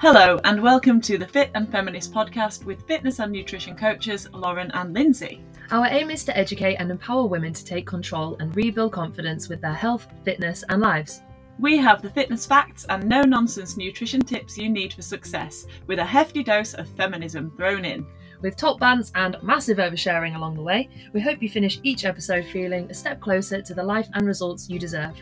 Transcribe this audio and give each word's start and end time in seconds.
Hello, 0.00 0.38
and 0.44 0.62
welcome 0.62 1.00
to 1.00 1.18
the 1.18 1.26
Fit 1.26 1.50
and 1.56 1.68
Feminist 1.68 2.14
podcast 2.14 2.64
with 2.64 2.86
fitness 2.86 3.18
and 3.18 3.32
nutrition 3.32 3.74
coaches 3.74 4.28
Lauren 4.32 4.70
and 4.70 4.94
Lyndsay. 4.94 5.40
Our 5.72 5.86
aim 5.86 6.12
is 6.12 6.24
to 6.26 6.38
educate 6.38 6.76
and 6.76 6.92
empower 6.92 7.26
women 7.26 7.52
to 7.52 7.64
take 7.64 7.84
control 7.84 8.36
and 8.38 8.54
rebuild 8.54 8.92
confidence 8.92 9.48
with 9.48 9.60
their 9.60 9.74
health, 9.74 10.06
fitness, 10.24 10.62
and 10.68 10.80
lives. 10.80 11.22
We 11.58 11.78
have 11.78 12.00
the 12.00 12.10
fitness 12.10 12.46
facts 12.46 12.86
and 12.88 13.08
no 13.08 13.22
nonsense 13.22 13.76
nutrition 13.76 14.20
tips 14.20 14.56
you 14.56 14.68
need 14.68 14.92
for 14.92 15.02
success, 15.02 15.66
with 15.88 15.98
a 15.98 16.04
hefty 16.04 16.44
dose 16.44 16.74
of 16.74 16.88
feminism 16.90 17.52
thrown 17.56 17.84
in. 17.84 18.06
With 18.40 18.56
top 18.56 18.78
bands 18.78 19.10
and 19.16 19.36
massive 19.42 19.78
oversharing 19.78 20.36
along 20.36 20.54
the 20.54 20.62
way, 20.62 20.88
we 21.12 21.20
hope 21.20 21.42
you 21.42 21.48
finish 21.48 21.80
each 21.82 22.04
episode 22.04 22.44
feeling 22.44 22.88
a 22.88 22.94
step 22.94 23.20
closer 23.20 23.60
to 23.62 23.74
the 23.74 23.82
life 23.82 24.08
and 24.14 24.28
results 24.28 24.70
you 24.70 24.78
deserve. 24.78 25.20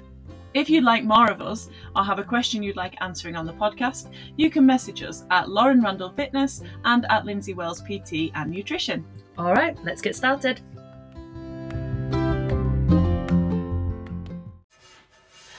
If 0.57 0.71
you'd 0.71 0.85
like 0.85 1.05
more 1.05 1.31
of 1.31 1.43
us 1.43 1.69
or 1.95 2.03
have 2.03 2.19
a 2.19 2.25
question 2.25 2.63
you'd 2.63 2.77
like 2.77 2.97
answering 3.03 3.37
on 3.37 3.45
the 3.45 3.53
podcast, 3.53 4.11
you 4.39 4.49
can 4.49 4.65
message 4.65 5.03
us 5.03 5.27
at 5.31 5.51
Lauren 5.51 5.83
Randall 5.83 6.09
Fitness 6.09 6.63
and 6.87 7.05
at 7.11 7.25
Lyndsay 7.25 7.55
Wells 7.55 7.83
PT 7.83 8.35
and 8.35 8.53
Nutrition. 8.53 9.05
All 9.37 9.53
right, 9.53 9.77
let's 9.85 10.01
get 10.01 10.17
started. 10.17 10.63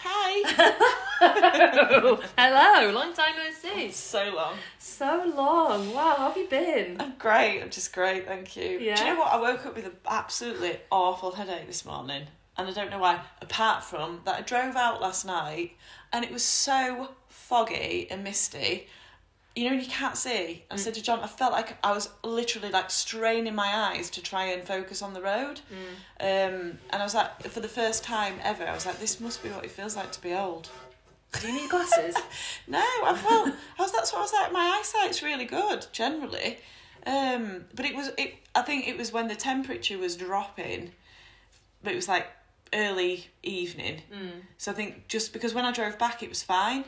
Hi! 0.02 0.88
Hello, 2.36 2.92
long 2.92 3.14
time 3.14 3.36
no 3.38 3.52
see. 3.52 3.90
Oh, 3.90 3.92
so 3.92 4.34
long. 4.36 4.56
So 4.80 5.32
long. 5.36 5.94
Wow, 5.94 6.16
how 6.18 6.28
have 6.30 6.38
you 6.38 6.48
been? 6.48 6.98
I'm 7.00 7.14
great, 7.20 7.62
I'm 7.62 7.70
just 7.70 7.94
great, 7.94 8.26
thank 8.26 8.56
you. 8.56 8.80
Yeah. 8.82 8.96
Do 8.96 9.04
you 9.04 9.14
know 9.14 9.20
what? 9.20 9.32
I 9.32 9.40
woke 9.40 9.64
up 9.64 9.76
with 9.76 9.86
an 9.86 9.98
absolutely 10.08 10.80
awful 10.90 11.34
headache 11.34 11.68
this 11.68 11.86
morning, 11.86 12.26
and 12.58 12.68
I 12.68 12.72
don't 12.72 12.90
know 12.90 13.00
why, 13.00 13.22
apart 13.42 13.84
from 13.84 14.22
that 14.26 14.36
I 14.36 14.42
drove 14.42 14.76
out 14.76 15.02
last 15.02 15.26
night 15.26 15.72
and 16.12 16.24
it 16.26 16.32
was 16.32 16.44
so 16.44 17.10
foggy 17.30 18.08
and 18.10 18.24
misty. 18.24 18.88
You 19.56 19.70
know, 19.70 19.76
you 19.76 19.88
can't 19.88 20.16
see. 20.16 20.64
I 20.70 20.76
said 20.76 20.94
to 20.96 21.02
John, 21.02 21.20
I 21.22 21.28
felt 21.28 21.52
like 21.52 21.78
I 21.84 21.92
was 21.92 22.10
literally 22.24 22.70
like 22.70 22.92
straining 22.92 23.56
my 23.56 23.68
eyes 23.68 24.12
to 24.12 24.22
try 24.22 24.46
and 24.48 24.64
focus 24.64 25.02
on 25.02 25.14
the 25.14 25.22
road. 25.22 25.62
Um, 26.20 26.78
and 26.92 27.02
I 27.02 27.04
was 27.04 27.16
like, 27.16 27.42
for 27.44 27.60
the 27.60 27.68
first 27.68 28.04
time 28.04 28.36
ever, 28.44 28.68
I 28.68 28.74
was 28.76 28.86
like, 28.86 29.00
this 29.00 29.20
must 29.20 29.42
be 29.42 29.50
what 29.50 29.66
it 29.66 29.72
feels 29.72 29.96
like 29.96 30.12
to 30.12 30.22
be 30.22 30.34
old. 30.34 30.70
Do 31.42 31.48
you 31.48 31.54
need 31.62 31.70
glasses? 31.70 32.16
No, 32.68 32.80
I 32.80 33.16
felt, 33.16 33.50
I 33.80 33.82
was 33.82 33.92
that's 33.92 34.12
what 34.14 34.20
I 34.20 34.22
was 34.22 34.34
like. 34.34 34.52
My 34.52 34.80
eyesight's 34.80 35.24
really 35.24 35.46
good 35.46 35.88
generally, 35.92 36.58
um, 37.06 37.66
but 37.74 37.86
it 37.86 37.96
was 37.96 38.12
it. 38.18 38.36
I 38.54 38.62
think 38.62 38.88
it 38.88 38.98
was 38.98 39.12
when 39.14 39.28
the 39.28 39.36
temperature 39.36 39.98
was 39.98 40.16
dropping, 40.18 40.92
but 41.82 41.94
it 41.94 41.96
was 41.96 42.08
like 42.10 42.28
early 42.74 43.28
evening. 43.44 44.02
Mm. 44.14 44.42
So 44.58 44.72
I 44.72 44.76
think 44.76 45.08
just 45.08 45.34
because 45.34 45.54
when 45.54 45.66
I 45.66 45.72
drove 45.72 45.98
back 45.98 46.24
it 46.24 46.30
was 46.30 46.44
fine, 46.44 46.86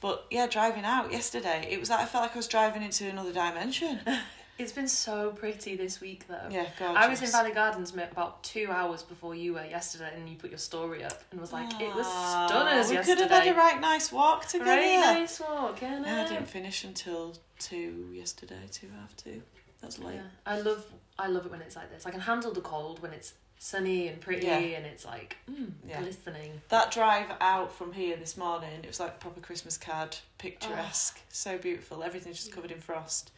but 0.00 0.26
yeah, 0.30 0.46
driving 0.46 0.84
out 0.84 1.12
yesterday 1.12 1.66
it 1.70 1.80
was 1.80 1.90
like 1.90 2.00
I 2.00 2.06
felt 2.06 2.22
like 2.22 2.34
I 2.34 2.38
was 2.38 2.48
driving 2.48 2.82
into 2.82 3.08
another 3.08 3.32
dimension. 3.32 4.00
It's 4.58 4.72
been 4.72 4.88
so 4.88 5.30
pretty 5.30 5.76
this 5.76 6.00
week, 6.00 6.26
though. 6.28 6.48
Yeah, 6.50 6.66
I 6.80 7.08
was 7.08 7.22
in. 7.22 7.30
Valley 7.30 7.52
Gardens 7.52 7.92
about 7.94 8.44
two 8.44 8.68
hours 8.70 9.02
before 9.02 9.34
you 9.34 9.54
were 9.54 9.64
yesterday, 9.64 10.12
and 10.14 10.28
you 10.28 10.36
put 10.36 10.50
your 10.50 10.58
story 10.58 11.02
up 11.02 11.20
and 11.30 11.40
was 11.40 11.52
like, 11.52 11.68
"It 11.80 11.92
was 11.94 12.06
stunners 12.06 12.88
we 12.88 12.96
yesterday." 12.96 13.22
could 13.22 13.30
have 13.30 13.42
had 13.44 13.54
a 13.54 13.58
right 13.58 13.80
nice 13.80 14.12
walk 14.12 14.46
together. 14.46 14.70
Very 14.70 14.96
nice 14.98 15.40
walk, 15.40 15.80
yeah. 15.80 16.02
Yeah, 16.04 16.24
I 16.24 16.28
didn't 16.28 16.48
finish 16.48 16.84
until 16.84 17.34
two 17.58 18.10
yesterday, 18.12 18.60
two 18.70 18.88
half 19.00 19.16
two. 19.16 19.42
That's 19.80 19.98
late. 19.98 20.16
Yeah. 20.16 20.22
I 20.46 20.60
love, 20.60 20.84
I 21.18 21.28
love 21.28 21.46
it 21.46 21.50
when 21.50 21.62
it's 21.62 21.74
like 21.74 21.90
this. 21.90 22.06
I 22.06 22.10
can 22.10 22.20
handle 22.20 22.52
the 22.52 22.60
cold 22.60 23.00
when 23.02 23.12
it's 23.12 23.32
sunny 23.62 24.08
and 24.08 24.20
pretty, 24.20 24.44
Yeah. 24.46 24.58
and 24.58 24.84
it's 24.84 25.04
like 25.04 25.36
mm, 25.48 25.70
Yeah. 25.86 26.00
glistening. 26.02 26.60
That 26.68 26.90
drive 26.90 27.30
out 27.40 27.72
from 27.72 27.92
here 27.92 28.16
this 28.16 28.36
morning, 28.36 28.70
it 28.82 28.86
was 28.88 28.98
like 28.98 29.20
proper 29.20 29.40
Christmas 29.40 29.78
card, 29.78 30.16
picturesque, 30.38 31.20
so 31.28 31.58
beautiful. 31.58 32.02
Everything's 32.02 32.38
just 32.38 32.50
covered 32.52 32.72
in 32.72 32.80
frost. 32.80 33.30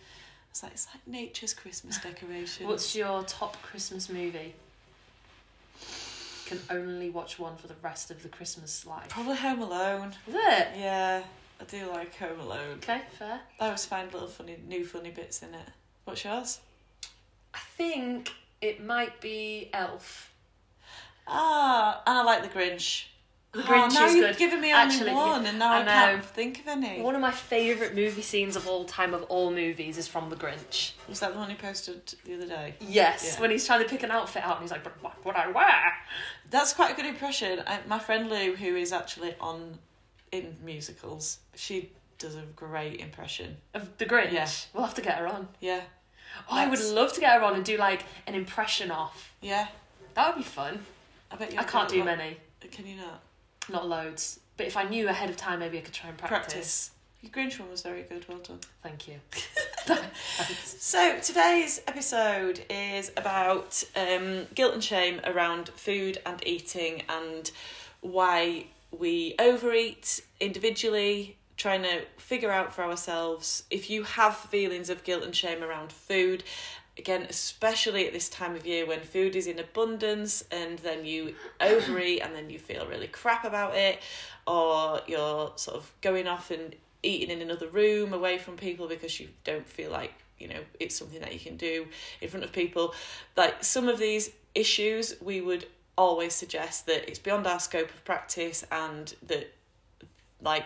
It's 0.51 0.63
like 0.63 0.73
it's 0.73 0.87
like 0.95 1.07
nature's 1.07 1.53
Christmas 1.53 1.99
decorations. 1.99 2.67
What's 2.67 2.97
your 2.97 3.23
top 3.25 3.61
Christmas 3.61 4.09
movie? 4.09 4.55
Can 6.47 6.61
only 6.71 7.11
watch 7.11 7.39
one 7.39 7.57
for 7.57 7.67
the 7.67 7.77
rest 7.83 8.11
of 8.11 8.23
the 8.23 8.29
Christmas 8.29 8.87
life. 8.87 9.09
Probably 9.09 9.37
Home 9.37 9.61
Alone. 9.61 10.15
Is 10.27 10.35
it? 10.35 10.69
Yeah, 10.77 11.23
I 11.61 11.65
do 11.65 11.87
like 11.91 12.15
Home 12.17 12.41
Alone. 12.41 12.77
Okay, 12.79 13.03
fair. 13.19 13.41
I 13.61 13.65
always 13.67 13.85
find 13.85 14.11
little 14.13 14.29
funny, 14.29 14.57
new 14.67 14.87
funny 14.87 15.11
bits 15.11 15.43
in 15.43 15.53
it. 15.55 15.69
What's 16.05 16.25
yours? 16.25 16.61
I 17.55 17.59
think 17.77 18.33
it 18.65 18.83
might 18.85 19.21
be 19.21 19.69
Elf. 19.73 20.33
Ah, 21.27 22.03
and 22.07 22.19
I 22.19 22.23
like 22.23 22.43
The 22.43 22.49
Grinch. 22.49 23.05
The 23.53 23.63
Grinch 23.63 23.91
Oh, 23.93 23.95
now 23.95 24.07
is 24.07 24.15
you've 24.15 24.27
good. 24.27 24.37
given 24.37 24.61
me 24.61 24.73
only 24.73 24.95
Actually, 24.95 25.13
one, 25.13 25.47
and 25.47 25.59
now 25.61 25.75
I, 25.75 25.81
I 25.83 25.85
can't 25.85 26.25
think 26.25 26.59
of 26.61 26.67
any. 26.67 27.01
One 27.01 27.15
of 27.15 27.21
my 27.21 27.31
favourite 27.31 27.95
movie 27.95 28.23
scenes 28.23 28.57
of 28.57 28.67
all 28.67 28.85
time 28.85 29.15
of 29.15 29.23
all 29.25 29.51
movies 29.53 29.97
is 29.97 30.09
from 30.09 30.29
The 30.29 30.35
Grinch. 30.37 30.93
Was 31.09 31.21
that 31.21 31.33
the 31.35 31.39
one 31.39 31.51
you 31.51 31.57
posted 31.57 32.15
the 32.25 32.35
other 32.35 32.47
day? 32.47 32.75
Yes, 32.81 33.35
Yeah. 33.35 33.41
when 33.41 33.51
he's 33.53 33.65
trying 33.65 33.83
to 33.85 33.89
pick 33.89 34.03
an 34.03 34.11
outfit 34.11 34.43
out 34.43 34.57
and 34.57 34.63
he's 34.63 34.73
like, 34.73 34.83
but 34.83 35.01
what 35.03 35.25
would 35.25 35.37
I 35.37 35.49
wear? 35.53 35.93
That's 36.51 36.73
quite 36.73 36.93
a 36.93 36.97
good 36.97 37.07
impression. 37.07 37.63
I, 37.67 37.79
my 37.87 37.99
friend 38.01 38.29
Lou, 38.29 38.57
who 38.57 38.75
is 38.77 38.93
actually 38.93 39.35
on 39.41 39.79
in 40.33 40.57
musicals, 40.65 41.39
she 41.55 41.93
does 42.19 42.35
a 42.35 42.43
great 42.57 42.99
impression. 43.01 43.57
Of 43.73 43.97
The 43.99 44.07
Grinch. 44.07 44.33
Yeah. 44.33 44.49
We'll 44.73 44.85
have 44.85 44.95
to 44.95 45.03
get 45.03 45.19
her 45.19 45.29
on. 45.29 45.47
Yeah, 45.61 45.83
Oh, 46.51 46.57
I 46.57 46.67
would 46.69 46.83
love 46.83 47.13
to 47.15 47.21
get 47.21 47.39
her 47.39 47.45
on 47.45 47.55
and 47.55 47.65
do 47.65 47.77
like 47.77 48.05
an 48.27 48.35
impression 48.35 48.91
off. 48.91 49.33
yeah. 49.41 49.69
That 50.15 50.29
would 50.37 50.45
be 50.45 50.49
fun. 50.49 50.79
I 51.33 51.37
bet 51.37 51.53
you. 51.53 51.59
I 51.59 51.65
can't 51.65 51.89
do 51.89 52.05
many. 52.05 52.37
Can 52.71 52.87
you 52.87 52.97
not 52.97 53.21
Not 53.69 53.89
loads. 53.89 54.39
But 54.57 54.67
if 54.67 54.77
I 54.77 54.85
knew 54.85 55.09
ahead 55.09 55.29
of 55.29 55.37
time, 55.37 55.59
maybe 55.59 55.77
I 55.79 55.81
could 55.81 55.93
try 55.93 56.09
and 56.09 56.17
practice. 56.17 56.41
practice? 56.55 56.91
Your 57.21 57.33
Grinch 57.33 57.59
one 57.59 57.69
was 57.71 57.83
very 57.83 58.03
good. 58.03 58.25
Well 58.29 58.39
done. 58.39 58.61
Thank 58.83 59.09
you. 59.09 59.17
So 60.67 61.19
today's 61.21 61.81
episode 61.89 62.65
is 62.71 63.11
about 63.17 63.83
um, 63.97 64.47
guilt 64.55 64.75
and 64.75 64.85
shame 64.85 65.21
around 65.25 65.69
food 65.71 66.19
and 66.25 66.47
eating 66.47 67.03
and 67.09 67.51
why 68.01 68.67
we 68.97 69.35
overeat 69.39 70.23
individually. 70.41 71.37
Trying 71.57 71.83
to 71.83 72.03
figure 72.17 72.51
out 72.51 72.75
for 72.75 72.83
ourselves 72.83 73.65
if 73.71 73.89
you 73.89 74.03
have 74.03 74.37
feelings 74.37 74.91
of 74.91 75.05
guilt 75.05 75.23
and 75.23 75.35
shame 75.35 75.63
around 75.63 75.93
food. 75.93 76.45
Again, 76.97 77.27
especially 77.29 78.07
at 78.07 78.13
this 78.13 78.29
time 78.29 78.55
of 78.55 78.67
year 78.67 78.87
when 78.87 79.01
food 79.01 79.35
is 79.35 79.49
in 79.49 79.59
abundance 79.59 80.45
and 80.53 80.79
then 80.81 81.05
you 81.05 81.35
overeat 81.61 82.23
and 82.23 82.35
then 82.35 82.51
you 82.51 82.59
feel 82.59 82.87
really 82.87 83.09
crap 83.09 83.45
about 83.45 83.75
it, 83.77 84.01
or 84.47 85.01
you're 85.07 85.53
sort 85.57 85.77
of 85.77 85.93
going 86.01 86.27
off 86.27 86.51
and 86.51 86.77
eating 87.05 87.31
in 87.31 87.43
another 87.43 87.69
room 87.69 88.13
away 88.13 88.39
from 88.39 88.57
people 88.57 88.89
because 88.89 89.21
you 89.21 89.29
don't 89.45 89.67
feel 89.67 89.91
like 89.91 90.13
you 90.39 90.49
know 90.49 90.61
it's 90.81 90.97
something 90.97 91.21
that 91.21 91.33
you 91.33 91.39
can 91.39 91.57
do 91.57 91.87
in 92.21 92.29
front 92.29 92.45
of 92.45 92.53
people 92.53 92.95
like 93.37 93.63
some 93.63 93.89
of 93.89 93.99
these 93.99 94.31
issues 94.55 95.15
we 95.21 95.41
would 95.41 95.67
always 95.97 96.35
suggest 96.35 96.87
that 96.87 97.09
it's 97.09 97.19
beyond 97.19 97.47
our 97.47 97.61
scope 97.61 97.89
of 97.91 98.05
practice 98.05 98.65
and 98.73 99.15
that 99.23 99.53
like 100.43 100.65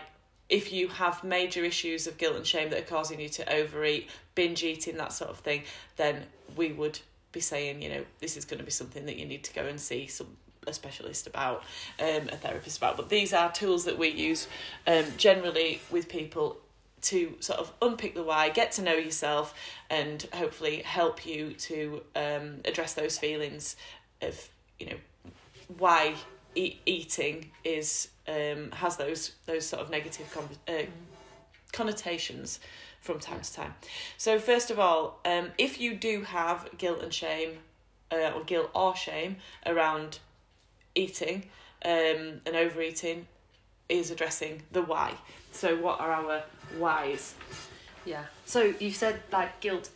if 0.49 0.73
you 0.73 0.87
have 0.87 1.23
major 1.23 1.63
issues 1.63 2.07
of 2.07 2.17
guilt 2.17 2.35
and 2.35 2.45
shame 2.45 2.69
that 2.69 2.79
are 2.79 2.85
causing 2.85 3.19
you 3.19 3.29
to 3.29 3.53
overeat 3.53 4.09
binge 4.35 4.63
eating 4.63 4.97
that 4.97 5.13
sort 5.13 5.29
of 5.29 5.37
thing 5.39 5.63
then 5.97 6.23
we 6.55 6.71
would 6.71 6.99
be 7.31 7.39
saying 7.39 7.81
you 7.81 7.89
know 7.89 8.03
this 8.19 8.35
is 8.35 8.45
going 8.45 8.59
to 8.59 8.65
be 8.65 8.71
something 8.71 9.05
that 9.05 9.17
you 9.17 9.25
need 9.25 9.43
to 9.43 9.53
go 9.53 9.65
and 9.65 9.79
see 9.79 10.07
some 10.07 10.27
a 10.67 10.73
specialist 10.73 11.27
about 11.27 11.63
um, 11.99 12.29
a 12.29 12.37
therapist 12.37 12.77
about. 12.77 12.97
But 12.97 13.09
these 13.09 13.33
are 13.33 13.51
tools 13.51 13.85
that 13.85 13.97
we 13.97 14.09
use 14.09 14.47
um, 14.87 15.05
generally 15.17 15.81
with 15.89 16.09
people 16.09 16.57
to 17.01 17.35
sort 17.39 17.59
of 17.59 17.71
unpick 17.81 18.13
the 18.13 18.23
why, 18.23 18.49
get 18.49 18.73
to 18.73 18.81
know 18.81 18.93
yourself, 18.95 19.53
and 19.89 20.27
hopefully 20.33 20.81
help 20.81 21.25
you 21.25 21.53
to 21.53 22.01
um, 22.15 22.57
address 22.65 22.93
those 22.93 23.17
feelings 23.17 23.75
of 24.21 24.49
you 24.79 24.87
know 24.87 24.97
why 25.77 26.15
e- 26.55 26.77
eating 26.85 27.51
is 27.63 28.09
um, 28.29 28.71
has 28.71 28.97
those 28.97 29.31
those 29.45 29.65
sort 29.65 29.81
of 29.81 29.89
negative 29.89 30.31
con- 30.33 30.49
uh, 30.67 30.83
connotations 31.73 32.59
from 33.01 33.19
time 33.19 33.41
to 33.41 33.53
time. 33.53 33.73
So 34.17 34.39
first 34.39 34.71
of 34.71 34.79
all, 34.79 35.19
um, 35.25 35.51
if 35.57 35.79
you 35.79 35.95
do 35.95 36.23
have 36.23 36.69
guilt 36.77 37.01
and 37.01 37.13
shame, 37.13 37.59
uh, 38.11 38.31
or 38.35 38.43
guilt 38.43 38.69
or 38.73 38.95
shame 38.95 39.37
around 39.65 40.19
eating 40.95 41.43
um, 41.85 42.41
and 42.45 42.55
overeating, 42.55 43.27
is 43.87 44.11
addressing 44.11 44.61
the 44.71 44.81
why. 44.81 45.13
So 45.51 45.77
what 45.77 45.99
are 45.99 46.11
our 46.11 46.43
whys? 46.77 47.35
Yeah. 48.05 48.25
So 48.45 48.73
you've 48.79 48.95
said 48.95 49.21
like 49.31 49.59
guilt 49.61 49.89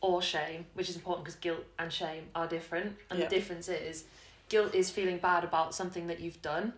or 0.00 0.20
shame, 0.22 0.66
which 0.74 0.88
is 0.88 0.96
important 0.96 1.24
because 1.24 1.40
guilt 1.40 1.64
and 1.78 1.92
shame 1.92 2.24
are 2.34 2.46
different. 2.46 2.96
And 3.10 3.18
Yeah. 3.18 3.28
the 3.28 3.34
difference 3.34 3.68
is 3.68 4.04
guilt 4.48 4.74
is 4.74 4.90
feeling 4.90 5.18
bad 5.18 5.44
about 5.44 5.74
something 5.74 6.06
that 6.08 6.20
you've 6.20 6.42
done, 6.42 6.74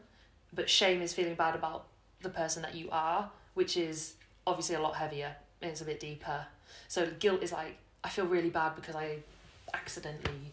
but 0.52 0.68
shame 0.70 1.02
is 1.02 1.12
feeling 1.12 1.34
bad 1.34 1.54
about 1.54 1.86
the 2.22 2.28
person 2.28 2.62
that 2.62 2.74
you 2.74 2.88
are, 2.90 3.30
which 3.54 3.76
is 3.76 4.14
obviously 4.46 4.74
a 4.74 4.80
lot 4.80 4.96
heavier 4.96 5.34
and 5.62 5.70
it's 5.70 5.80
a 5.80 5.84
bit 5.84 6.00
deeper. 6.00 6.46
So 6.88 7.08
guilt 7.18 7.42
is 7.42 7.52
like, 7.52 7.78
I 8.04 8.08
feel 8.08 8.26
really 8.26 8.50
bad 8.50 8.76
because 8.76 8.94
I 8.94 9.18
accidentally 9.74 10.52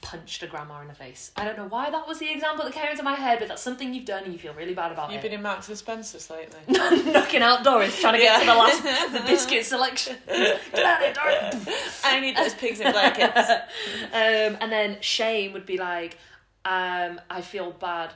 punched 0.00 0.42
a 0.42 0.46
grandma 0.46 0.80
in 0.80 0.88
the 0.88 0.94
face. 0.94 1.30
I 1.36 1.44
don't 1.44 1.56
know 1.56 1.68
why 1.68 1.88
that 1.88 2.06
was 2.06 2.18
the 2.18 2.30
example 2.30 2.64
that 2.64 2.74
came 2.74 2.90
into 2.90 3.04
my 3.04 3.14
head, 3.14 3.38
but 3.38 3.48
that's 3.48 3.62
something 3.62 3.94
you've 3.94 4.04
done 4.04 4.24
and 4.24 4.32
you 4.32 4.38
feel 4.38 4.52
really 4.52 4.74
bad 4.74 4.92
about 4.92 5.10
You've 5.10 5.20
it. 5.20 5.30
been 5.30 5.32
in 5.32 5.42
Marks 5.42 5.68
and 5.68 5.78
Spencer's 5.78 6.28
lately. 6.28 6.58
knocking 7.12 7.40
out 7.40 7.64
Doris, 7.64 7.98
trying 8.00 8.14
to 8.14 8.18
get 8.18 8.40
to 8.40 8.46
the 8.46 8.54
last 8.54 8.82
the 9.12 9.20
biscuit 9.20 9.64
selection. 9.64 10.16
Get 10.26 10.84
out 10.84 11.00
of 11.00 11.04
here, 11.04 11.14
Doris. 11.14 12.00
I 12.04 12.20
need 12.20 12.36
those 12.36 12.54
pigs 12.54 12.80
in 12.80 12.92
blankets. 12.92 13.48
um, 14.12 14.58
and 14.60 14.72
then 14.72 14.98
shame 15.00 15.52
would 15.52 15.66
be 15.66 15.78
like, 15.78 16.18
um, 16.64 17.20
I 17.30 17.40
feel 17.40 17.70
bad 17.70 18.12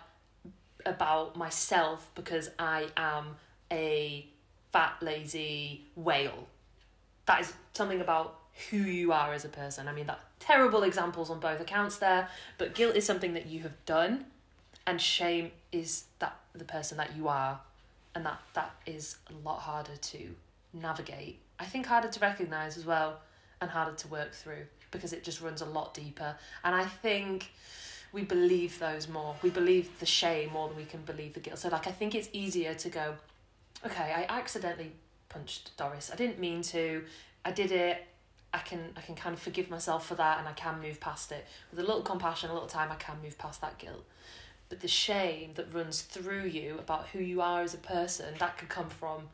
about 0.87 1.37
myself 1.37 2.11
because 2.15 2.51
I 2.59 2.89
am 2.97 3.37
a 3.71 4.27
fat, 4.73 4.95
lazy 5.01 5.85
whale. 5.95 6.47
That 7.27 7.41
is 7.41 7.53
something 7.73 8.01
about 8.01 8.39
who 8.71 8.79
you 8.79 9.13
are 9.13 9.33
as 9.33 9.45
a 9.45 9.49
person. 9.49 9.89
I 9.89 9.93
mean, 9.93 10.07
that 10.07 10.21
terrible 10.39 10.83
examples 10.83 11.29
on 11.29 11.41
both 11.41 11.61
accounts 11.61 11.99
there, 11.99 12.29
but 12.59 12.75
guilt 12.75 12.97
is 12.97 13.05
something 13.05 13.35
that 13.35 13.47
you 13.47 13.61
have 13.63 13.85
done, 13.85 14.27
and 14.87 15.01
shame 15.01 15.51
is 15.73 16.05
that 16.21 16.37
the 16.55 16.65
person 16.65 16.97
that 16.99 17.17
you 17.17 17.29
are, 17.29 17.61
and 18.15 18.25
that 18.25 18.41
that 18.55 18.75
is 18.87 19.17
a 19.29 19.47
lot 19.47 19.61
harder 19.61 19.97
to 19.97 20.35
navigate. 20.73 21.41
I 21.59 21.65
think 21.65 21.87
harder 21.87 22.09
to 22.09 22.21
recognize 22.21 22.77
as 22.77 22.87
well, 22.87 23.21
and 23.61 23.71
harder 23.71 23.97
to 23.97 24.09
work 24.09 24.33
through 24.33 24.67
because 24.91 25.13
it 25.13 25.25
just 25.25 25.41
runs 25.41 25.61
a 25.61 25.67
lot 25.67 25.95
deeper. 25.95 26.37
And 26.65 26.75
I 26.75 26.85
think 26.87 27.51
we 28.17 28.23
believe 28.23 28.79
those 28.79 29.09
more. 29.09 29.37
We 29.43 29.51
believe 29.51 30.01
the 30.01 30.07
shame 30.07 30.51
more 30.55 30.69
than 30.69 30.77
we 30.79 30.87
can 30.87 31.03
believe 31.03 31.35
the 31.35 31.41
guilt. 31.41 31.59
So 31.59 31.69
like 31.69 31.87
I 31.87 31.91
think 31.91 32.15
it's 32.15 32.31
easier 32.33 32.73
to 32.73 32.89
go, 32.89 33.15
okay, 33.85 34.11
I 34.17 34.25
accidentally 34.35 34.93
punched 35.29 35.77
Doris. 35.77 36.11
I 36.11 36.17
didn't 36.17 36.39
mean 36.39 36.63
to. 36.63 37.05
I 37.45 37.53
did 37.53 37.71
it. 37.71 38.07
I 38.55 38.59
can 38.61 38.81
I 38.97 39.03
can 39.03 39.17
kind 39.17 39.35
of 39.35 39.41
forgive 39.41 39.69
myself 39.69 40.07
for 40.07 40.15
that 40.15 40.39
and 40.39 40.49
I 40.49 40.53
can 40.53 40.81
move 40.81 40.99
past 40.99 41.31
it. 41.31 41.47
With 41.71 41.79
a 41.79 41.83
little 41.83 42.01
compassion, 42.01 42.49
a 42.49 42.55
little 42.55 42.69
time 42.69 42.91
I 42.91 42.95
can 42.95 43.17
move 43.23 43.37
past 43.37 43.61
that 43.61 43.77
guilt. 43.77 44.05
But 44.71 44.81
the 44.81 44.89
shame 44.89 45.51
that 45.57 45.75
runs 45.75 46.01
through 46.01 46.45
you 46.45 46.79
about 46.79 47.09
who 47.09 47.19
you 47.19 47.43
are 47.43 47.61
as 47.61 47.75
a 47.75 47.79
person, 47.79 48.35
that 48.39 48.57
could 48.57 48.71
come 48.71 48.89
from 48.89 49.29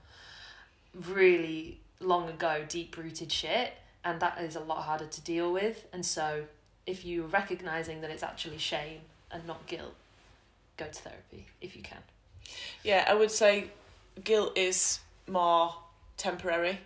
really 0.92 1.78
long 2.00 2.28
ago, 2.28 2.64
deep 2.68 2.96
rooted 2.96 3.30
shit, 3.30 3.74
and 4.04 4.18
that 4.18 4.40
is 4.40 4.56
a 4.56 4.60
lot 4.60 4.82
harder 4.82 5.06
to 5.06 5.20
deal 5.20 5.52
with. 5.52 5.86
And 5.92 6.04
so, 6.04 6.46
if 6.86 7.04
you're 7.04 7.26
recognizing 7.26 8.00
that 8.00 8.10
it's 8.10 8.22
actually 8.22 8.58
shame 8.58 9.00
and 9.30 9.46
not 9.46 9.66
guilt, 9.66 9.94
go 10.76 10.86
to 10.86 10.92
therapy 10.92 11.46
if 11.60 11.76
you 11.76 11.82
can. 11.82 11.98
Yeah, 12.82 13.04
I 13.08 13.14
would 13.14 13.30
say 13.30 13.70
guilt 14.24 14.56
is 14.56 15.00
more 15.28 15.74
temporary. 16.16 16.80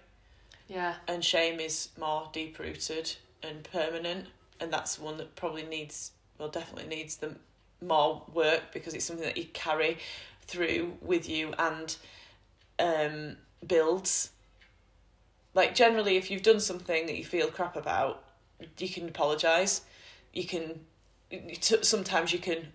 Yeah, 0.68 0.94
and 1.06 1.24
shame 1.24 1.60
is 1.60 1.88
more 1.98 2.28
deep 2.32 2.58
rooted 2.58 3.14
and 3.42 3.64
permanent. 3.64 4.26
And 4.60 4.72
that's 4.72 4.98
one 4.98 5.16
that 5.18 5.36
probably 5.36 5.62
needs 5.64 6.12
well 6.38 6.48
definitely 6.48 6.94
needs 6.94 7.16
the 7.16 7.34
more 7.80 8.22
work 8.32 8.72
because 8.72 8.94
it's 8.94 9.04
something 9.04 9.24
that 9.24 9.36
you 9.36 9.46
carry 9.52 9.98
through 10.46 10.96
with 11.00 11.28
you 11.28 11.54
and 11.58 11.96
um 12.78 13.36
builds. 13.66 14.30
Like 15.54 15.74
generally 15.74 16.16
if 16.16 16.30
you've 16.30 16.42
done 16.42 16.60
something 16.60 17.06
that 17.06 17.16
you 17.16 17.24
feel 17.24 17.48
crap 17.48 17.76
about 17.76 18.22
you 18.78 18.88
can 18.88 19.08
apologize. 19.08 19.82
You 20.32 20.44
can 20.44 20.80
sometimes 21.82 22.32
you 22.32 22.38
can 22.38 22.68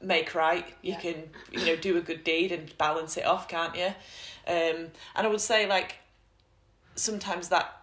make 0.00 0.34
right. 0.34 0.66
You 0.82 0.92
Yeah. 0.92 1.00
can 1.00 1.30
you 1.52 1.64
know 1.66 1.76
do 1.76 1.96
a 1.96 2.00
good 2.00 2.24
deed 2.24 2.52
and 2.52 2.76
balance 2.78 3.16
it 3.16 3.24
off 3.24 3.48
can't 3.48 3.74
you? 3.76 3.92
Um 4.46 4.90
and 5.14 5.26
i 5.26 5.28
would 5.28 5.40
say 5.40 5.66
like 5.66 5.96
sometimes 6.94 7.48
that 7.50 7.80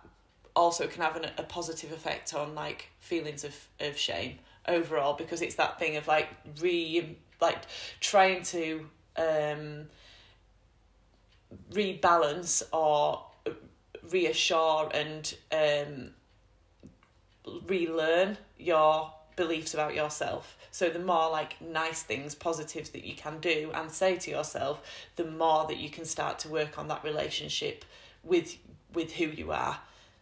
also 0.56 0.88
can 0.88 1.02
have 1.04 1.16
an, 1.16 1.26
a 1.38 1.44
positive 1.44 1.92
effect 1.92 2.34
on 2.34 2.56
like 2.56 2.90
feelings 3.00 3.44
of, 3.44 3.56
of 3.80 3.98
shame 3.98 4.40
overall 4.68 5.14
because 5.14 5.42
it's 5.42 5.56
that 5.56 5.78
thing 5.80 5.96
of 5.96 6.08
like 6.08 6.28
re 6.60 7.16
like 7.40 7.60
trying 8.00 8.42
to 8.44 8.88
um 9.18 9.88
rebalance 11.72 12.64
or 12.74 13.24
reassure 14.10 14.90
and 14.94 15.36
um 15.52 16.10
relearn 17.68 18.38
your 18.58 19.12
beliefs 19.36 19.74
about 19.74 19.96
yourself. 19.96 20.58
So 20.72 20.90
the 20.90 21.00
more 21.00 21.30
like 21.30 21.62
nice 21.62 22.04
things 22.04 22.36
positives 22.36 22.90
that 22.90 23.06
you 23.06 23.16
can 23.16 23.40
do 23.40 23.72
and 23.74 23.90
say 23.90 24.18
to 24.18 24.32
yourself 24.32 24.82
the 25.16 25.26
more 25.26 25.66
that 25.68 25.78
you 25.78 25.90
can 25.90 26.06
start 26.06 26.40
to 26.40 26.50
work 26.50 26.78
on 26.78 26.90
that 26.90 27.04
relationship 27.04 27.86
with 28.24 28.58
with 28.94 29.14
who 29.14 29.26
you 29.26 29.52
are. 29.52 29.80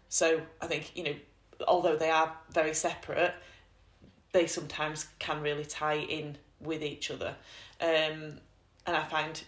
So 0.10 0.42
i 0.62 0.68
think 0.68 0.96
you 0.96 1.04
know 1.04 1.16
although 1.68 1.96
they 1.96 2.10
are 2.10 2.36
very 2.52 2.74
separate 2.74 3.34
they 4.34 4.48
sometimes 4.48 5.08
can 5.18 5.42
really 5.42 5.66
tie 5.66 5.96
in 5.98 6.38
with 6.60 6.84
each 6.84 7.10
other. 7.10 7.36
Um 7.82 8.40
and 8.86 8.96
i 8.96 9.04
find 9.04 9.44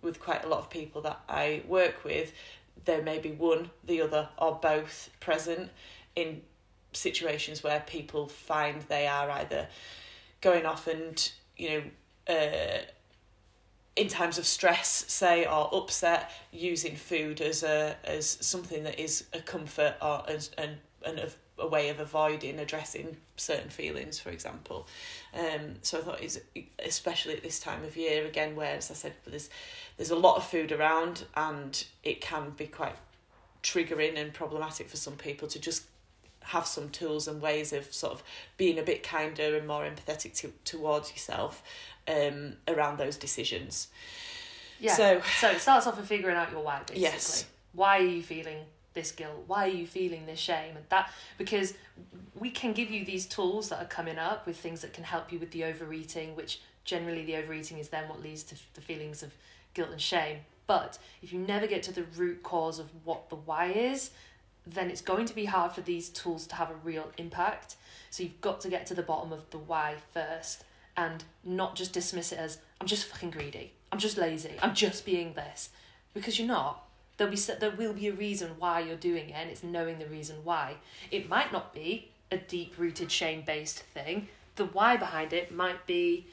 with 0.00 0.20
quite 0.20 0.44
a 0.44 0.48
lot 0.48 0.60
of 0.60 0.70
people 0.70 1.02
that 1.02 1.20
i 1.28 1.62
work 1.66 2.04
with 2.04 2.32
there 2.84 3.02
may 3.02 3.18
be 3.18 3.32
one 3.32 3.70
the 3.84 4.00
other 4.00 4.28
or 4.38 4.54
both 4.62 5.10
present 5.20 5.70
in 6.14 6.40
situations 6.92 7.62
where 7.62 7.80
people 7.80 8.28
find 8.28 8.82
they 8.82 9.06
are 9.06 9.30
either 9.30 9.68
going 10.40 10.66
off 10.66 10.86
and 10.86 11.32
you 11.56 11.70
know 11.70 12.34
uh, 12.34 12.82
in 13.96 14.08
times 14.08 14.38
of 14.38 14.46
stress 14.46 15.04
say 15.08 15.44
or 15.44 15.68
upset 15.72 16.30
using 16.52 16.94
food 16.94 17.40
as 17.40 17.62
a 17.62 17.96
as 18.04 18.38
something 18.40 18.84
that 18.84 18.98
is 18.98 19.24
a 19.32 19.40
comfort 19.40 19.94
or 20.00 20.22
as 20.28 20.50
and 20.56 20.76
and 21.04 21.18
a, 21.18 21.30
a 21.58 21.66
way 21.66 21.88
of 21.88 21.98
avoiding 21.98 22.58
addressing 22.60 23.16
certain 23.36 23.68
feelings 23.68 24.18
for 24.18 24.30
example. 24.30 24.86
Um 25.34 25.76
so 25.82 25.98
i 25.98 26.02
thought 26.02 26.22
it's 26.22 26.38
especially 26.78 27.34
at 27.34 27.42
this 27.42 27.58
time 27.58 27.84
of 27.84 27.96
year 27.96 28.24
again 28.24 28.54
where 28.54 28.76
as 28.76 28.90
i 28.90 28.94
said 28.94 29.14
there's 29.26 29.50
there's 29.96 30.10
a 30.10 30.16
lot 30.16 30.36
of 30.36 30.46
food 30.46 30.70
around 30.70 31.24
and 31.34 31.84
it 32.04 32.20
can 32.20 32.50
be 32.50 32.66
quite 32.66 32.96
triggering 33.62 34.16
and 34.16 34.32
problematic 34.32 34.88
for 34.88 34.96
some 34.96 35.16
people 35.16 35.48
to 35.48 35.58
just 35.58 35.84
have 36.48 36.66
some 36.66 36.88
tools 36.90 37.28
and 37.28 37.40
ways 37.40 37.72
of 37.72 37.92
sort 37.92 38.12
of 38.14 38.22
being 38.56 38.78
a 38.78 38.82
bit 38.82 39.02
kinder 39.02 39.56
and 39.56 39.66
more 39.66 39.84
empathetic 39.84 40.34
to, 40.34 40.52
towards 40.64 41.10
yourself 41.12 41.62
um, 42.08 42.54
around 42.66 42.98
those 42.98 43.16
decisions. 43.16 43.88
yeah. 44.80 44.94
So- 44.94 45.22
so 45.40 45.50
it 45.50 45.60
starts 45.60 45.86
off 45.86 45.96
with 45.96 46.06
figuring 46.08 46.36
out 46.36 46.50
your 46.50 46.62
why. 46.62 46.78
Basically, 46.80 47.02
Yes. 47.02 47.46
why 47.72 47.98
are 47.98 48.02
you 48.02 48.22
feeling 48.22 48.58
this 48.94 49.12
guilt? 49.12 49.44
Why 49.46 49.66
are 49.66 49.72
you 49.72 49.86
feeling 49.86 50.26
this 50.26 50.38
shame? 50.38 50.76
And 50.76 50.84
that 50.88 51.12
because 51.36 51.74
we 52.34 52.50
can 52.50 52.72
give 52.72 52.90
you 52.90 53.04
these 53.04 53.26
tools 53.26 53.68
that 53.68 53.82
are 53.82 53.86
coming 53.88 54.18
up 54.18 54.46
with 54.46 54.56
things 54.58 54.80
that 54.80 54.92
can 54.92 55.04
help 55.04 55.32
you 55.32 55.38
with 55.38 55.50
the 55.50 55.64
overeating, 55.64 56.34
which 56.36 56.60
generally 56.84 57.24
the 57.24 57.36
overeating 57.36 57.78
is 57.78 57.88
then 57.90 58.08
what 58.08 58.22
leads 58.22 58.42
to 58.44 58.54
the 58.74 58.80
feelings 58.80 59.22
of 59.22 59.32
guilt 59.74 59.90
and 59.90 60.00
shame. 60.00 60.38
But 60.66 60.98
if 61.22 61.32
you 61.32 61.38
never 61.40 61.66
get 61.66 61.82
to 61.84 61.92
the 61.92 62.04
root 62.16 62.42
cause 62.42 62.78
of 62.78 62.88
what 63.04 63.28
the 63.28 63.36
why 63.36 63.66
is, 63.66 64.10
then 64.72 64.90
it's 64.90 65.00
going 65.00 65.26
to 65.26 65.34
be 65.34 65.46
hard 65.46 65.72
for 65.72 65.80
these 65.80 66.08
tools 66.08 66.46
to 66.48 66.56
have 66.56 66.70
a 66.70 66.74
real 66.84 67.10
impact. 67.16 67.76
So 68.10 68.22
you've 68.22 68.40
got 68.40 68.60
to 68.62 68.68
get 68.68 68.86
to 68.86 68.94
the 68.94 69.02
bottom 69.02 69.32
of 69.32 69.48
the 69.50 69.58
why 69.58 69.96
first 70.12 70.64
and 70.96 71.24
not 71.44 71.76
just 71.76 71.92
dismiss 71.92 72.32
it 72.32 72.38
as 72.38 72.58
I'm 72.80 72.86
just 72.86 73.06
fucking 73.06 73.30
greedy. 73.30 73.72
I'm 73.92 73.98
just 73.98 74.18
lazy. 74.18 74.56
I'm 74.60 74.74
just 74.74 75.04
being 75.04 75.34
this. 75.34 75.70
Because 76.14 76.38
you're 76.38 76.48
not. 76.48 76.84
There'll 77.16 77.32
be 77.32 77.38
there 77.38 77.70
will 77.70 77.92
be 77.92 78.08
a 78.08 78.12
reason 78.12 78.52
why 78.58 78.80
you're 78.80 78.96
doing 78.96 79.30
it 79.30 79.34
and 79.34 79.50
it's 79.50 79.62
knowing 79.62 79.98
the 79.98 80.06
reason 80.06 80.36
why. 80.44 80.76
It 81.10 81.28
might 81.28 81.52
not 81.52 81.74
be 81.74 82.10
a 82.30 82.36
deep 82.36 82.74
rooted 82.78 83.10
shame 83.10 83.42
based 83.46 83.80
thing. 83.80 84.28
The 84.56 84.66
why 84.66 84.96
behind 84.96 85.32
it 85.32 85.54
might 85.54 85.86
be 85.86 86.26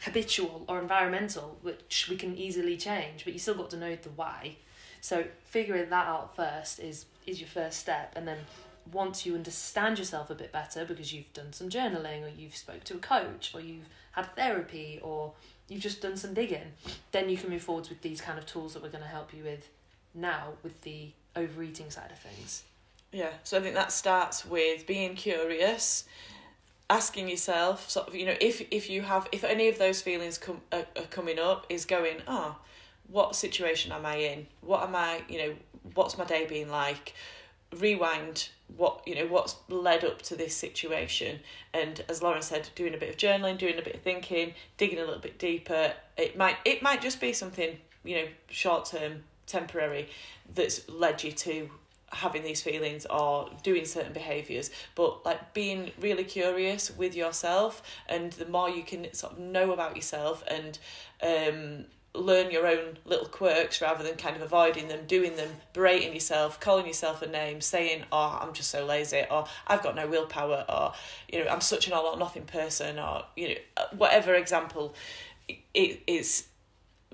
habitual 0.00 0.64
or 0.68 0.80
environmental, 0.80 1.58
which 1.62 2.08
we 2.10 2.16
can 2.16 2.36
easily 2.36 2.76
change, 2.76 3.24
but 3.24 3.32
you 3.32 3.38
still 3.38 3.54
got 3.54 3.70
to 3.70 3.76
know 3.76 3.96
the 3.96 4.10
why. 4.10 4.56
So 5.00 5.24
figuring 5.44 5.90
that 5.90 6.06
out 6.06 6.34
first 6.34 6.80
is 6.80 7.06
is 7.26 7.40
your 7.40 7.48
first 7.48 7.78
step, 7.78 8.12
and 8.16 8.26
then 8.26 8.38
once 8.92 9.26
you 9.26 9.34
understand 9.34 9.98
yourself 9.98 10.30
a 10.30 10.34
bit 10.34 10.52
better 10.52 10.84
because 10.84 11.12
you've 11.12 11.32
done 11.32 11.52
some 11.52 11.68
journaling 11.68 12.24
or 12.24 12.28
you've 12.28 12.56
spoke 12.56 12.84
to 12.84 12.94
a 12.94 12.98
coach 12.98 13.52
or 13.54 13.60
you've 13.60 13.88
had 14.12 14.34
therapy 14.36 15.00
or 15.02 15.32
you've 15.68 15.82
just 15.82 16.00
done 16.00 16.16
some 16.16 16.34
digging, 16.34 16.72
then 17.12 17.28
you 17.28 17.36
can 17.36 17.50
move 17.50 17.62
forwards 17.62 17.88
with 17.88 18.00
these 18.02 18.20
kind 18.20 18.38
of 18.38 18.46
tools 18.46 18.74
that 18.74 18.82
we're 18.82 18.88
going 18.88 19.02
to 19.02 19.10
help 19.10 19.34
you 19.34 19.42
with 19.42 19.68
now 20.14 20.52
with 20.62 20.80
the 20.82 21.10
overeating 21.34 21.90
side 21.90 22.10
of 22.10 22.18
things. 22.18 22.62
Yeah, 23.12 23.30
so 23.44 23.58
I 23.58 23.60
think 23.60 23.74
that 23.74 23.92
starts 23.92 24.44
with 24.44 24.86
being 24.86 25.14
curious, 25.14 26.04
asking 26.88 27.28
yourself, 27.28 27.90
sort 27.90 28.08
of, 28.08 28.14
you 28.14 28.26
know, 28.26 28.36
if 28.40 28.66
if 28.70 28.90
you 28.90 29.02
have, 29.02 29.28
if 29.32 29.44
any 29.44 29.68
of 29.68 29.78
those 29.78 30.00
feelings 30.00 30.38
come 30.38 30.60
are, 30.72 30.86
are 30.96 31.04
coming 31.10 31.38
up, 31.38 31.66
is 31.68 31.84
going, 31.84 32.18
oh, 32.26 32.56
what 33.08 33.36
situation 33.36 33.92
am 33.92 34.06
I 34.06 34.16
in? 34.16 34.46
What 34.60 34.82
am 34.82 34.94
I, 34.94 35.22
you 35.28 35.38
know, 35.38 35.54
what's 35.94 36.18
my 36.18 36.24
day 36.24 36.46
been 36.46 36.70
like? 36.70 37.14
Rewind 37.78 38.48
what 38.76 39.00
you 39.06 39.14
know 39.14 39.26
what's 39.26 39.56
led 39.68 40.04
up 40.04 40.20
to 40.20 40.34
this 40.34 40.54
situation 40.54 41.38
and 41.72 42.04
as 42.08 42.22
Lauren 42.22 42.42
said 42.42 42.68
doing 42.74 42.94
a 42.94 42.96
bit 42.96 43.08
of 43.08 43.16
journaling 43.16 43.56
doing 43.56 43.78
a 43.78 43.82
bit 43.82 43.94
of 43.94 44.00
thinking 44.02 44.52
digging 44.76 44.98
a 44.98 45.04
little 45.04 45.20
bit 45.20 45.38
deeper 45.38 45.92
it 46.16 46.36
might 46.36 46.56
it 46.64 46.82
might 46.82 47.00
just 47.00 47.20
be 47.20 47.32
something 47.32 47.76
you 48.04 48.16
know 48.16 48.24
short 48.48 48.86
term 48.86 49.22
temporary 49.46 50.08
that's 50.54 50.88
led 50.88 51.22
you 51.22 51.30
to 51.30 51.70
having 52.10 52.42
these 52.42 52.62
feelings 52.62 53.06
or 53.06 53.48
doing 53.62 53.84
certain 53.84 54.12
behaviors 54.12 54.70
but 54.94 55.24
like 55.24 55.54
being 55.54 55.90
really 56.00 56.24
curious 56.24 56.96
with 56.96 57.14
yourself 57.14 57.82
and 58.08 58.32
the 58.34 58.46
more 58.46 58.68
you 58.68 58.82
can 58.82 59.12
sort 59.12 59.32
of 59.32 59.38
know 59.38 59.72
about 59.72 59.94
yourself 59.94 60.42
and 60.48 60.78
um 61.22 61.84
learn 62.16 62.50
your 62.50 62.66
own 62.66 62.98
little 63.04 63.26
quirks 63.26 63.80
rather 63.80 64.02
than 64.02 64.16
kind 64.16 64.36
of 64.36 64.42
avoiding 64.42 64.88
them 64.88 65.00
doing 65.06 65.36
them 65.36 65.48
berating 65.72 66.12
yourself 66.12 66.58
calling 66.60 66.86
yourself 66.86 67.22
a 67.22 67.26
name 67.26 67.60
saying 67.60 68.04
oh 68.12 68.38
i'm 68.40 68.52
just 68.52 68.70
so 68.70 68.84
lazy 68.84 69.22
or 69.30 69.46
i've 69.66 69.82
got 69.82 69.94
no 69.94 70.06
willpower 70.06 70.64
or 70.68 70.92
you 71.28 71.42
know 71.42 71.50
i'm 71.50 71.60
such 71.60 71.86
an 71.86 71.92
all 71.92 72.06
or 72.06 72.18
nothing 72.18 72.44
person 72.44 72.98
or 72.98 73.24
you 73.36 73.48
know 73.48 73.54
uh, 73.76 73.84
whatever 73.96 74.34
example 74.34 74.94
it 75.74 76.02
is 76.06 76.46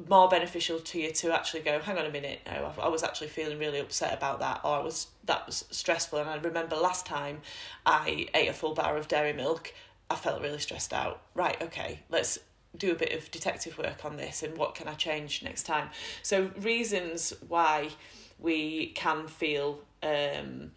more 0.08 0.28
beneficial 0.28 0.78
to 0.80 0.98
you 0.98 1.12
to 1.12 1.32
actually 1.32 1.60
go 1.60 1.78
hang 1.78 1.98
on 1.98 2.06
a 2.06 2.10
minute 2.10 2.40
no 2.46 2.72
I 2.80 2.88
was 2.88 3.02
actually 3.02 3.28
feeling 3.28 3.58
really 3.58 3.78
upset 3.78 4.14
about 4.14 4.40
that 4.40 4.60
or 4.64 4.76
I 4.76 4.82
was 4.82 5.08
that 5.24 5.46
was 5.46 5.64
stressful 5.70 6.18
and 6.18 6.28
I 6.28 6.36
remember 6.36 6.76
last 6.76 7.04
time 7.04 7.42
I 7.84 8.28
ate 8.34 8.48
a 8.48 8.52
full 8.54 8.74
bar 8.74 8.96
of 8.96 9.06
dairy 9.06 9.34
milk 9.34 9.74
I 10.10 10.16
felt 10.16 10.42
really 10.42 10.58
stressed 10.58 10.92
out. 10.92 11.22
Right 11.34 11.60
okay 11.60 12.00
let's 12.10 12.38
do 12.76 12.92
a 12.92 12.94
bit 12.94 13.12
of 13.12 13.30
detective 13.30 13.76
work 13.78 14.04
on 14.04 14.16
this 14.16 14.42
and 14.42 14.56
what 14.56 14.74
can 14.74 14.88
I 14.88 14.94
change 14.94 15.42
next 15.42 15.64
time 15.64 15.90
so 16.22 16.50
reasons 16.58 17.32
why 17.46 17.90
we 18.38 18.88
can 18.94 19.26
feel 19.28 19.80
um 20.02 20.72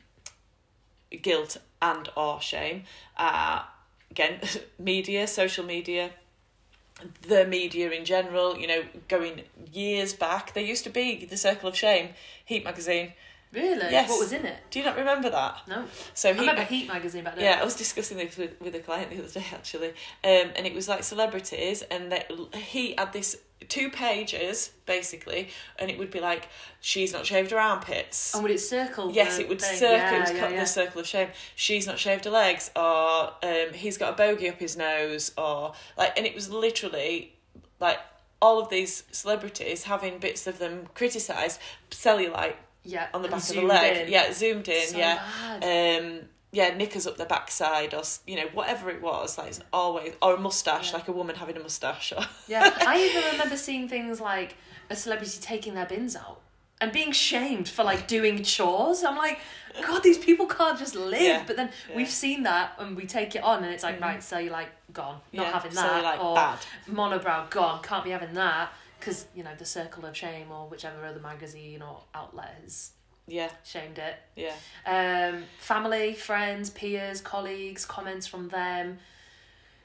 guilt 1.21 1.57
and 1.81 2.09
or 2.15 2.41
shame 2.41 2.83
uh 3.17 3.63
again 4.11 4.39
media 4.79 5.27
social 5.27 5.65
media 5.65 6.11
the 7.23 7.45
media 7.45 7.91
in 7.91 8.05
general, 8.05 8.57
you 8.57 8.67
know, 8.67 8.83
going 9.07 9.43
years 9.71 10.13
back, 10.13 10.53
there 10.53 10.63
used 10.63 10.83
to 10.85 10.89
be 10.89 11.25
the 11.25 11.37
Circle 11.37 11.69
of 11.69 11.75
Shame, 11.75 12.09
Heat 12.45 12.63
magazine. 12.63 13.13
Really? 13.55 13.89
Yes. 13.89 14.09
What 14.09 14.19
was 14.19 14.33
in 14.33 14.45
it? 14.45 14.57
Do 14.69 14.79
you 14.79 14.85
not 14.85 14.97
remember 14.97 15.29
that? 15.29 15.61
No. 15.67 15.85
So 16.13 16.29
I 16.29 16.33
remember 16.33 16.63
Heat 16.63 16.87
magazine 16.87 17.23
back 17.23 17.35
then. 17.35 17.45
yeah, 17.45 17.59
I 17.61 17.63
was 17.63 17.75
discussing 17.75 18.17
this 18.17 18.37
with, 18.37 18.59
with 18.59 18.75
a 18.75 18.79
client 18.79 19.09
the 19.09 19.19
other 19.19 19.29
day 19.29 19.45
actually, 19.53 19.89
um, 19.89 20.51
and 20.55 20.67
it 20.67 20.73
was 20.73 20.89
like 20.89 21.03
celebrities, 21.03 21.81
and 21.83 22.11
that 22.11 22.29
he 22.53 22.95
had 22.97 23.13
this 23.13 23.37
two 23.69 23.89
pages 23.89 24.71
basically, 24.85 25.49
and 25.79 25.89
it 25.89 25.97
would 25.97 26.11
be 26.11 26.19
like 26.19 26.49
she's 26.81 27.13
not 27.13 27.25
shaved 27.25 27.51
her 27.51 27.59
armpits. 27.59 28.33
And 28.33 28.43
would 28.43 28.51
it 28.51 28.59
circle? 28.59 29.11
Yes, 29.11 29.37
the 29.37 29.43
it 29.43 29.49
would 29.49 29.61
thing? 29.61 29.77
circle. 29.77 29.95
Yeah, 29.95 30.15
it 30.17 30.19
was 30.19 30.31
yeah, 30.31 30.39
called 30.39 30.53
yeah. 30.53 30.59
the 30.59 30.65
circle 30.65 31.01
of 31.01 31.07
shame. 31.07 31.29
She's 31.55 31.87
not 31.87 31.97
shaved 31.97 32.25
her 32.25 32.31
legs, 32.31 32.71
or 32.75 33.31
um, 33.41 33.73
he's 33.73 33.97
got 33.97 34.13
a 34.13 34.15
bogey 34.17 34.49
up 34.49 34.59
his 34.59 34.75
nose, 34.75 35.31
or 35.37 35.73
like, 35.97 36.17
and 36.17 36.25
it 36.25 36.35
was 36.35 36.49
literally 36.49 37.33
like 37.79 37.99
all 38.41 38.59
of 38.59 38.69
these 38.69 39.03
celebrities 39.11 39.83
having 39.83 40.19
bits 40.19 40.45
of 40.45 40.59
them 40.59 40.87
criticised 40.93 41.59
cellulite 41.89 42.55
Yeah. 42.85 43.07
on 43.13 43.21
the 43.21 43.27
back 43.27 43.39
of 43.41 43.47
the 43.55 43.61
leg. 43.61 44.05
in. 44.07 44.11
Yeah, 44.11 44.31
zoomed 44.31 44.67
in. 44.69 44.87
So 44.87 44.97
yeah, 44.97 45.21
bad. 45.59 46.01
um, 46.03 46.19
yeah, 46.51 46.73
knickers 46.75 47.05
up 47.07 47.17
the 47.17 47.25
backside, 47.25 47.93
or 47.93 48.03
you 48.27 48.37
know 48.37 48.47
whatever 48.53 48.89
it 48.89 49.01
was. 49.01 49.37
Like 49.37 49.49
it's 49.49 49.59
always 49.73 50.13
or 50.21 50.35
a 50.35 50.39
mustache, 50.39 50.91
Yeah. 50.91 50.97
like 50.99 51.07
a 51.07 51.11
woman 51.11 51.35
having 51.35 51.57
a 51.57 51.59
mustache. 51.59 52.13
Or 52.15 52.23
Yeah, 52.47 52.71
I 52.85 53.03
even 53.03 53.23
remember 53.33 53.57
seeing 53.57 53.89
things 53.89 54.21
like 54.21 54.55
a 54.89 54.95
celebrity 54.95 55.39
taking 55.41 55.73
their 55.73 55.85
bins 55.87 56.15
out 56.15 56.39
and 56.79 56.91
being 56.91 57.11
shamed 57.11 57.67
for 57.67 57.83
like 57.83 58.07
doing 58.07 58.43
chores. 58.43 59.03
I'm 59.03 59.17
like, 59.17 59.39
God, 59.87 60.03
these 60.03 60.17
people 60.17 60.45
can't 60.45 60.77
just 60.77 60.95
live. 60.95 61.21
Yeah, 61.21 61.43
But 61.47 61.55
then 61.55 61.69
yeah. 61.89 61.95
we've 61.95 62.09
seen 62.09 62.43
that 62.43 62.73
and 62.77 62.95
we 62.95 63.05
take 63.05 63.35
it 63.35 63.43
on, 63.43 63.63
and 63.63 63.73
it's 63.73 63.83
like, 63.83 63.99
right, 64.01 64.21
so 64.23 64.37
you're 64.37 64.51
like 64.53 64.69
gone, 64.93 65.19
not 65.33 65.43
Yeah, 65.47 65.51
having 65.51 65.73
that, 65.73 65.93
you're 65.93 66.03
like, 66.03 66.23
or 66.23 66.35
bad. 66.35 66.59
monobrow 66.89 67.49
gone, 67.49 67.81
can't 67.81 68.03
be 68.03 68.11
having 68.11 68.33
that 68.35 68.71
because 69.05 69.27
you 69.35 69.43
know 69.43 69.51
the 69.55 69.65
Circle 69.65 70.03
of 70.05 70.17
Shame 70.17 70.47
or 70.51 70.67
whichever 70.67 71.05
other 71.05 71.19
magazine 71.19 71.83
or 71.83 71.99
outlet 72.15 72.55
has 72.63 72.91
yeah, 73.27 73.49
shamed 73.63 73.99
it. 73.99 74.15
yeah, 74.35 74.53
Um, 74.85 75.43
family, 75.59 76.13
friends, 76.13 76.69
peers, 76.69 77.21
colleagues, 77.21 77.85
comments 77.85 78.27
from 78.27 78.49
them. 78.49 78.99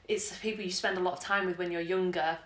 It's 0.07 0.29
the 0.29 0.39
people 0.39 0.63
you 0.63 0.71
spend 0.71 0.97
a 0.97 1.01
lot 1.01 1.13
of 1.13 1.19
time 1.21 1.45
with 1.45 1.57
when 1.57 1.71
you're 1.71 1.81
younger. 1.81 2.37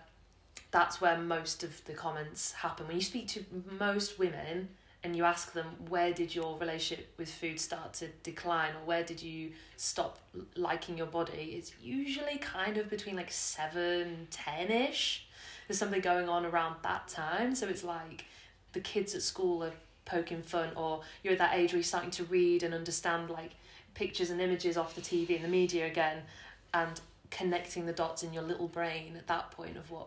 That's 0.70 1.00
where 1.00 1.18
most 1.18 1.62
of 1.62 1.84
the 1.84 1.92
comments 1.92 2.52
happen. 2.52 2.86
When 2.86 2.96
you 2.96 3.02
speak 3.02 3.28
to 3.28 3.44
most 3.78 4.18
women 4.18 4.70
and 5.02 5.14
you 5.14 5.24
ask 5.24 5.52
them, 5.52 5.66
where 5.88 6.12
did 6.12 6.34
your 6.34 6.58
relationship 6.58 7.12
with 7.18 7.30
food 7.30 7.60
start 7.60 7.92
to 7.94 8.08
decline 8.22 8.70
or 8.70 8.86
where 8.86 9.04
did 9.04 9.20
you 9.20 9.52
stop 9.76 10.18
liking 10.56 10.96
your 10.96 11.06
body? 11.06 11.56
It's 11.58 11.72
usually 11.82 12.38
kind 12.38 12.78
of 12.78 12.88
between 12.88 13.16
like 13.16 13.30
7, 13.30 14.28
10 14.30 14.70
ish. 14.70 15.25
There's 15.66 15.78
something 15.78 16.00
going 16.00 16.28
on 16.28 16.46
around 16.46 16.76
that 16.82 17.08
time. 17.08 17.54
So 17.54 17.68
it's 17.68 17.84
like 17.84 18.24
the 18.72 18.80
kids 18.80 19.14
at 19.14 19.22
school 19.22 19.64
are 19.64 19.72
poking 20.04 20.42
fun 20.42 20.70
or 20.76 21.00
you're 21.22 21.32
at 21.32 21.38
that 21.38 21.54
age 21.54 21.72
where 21.72 21.78
you're 21.78 21.84
starting 21.84 22.10
to 22.12 22.24
read 22.24 22.62
and 22.62 22.72
understand 22.72 23.28
like 23.28 23.52
pictures 23.94 24.30
and 24.30 24.40
images 24.40 24.76
off 24.76 24.94
the 24.94 25.00
TV 25.00 25.34
and 25.34 25.44
the 25.44 25.48
media 25.48 25.86
again 25.86 26.22
and 26.72 27.00
connecting 27.30 27.86
the 27.86 27.92
dots 27.92 28.22
in 28.22 28.32
your 28.32 28.42
little 28.42 28.68
brain 28.68 29.16
at 29.16 29.26
that 29.26 29.50
point 29.50 29.76
of 29.76 29.90
what 29.90 30.06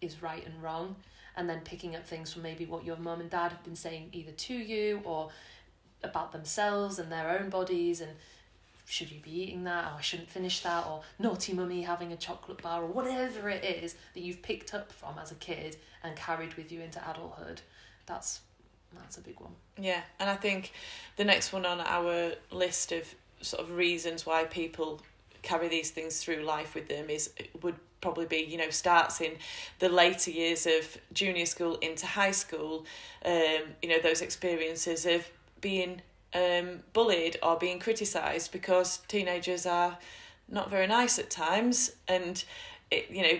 is 0.00 0.22
right 0.22 0.44
and 0.44 0.62
wrong 0.62 0.96
and 1.36 1.48
then 1.48 1.60
picking 1.60 1.94
up 1.94 2.04
things 2.04 2.32
from 2.32 2.42
maybe 2.42 2.66
what 2.66 2.84
your 2.84 2.96
mum 2.96 3.20
and 3.20 3.30
dad 3.30 3.52
have 3.52 3.62
been 3.62 3.76
saying 3.76 4.08
either 4.12 4.32
to 4.32 4.54
you 4.54 5.00
or 5.04 5.28
about 6.02 6.32
themselves 6.32 6.98
and 6.98 7.10
their 7.12 7.38
own 7.38 7.48
bodies 7.48 8.00
and 8.00 8.10
should 8.88 9.10
you 9.10 9.20
be 9.20 9.42
eating 9.42 9.64
that? 9.64 9.90
Oh, 9.92 9.98
I 9.98 10.00
shouldn't 10.00 10.30
finish 10.30 10.60
that. 10.60 10.86
Or 10.86 11.02
naughty 11.18 11.52
mummy 11.52 11.82
having 11.82 12.12
a 12.12 12.16
chocolate 12.16 12.62
bar, 12.62 12.82
or 12.82 12.86
whatever 12.86 13.50
it 13.50 13.64
is 13.64 13.96
that 14.14 14.20
you've 14.20 14.42
picked 14.42 14.72
up 14.74 14.92
from 14.92 15.18
as 15.18 15.30
a 15.30 15.36
kid 15.36 15.76
and 16.02 16.16
carried 16.16 16.54
with 16.54 16.72
you 16.72 16.80
into 16.80 16.98
adulthood. 17.10 17.60
That's 18.06 18.40
that's 18.98 19.18
a 19.18 19.20
big 19.20 19.38
one. 19.38 19.52
yeah. 19.76 20.00
And 20.18 20.30
I 20.30 20.34
think 20.36 20.72
the 21.16 21.24
next 21.24 21.52
one 21.52 21.66
on 21.66 21.80
our 21.80 22.32
list 22.50 22.90
of 22.92 23.14
sort 23.42 23.62
of 23.62 23.76
reasons 23.76 24.24
why 24.24 24.44
people 24.44 25.00
carry 25.42 25.68
these 25.68 25.90
things 25.90 26.22
through 26.22 26.42
life 26.42 26.74
with 26.74 26.88
them 26.88 27.10
is 27.10 27.30
would 27.62 27.76
probably 28.00 28.26
be 28.26 28.38
you 28.38 28.56
know 28.56 28.70
starts 28.70 29.20
in 29.20 29.32
the 29.78 29.88
later 29.88 30.30
years 30.30 30.66
of 30.66 30.98
junior 31.12 31.46
school 31.46 31.76
into 31.76 32.06
high 32.06 32.30
school 32.30 32.84
um 33.24 33.62
you 33.82 33.88
know 33.88 33.98
those 34.00 34.20
experiences 34.20 35.04
of 35.06 35.28
being 35.60 36.00
um 36.34 36.80
bullied 36.92 37.38
or 37.42 37.56
being 37.56 37.78
criticized 37.78 38.52
because 38.52 38.98
teenagers 39.08 39.66
are 39.66 39.98
not 40.48 40.70
very 40.70 40.86
nice 40.86 41.18
at 41.18 41.30
times. 41.30 41.92
And 42.06 42.42
it 42.90 43.10
you 43.10 43.22
know 43.22 43.38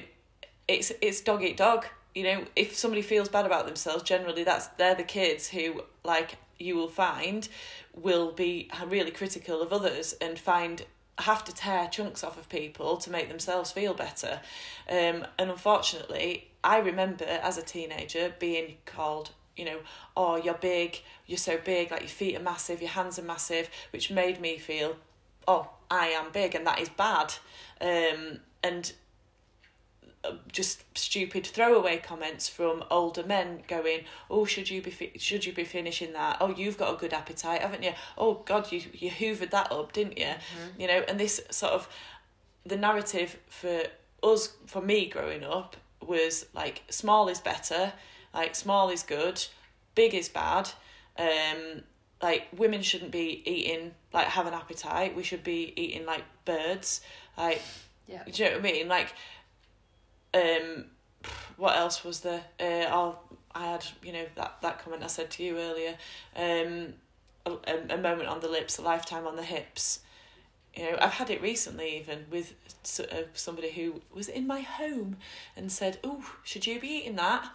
it's 0.67 0.93
it's 1.01 1.21
dog 1.21 1.43
eat 1.43 1.57
dog. 1.57 1.87
You 2.15 2.25
know 2.25 2.45
if 2.57 2.77
somebody 2.77 3.03
feels 3.03 3.29
bad 3.29 3.47
about 3.47 3.67
themselves 3.67 4.03
generally 4.03 4.45
that's 4.45 4.67
they're 4.79 4.95
the 4.95 5.05
kids 5.05 5.49
who 5.49 5.83
like 6.05 6.37
you 6.59 6.77
will 6.77 6.89
find 6.89 7.49
will 7.95 8.33
be 8.33 8.69
really 8.87 9.11
critical 9.11 9.61
of 9.63 9.73
others 9.73 10.15
and 10.21 10.39
find 10.39 10.85
have 11.19 11.45
to 11.45 11.53
tear 11.53 11.89
chunks 11.89 12.23
off 12.23 12.39
of 12.39 12.49
people 12.49 12.97
to 12.97 13.11
make 13.11 13.29
themselves 13.29 13.73
feel 13.73 13.95
better. 13.95 14.41
Um 14.89 15.27
and 15.39 15.51
unfortunately 15.51 16.49
i 16.65 16.79
remember 16.79 17.25
as 17.25 17.59
a 17.59 17.63
teenager 17.63 18.35
being 18.39 18.79
called 18.85 19.31
you 19.59 19.65
know 19.65 19.79
oh 20.17 20.37
you're 20.37 20.55
big 20.55 21.01
you're 21.27 21.37
so 21.39 21.59
big 21.59 21.91
like 21.91 22.03
your 22.03 22.09
feet 22.09 22.37
are 22.37 22.43
massive 22.43 22.81
your 22.81 22.91
hands 22.91 23.19
are 23.19 23.23
massive 23.23 23.69
which 23.93 24.11
made 24.11 24.41
me 24.41 24.57
feel 24.59 24.97
oh 25.47 25.69
i 25.91 26.09
am 26.09 26.31
big 26.33 26.55
and 26.55 26.67
that 26.67 26.81
is 26.81 26.89
bad. 26.91 27.33
Um 27.81 28.41
and 28.63 28.93
uh, 30.25 30.33
just 30.51 30.83
stupid 30.99 31.47
throwaway 31.47 31.97
comments 31.99 32.49
from 32.49 32.83
older 32.91 33.23
men 33.25 33.63
going 33.69 34.01
oh 34.29 34.45
should 34.45 34.69
you 34.69 34.83
be 34.83 34.91
fi- 34.91 35.13
should 35.17 35.47
you 35.47 35.53
be 35.53 35.63
finishing 35.65 36.13
that? 36.13 36.39
Oh 36.41 36.51
you've 36.51 36.77
got 36.77 36.93
a 36.93 36.97
good 36.97 37.13
appetite 37.13 37.61
haven't 37.63 37.85
you? 37.85 37.93
Oh 38.17 38.43
god 38.45 38.73
you 38.73 38.83
you 38.93 39.11
hoovered 39.11 39.51
that 39.51 39.71
up 39.71 39.93
didn't 39.93 40.19
you? 40.19 40.33
You 40.77 40.89
know 40.89 41.05
and 41.09 41.21
this 41.21 41.41
sort 41.51 41.73
of 41.73 41.89
the 42.67 42.77
narrative 42.77 43.39
for 43.49 43.83
us 44.23 44.55
for 44.67 44.83
me 44.83 45.07
growing 45.07 45.45
up 45.45 45.77
was 46.05 46.47
like 46.53 46.83
small 46.91 47.29
is 47.29 47.39
better 47.41 47.93
like 48.35 48.55
small 48.55 48.91
is 48.91 49.03
good 49.03 49.45
big 49.95 50.15
is 50.15 50.29
bad 50.29 50.71
um 51.19 51.83
like 52.23 52.49
women 52.57 52.83
shouldn't 52.83 53.11
be 53.11 53.43
eating 53.45 53.93
like 54.13 54.27
have 54.27 54.47
an 54.47 54.55
appetite 54.55 55.17
we 55.17 55.23
should 55.23 55.43
be 55.45 55.73
eating 55.77 56.05
like 56.07 56.25
birds 56.45 57.01
like 57.39 57.63
Yeah. 58.09 58.25
do 58.25 58.43
you 58.43 58.51
know 58.51 58.57
what 58.57 58.67
I 58.67 58.73
mean? 58.73 58.89
Like, 58.89 59.15
um, 60.35 60.87
what 61.57 61.77
else 61.77 62.05
was 62.05 62.21
there? 62.21 62.43
Uh, 62.59 62.87
I'll, 62.89 63.23
I 63.55 63.67
had, 63.73 63.85
you 64.03 64.13
know, 64.13 64.27
that, 64.35 64.57
that 64.63 64.83
comment 64.83 65.03
I 65.03 65.07
said 65.07 65.31
to 65.33 65.43
you 65.43 65.59
earlier. 65.59 65.95
Um, 66.35 66.95
a, 67.47 67.95
a, 67.95 67.97
moment 67.99 68.29
on 68.29 68.41
the 68.41 68.49
lips, 68.49 68.79
a 68.79 68.83
lifetime 68.83 69.27
on 69.27 69.37
the 69.37 69.43
hips. 69.43 70.01
You 70.75 70.85
know, 70.85 70.99
I've 71.01 71.15
had 71.15 71.31
it 71.31 71.41
recently 71.41 71.99
even 71.99 72.27
with 72.31 72.55
uh, 73.01 73.23
somebody 73.35 73.71
who 73.71 74.03
was 74.13 74.29
in 74.29 74.47
my 74.47 74.61
home 74.61 75.17
and 75.57 75.73
said, 75.73 75.99
"Oh, 76.05 76.35
should 76.45 76.67
you 76.67 76.79
be 76.79 76.89
eating 76.89 77.17
that? 77.17 77.49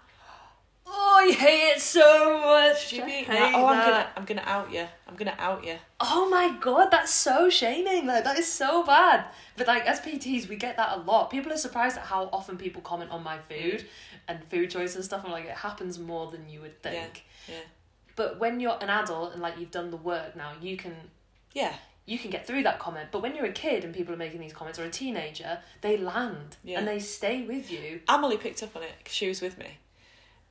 Oh, 0.86 1.25
I 1.28 1.32
hate 1.32 1.72
it 1.75 1.82
so 1.82 2.40
much. 2.40 2.88
Should 2.88 3.00
you 3.00 3.06
be 3.06 3.12
I 3.12 3.16
eating 3.22 3.32
hate 3.32 3.40
that? 3.40 3.56
Oh, 3.56 3.66
I'm 3.68 3.78
that. 3.78 3.86
gonna, 3.88 4.10
I'm 4.18 4.25
gonna 4.25 4.44
out 4.46 4.72
you. 4.74 4.86
I'm 5.08 5.16
gonna 5.16 5.36
out 5.40 5.66
you." 5.66 5.75
Oh 6.00 6.30
my 6.30 6.56
god, 6.60 6.90
that's 6.92 7.13
so 7.13 7.50
shaming. 7.50 8.06
Like 8.06 8.24
that 8.25 8.38
is 8.38 8.52
so 8.52 8.84
bad. 8.84 9.25
But 9.58 9.68
like 9.68 9.86
as 9.86 10.00
PTs, 10.02 10.48
we 10.50 10.56
get 10.56 10.78
that 10.78 10.98
a 10.98 11.02
lot. 11.02 11.30
People 11.32 11.52
are 11.54 11.58
surprised 11.58 11.98
at 11.98 12.04
how 12.04 12.30
often 12.34 12.58
people 12.58 12.82
comment 12.82 13.12
on 13.12 13.24
my 13.24 13.38
food 13.50 13.82
mm. 13.82 13.86
and 14.28 14.44
food 14.50 14.70
choice 14.72 14.96
and 14.96 15.04
stuff. 15.04 15.24
I'm 15.25 15.32
like, 15.32 15.46
it 15.46 15.52
happens 15.52 15.98
more 16.00 16.30
than 16.32 16.50
you 16.50 16.60
would 16.62 16.82
think. 16.84 17.24
Yeah. 17.48 17.56
But 18.16 18.40
when 18.40 18.60
you're 18.60 18.78
an 18.82 18.90
adult 18.90 19.34
and 19.34 19.42
like 19.42 19.58
you've 19.58 19.72
done 19.72 19.90
the 19.90 19.98
work 19.98 20.36
now, 20.36 20.52
you 20.62 20.75
can 20.78 20.96
Yeah. 21.54 21.74
you 22.06 22.20
can 22.20 22.30
get 22.30 22.46
through 22.46 22.63
that 22.63 22.78
comment. 22.80 23.10
But 23.12 23.22
when 23.22 23.36
you're 23.36 23.46
a 23.46 23.52
kid 23.54 23.84
and 23.86 23.94
people 23.96 24.13
are 24.13 24.18
making 24.18 24.42
these 24.42 24.54
comments 24.54 24.78
or 24.78 24.84
a 24.84 24.90
teenager, 24.90 25.60
they 25.82 25.98
land 25.98 26.58
Yeah. 26.63 26.80
and 26.80 26.88
they 26.88 27.00
stay 27.00 27.42
with 27.44 27.72
you. 27.72 28.02
Amelie 28.10 28.38
picked 28.38 28.62
up 28.62 28.75
on 28.75 28.84
it 28.84 28.92
'cause 29.06 29.13
she 29.13 29.28
was 29.30 29.42
with 29.42 29.58
me. 29.58 29.78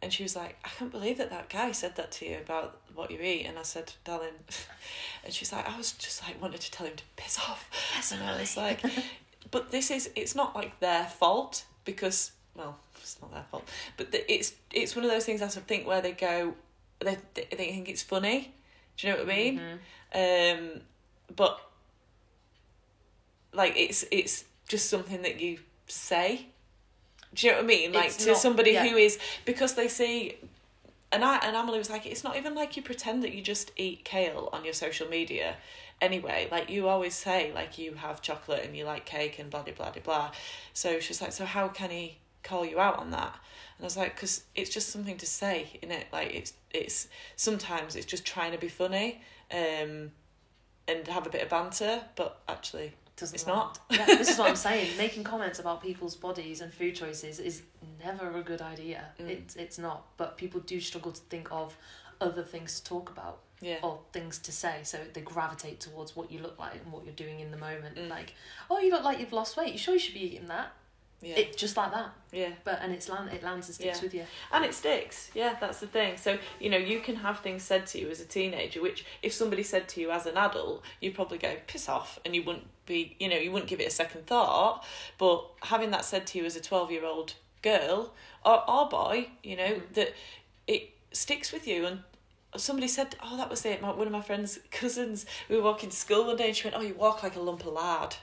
And 0.03 0.13
she 0.13 0.25
was 0.25 0.35
like, 0.35 0.57
I 0.65 0.69
can't 0.69 0.91
believe 0.91 1.19
that 1.19 1.31
that 1.31 1.49
guy 1.49 1.71
said 1.73 1.95
that 1.97 2.11
to 2.13 2.27
you 2.29 2.39
about 2.39 2.81
what 2.95 3.11
you 3.11 3.21
eat. 3.21 3.47
And 3.47 3.59
I 3.59 3.63
said, 3.63 3.93
darling, 4.05 4.35
and 5.25 5.33
she's 5.33 5.53
like, 5.53 5.69
I 5.69 5.77
was 5.77 5.93
just 5.93 6.23
like, 6.27 6.43
wanted 6.43 6.61
to 6.61 6.71
tell 6.71 6.87
him 6.87 6.97
to 6.97 7.05
piss 7.17 7.39
off. 7.39 7.69
and 8.13 8.23
I 8.23 8.41
was 8.41 8.57
like, 8.57 8.81
but 9.51 9.71
this 9.71 9.91
is, 9.91 10.11
it's 10.17 10.35
not 10.35 10.57
like 10.57 10.81
their 10.81 11.05
fault 11.05 11.65
because, 11.85 12.33
well, 12.57 12.79
it's 13.01 13.17
not 13.23 13.33
their 13.33 13.45
fault, 13.51 13.69
but 13.97 14.11
the, 14.11 14.33
it's, 14.33 14.55
it's 14.73 14.97
one 14.97 15.05
of 15.05 15.11
those 15.11 15.25
things 15.25 15.41
I 15.41 15.47
sort 15.49 15.63
of 15.63 15.69
think 15.69 15.87
where 15.87 16.01
they 16.01 16.13
go, 16.13 16.55
they, 16.99 17.17
they 17.35 17.45
think 17.57 17.89
it's 17.89 18.03
funny. 18.03 18.53
Do 18.97 19.07
you 19.07 19.13
know 19.13 19.21
what 19.21 19.33
I 19.33 19.37
mean? 19.37 19.61
Um, 20.15 20.81
but 21.35 21.61
like 23.53 23.75
it's 23.77 24.05
it's 24.11 24.45
just 24.69 24.89
something 24.89 25.23
that 25.23 25.41
you 25.41 25.59
say. 25.87 26.47
Do 27.35 27.47
you 27.47 27.53
know 27.53 27.59
what 27.59 27.65
I 27.65 27.67
mean? 27.67 27.93
Like 27.93 28.07
It's 28.07 28.17
to 28.25 28.31
not- 28.31 28.37
somebody 28.39 28.73
yeah. 28.73 28.87
who 28.87 28.97
is 28.97 29.19
because 29.45 29.75
they 29.75 29.89
see 29.89 30.37
and 31.11 31.25
I 31.25 31.37
and 31.39 31.55
Emily 31.55 31.79
was 31.79 31.91
like, 31.91 32.07
it's 32.07 32.25
not 32.25 32.37
even 32.37 32.55
like 32.55 32.77
you 32.77 32.83
pretend 32.83 33.23
that 33.23 33.33
you 33.33 33.43
just 33.43 33.71
eat 33.77 34.05
kale 34.05 34.49
on 34.53 34.65
your 34.65 34.73
social 34.75 35.09
media 35.09 35.57
anyway. 36.01 36.49
Like 36.51 36.71
you 36.71 36.89
always 36.89 37.15
say 37.15 37.53
like 37.55 37.77
you 37.79 37.95
have 37.95 38.23
chocolate 38.23 38.65
and 38.65 38.77
you 38.77 38.85
like 38.85 39.05
cake 39.05 39.39
and 39.39 39.51
blah 39.51 39.63
blah 39.63 39.75
blah 39.75 39.93
blah. 40.03 40.31
So 40.73 41.01
she's 41.01 41.21
like, 41.21 41.33
so 41.33 41.45
how 41.45 41.69
can 41.69 41.91
he 41.91 42.17
call 42.43 42.65
you 42.65 42.81
out 42.81 42.99
on 42.99 43.11
that? 43.11 43.35
And 43.77 43.85
I 43.85 43.87
was 43.87 43.97
like, 43.97 44.15
because 44.15 44.45
it's 44.55 44.71
just 44.71 44.89
something 44.89 45.17
to 45.19 45.27
say, 45.27 45.79
in 45.83 45.91
it. 45.91 46.07
Like 46.13 46.35
it's 46.35 46.55
it's 46.71 47.09
sometimes 47.37 47.95
it's 47.95 48.07
just 48.07 48.25
trying 48.25 48.53
to 48.53 48.59
be 48.59 48.69
funny, 48.69 49.21
um, 49.51 50.13
and 50.89 51.07
have 51.09 51.27
a 51.27 51.31
bit 51.31 51.43
of 51.43 51.51
banter, 51.51 52.03
but 52.17 52.41
actually 52.49 52.93
Doesn't 53.23 53.37
It's 53.37 53.47
not. 53.47 53.79
yeah, 53.89 54.05
this 54.05 54.31
is 54.31 54.37
what 54.37 54.49
I'm 54.49 54.57
saying. 54.57 54.97
Making 54.99 55.23
comments 55.23 55.61
about 55.61 55.81
people's 55.81 56.17
bodies 56.17 56.61
and 56.61 56.75
food 56.75 56.97
choices 56.97 57.39
is 57.39 57.63
never 58.05 58.37
a 58.37 58.43
good 58.43 58.61
idea. 58.61 59.05
Mm. 59.21 59.29
It's 59.29 59.55
it's 59.55 59.79
not. 59.79 60.09
But 60.17 60.37
people 60.37 60.59
do 60.59 60.81
struggle 60.81 61.13
to 61.13 61.21
think 61.21 61.47
of 61.53 61.77
other 62.21 62.43
things 62.43 62.81
to 62.81 62.85
talk 62.85 63.11
about 63.11 63.39
yeah. 63.61 63.77
or 63.85 64.01
things 64.13 64.39
to 64.39 64.51
say, 64.51 64.81
so 64.83 64.99
they 65.13 65.21
gravitate 65.21 65.79
towards 65.79 66.17
what 66.17 66.33
you 66.33 66.41
look 66.41 66.59
like 66.59 66.75
and 66.75 66.93
what 66.93 67.05
you're 67.05 67.15
doing 67.15 67.39
in 67.39 67.53
the 67.53 67.57
moment. 67.57 67.97
Mm. 67.97 68.11
Like, 68.11 68.35
oh, 68.69 68.81
you 68.81 68.91
look 68.91 69.05
like 69.05 69.21
you've 69.21 69.33
lost 69.33 69.57
weight. 69.57 69.73
You 69.73 69.79
sure 69.79 69.95
you 69.95 70.01
should 70.01 70.15
be 70.15 70.35
eating 70.35 70.49
that? 70.49 70.73
Yeah. 71.23 71.37
It 71.39 71.57
just 71.57 71.77
like 71.77 71.93
that. 71.93 72.11
yeah. 72.33 72.51
But 72.65 72.81
and 72.83 72.93
it's 72.93 73.09
land 73.09 73.31
it 73.33 73.43
lands 73.45 73.69
and 73.69 73.75
sticks 73.77 73.99
Yeah. 73.99 74.03
with 74.03 74.15
you. 74.15 74.25
And 74.53 74.65
it 74.65 74.75
sticks. 74.75 75.31
Yeah, 75.35 75.57
that's 75.61 75.79
the 75.79 75.87
thing. 75.87 76.17
So, 76.17 76.37
you 76.59 76.69
know, 76.69 76.77
you 76.77 76.99
can 77.01 77.15
have 77.17 77.39
things 77.41 77.63
said 77.63 77.87
to 77.89 78.01
you 78.01 78.11
as 78.11 78.21
a 78.21 78.25
teenager, 78.25 78.83
which 78.83 79.05
if 79.23 79.33
somebody 79.33 79.63
said 79.63 79.89
to 79.91 80.01
you 80.01 80.11
as 80.11 80.27
an 80.27 80.37
adult, 80.37 80.83
you'd 81.01 81.15
probably 81.15 81.39
go, 81.39 81.55
piss 81.69 81.89
off, 81.89 82.19
and 82.25 82.35
you 82.35 82.43
wouldn't 82.43 82.67
be, 82.87 83.17
you 83.21 83.29
know, 83.29 83.37
you 83.37 83.53
wouldn't 83.53 83.71
give 83.71 83.81
it 83.81 83.87
a 83.87 83.91
second 83.91 84.27
thought. 84.27 84.85
But 85.17 85.49
having 85.63 85.93
that 85.93 86.05
said 86.05 86.27
to 86.29 86.39
you 86.39 86.45
as 86.45 86.57
a 86.57 86.61
12 86.61 86.91
year 86.91 87.05
old 87.05 87.35
girl 87.63 88.13
or, 88.45 88.69
or 88.69 88.89
boy, 88.89 89.29
you 89.45 89.57
know, 89.57 89.75
Mhm. 89.75 89.93
that 89.95 90.15
it 90.67 90.91
sticks 91.13 91.53
with 91.53 91.69
you. 91.69 91.87
And 91.87 92.03
somebody 92.57 92.89
said, 92.89 93.15
oh, 93.23 93.37
that 93.37 93.49
was 93.49 93.65
it. 93.65 93.81
My, 93.81 93.93
one 93.93 94.09
of 94.09 94.13
my 94.13 94.21
friend's 94.23 94.59
cousins, 94.73 95.25
we 95.49 95.57
were 95.57 95.63
walking 95.63 95.91
to 95.91 95.97
school 95.97 96.27
one 96.27 96.37
day, 96.37 96.49
and 96.49 96.57
she 96.57 96.65
went, 96.65 96.77
oh, 96.77 96.81
you 96.81 96.95
walk 96.95 97.23
like 97.23 97.37
a 97.37 97.41
lump 97.41 97.61
of 97.65 97.73
lard. 97.75 98.17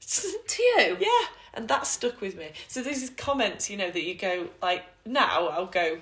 To 0.48 0.62
you? 0.62 0.96
Yeah, 1.00 1.26
and 1.54 1.68
that 1.68 1.86
stuck 1.86 2.20
with 2.20 2.36
me. 2.36 2.50
So 2.68 2.82
these 2.82 3.10
comments, 3.10 3.70
you 3.70 3.76
know, 3.76 3.90
that 3.90 4.02
you 4.02 4.14
go 4.16 4.48
like 4.60 4.84
now 5.06 5.48
I'll 5.48 5.66
go, 5.66 5.98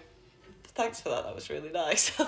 thanks 0.65 1.01
for 1.01 1.11
that. 1.11 1.25
That 1.25 1.35
was 1.35 1.51
really 1.51 1.71
nice. 1.71 2.17
Do 2.17 2.25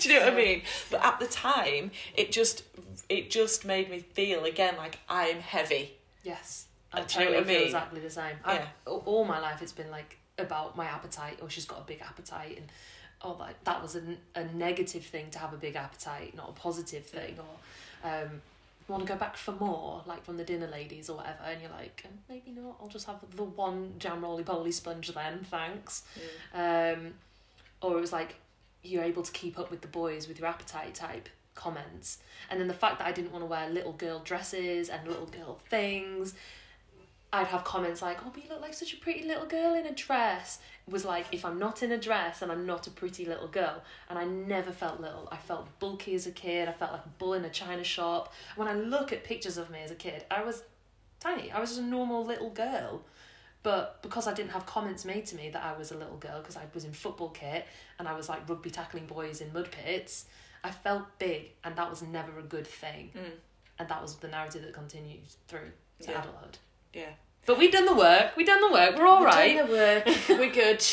you 0.00 0.14
know 0.18 0.24
what 0.24 0.32
I 0.32 0.36
mean? 0.36 0.62
But 0.90 1.04
at 1.04 1.20
the 1.20 1.26
time, 1.28 1.92
it 2.16 2.32
just 2.32 2.64
it 3.08 3.30
just 3.30 3.64
made 3.64 3.90
me 3.90 4.00
feel 4.00 4.44
again 4.44 4.76
like 4.76 4.98
I'm 5.08 5.38
heavy. 5.38 5.92
Yes. 6.24 6.66
I 6.92 7.00
Uh, 7.00 7.04
do 7.04 7.14
you 7.14 7.20
know 7.20 7.24
totally 7.26 7.36
what 7.36 7.44
I 7.44 7.46
feel 7.46 7.58
mean? 7.58 7.66
exactly 7.66 8.00
the 8.00 8.10
same. 8.10 8.36
Yeah. 8.44 8.52
I, 8.86 8.90
all 8.90 9.02
all 9.06 9.24
my 9.24 9.38
life 9.38 9.62
it's 9.62 9.72
been 9.72 9.90
like 9.90 10.18
about 10.38 10.76
my 10.76 10.86
appetite 10.86 11.38
or 11.42 11.48
she's 11.50 11.66
got 11.66 11.78
a 11.78 11.84
big 11.84 12.00
appetite 12.00 12.56
and 12.56 12.66
oh 13.22 13.36
that 13.38 13.54
that 13.64 13.80
was 13.82 13.94
a, 13.94 14.02
a 14.34 14.44
negative 14.54 15.04
thing 15.04 15.30
to 15.30 15.38
have 15.38 15.52
a 15.52 15.56
big 15.56 15.76
appetite, 15.76 16.34
not 16.34 16.48
a 16.48 16.52
positive 16.52 17.04
thing 17.06 17.36
or 17.38 18.10
um 18.10 18.42
want 18.90 19.06
to 19.06 19.12
go 19.12 19.18
back 19.18 19.36
for 19.36 19.52
more, 19.52 20.02
like 20.06 20.24
from 20.24 20.36
the 20.36 20.44
dinner 20.44 20.66
ladies 20.66 21.08
or 21.08 21.16
whatever, 21.18 21.44
and 21.44 21.60
you're 21.60 21.70
like, 21.70 22.04
"Um, 22.06 22.18
maybe 22.28 22.50
not. 22.50 22.76
I'll 22.80 22.88
just 22.88 23.06
have 23.06 23.18
the 23.34 23.44
one 23.44 23.94
jam 23.98 24.22
roly 24.22 24.44
poly 24.44 24.72
sponge 24.72 25.08
then, 25.14 25.44
thanks. 25.50 26.02
Um, 26.54 27.14
or 27.82 27.96
it 27.96 28.00
was 28.00 28.12
like 28.12 28.36
you're 28.82 29.04
able 29.04 29.22
to 29.22 29.32
keep 29.32 29.58
up 29.58 29.70
with 29.70 29.80
the 29.82 29.88
boys 29.88 30.26
with 30.28 30.38
your 30.38 30.48
appetite 30.48 30.94
type 30.94 31.28
comments, 31.54 32.18
and 32.50 32.60
then 32.60 32.68
the 32.68 32.74
fact 32.74 32.98
that 32.98 33.06
I 33.06 33.12
didn't 33.12 33.32
want 33.32 33.42
to 33.42 33.46
wear 33.46 33.68
little 33.68 33.92
girl 33.92 34.20
dresses 34.20 34.88
and 34.88 35.06
little 35.06 35.26
girl 35.26 35.58
things. 35.68 36.34
I'd 37.32 37.46
have 37.46 37.62
comments 37.64 38.02
like, 38.02 38.18
"Oh, 38.24 38.30
but 38.32 38.42
you 38.42 38.48
look 38.50 38.60
like 38.60 38.74
such 38.74 38.92
a 38.92 38.96
pretty 38.96 39.22
little 39.24 39.46
girl 39.46 39.74
in 39.74 39.86
a 39.86 39.94
dress." 39.94 40.58
It 40.86 40.92
was 40.92 41.04
like 41.04 41.26
if 41.32 41.44
I'm 41.44 41.58
not 41.58 41.82
in 41.82 41.92
a 41.92 41.98
dress 41.98 42.42
and 42.42 42.50
I'm 42.50 42.66
not 42.66 42.86
a 42.86 42.90
pretty 42.90 43.24
little 43.24 43.46
girl, 43.46 43.82
and 44.08 44.18
I 44.18 44.24
never 44.24 44.72
felt 44.72 45.00
little. 45.00 45.28
I 45.30 45.36
felt 45.36 45.78
bulky 45.78 46.14
as 46.14 46.26
a 46.26 46.32
kid. 46.32 46.68
I 46.68 46.72
felt 46.72 46.92
like 46.92 47.04
a 47.04 47.08
bull 47.08 47.34
in 47.34 47.44
a 47.44 47.50
china 47.50 47.84
shop. 47.84 48.32
When 48.56 48.66
I 48.66 48.74
look 48.74 49.12
at 49.12 49.22
pictures 49.24 49.58
of 49.58 49.70
me 49.70 49.80
as 49.82 49.90
a 49.90 49.94
kid, 49.94 50.24
I 50.30 50.42
was 50.42 50.64
tiny. 51.20 51.52
I 51.52 51.60
was 51.60 51.70
just 51.70 51.80
a 51.82 51.84
normal 51.84 52.24
little 52.24 52.50
girl. 52.50 53.02
But 53.62 54.02
because 54.02 54.26
I 54.26 54.32
didn't 54.32 54.52
have 54.52 54.64
comments 54.64 55.04
made 55.04 55.26
to 55.26 55.36
me 55.36 55.50
that 55.50 55.62
I 55.62 55.76
was 55.76 55.92
a 55.92 55.96
little 55.96 56.16
girl, 56.16 56.40
because 56.40 56.56
I 56.56 56.62
was 56.72 56.84
in 56.84 56.92
football 56.92 57.28
kit 57.28 57.66
and 57.98 58.08
I 58.08 58.14
was 58.14 58.28
like 58.28 58.48
rugby 58.48 58.70
tackling 58.70 59.04
boys 59.06 59.40
in 59.42 59.52
mud 59.52 59.70
pits, 59.70 60.24
I 60.64 60.70
felt 60.70 61.02
big, 61.18 61.52
and 61.62 61.76
that 61.76 61.88
was 61.90 62.02
never 62.02 62.38
a 62.38 62.42
good 62.42 62.66
thing. 62.66 63.10
Mm. 63.14 63.32
And 63.78 63.88
that 63.88 64.00
was 64.02 64.16
the 64.16 64.28
narrative 64.28 64.62
that 64.62 64.72
continued 64.74 65.20
through 65.46 65.72
to 66.00 66.10
Yeah. 66.10 66.20
adulthood. 66.22 66.58
Yeah. 66.92 67.10
But 67.46 67.58
we've 67.58 67.72
done 67.72 67.86
the 67.86 67.94
work. 67.94 68.36
We've 68.36 68.46
done 68.46 68.60
the 68.60 68.72
work. 68.72 68.96
We're 68.96 69.06
all 69.06 69.24
right. 69.24 69.56
We're 69.56 69.66
doing 69.66 70.04
the 70.06 70.12
work. 70.12 70.28
We're 70.28 70.52
good. 70.52 70.84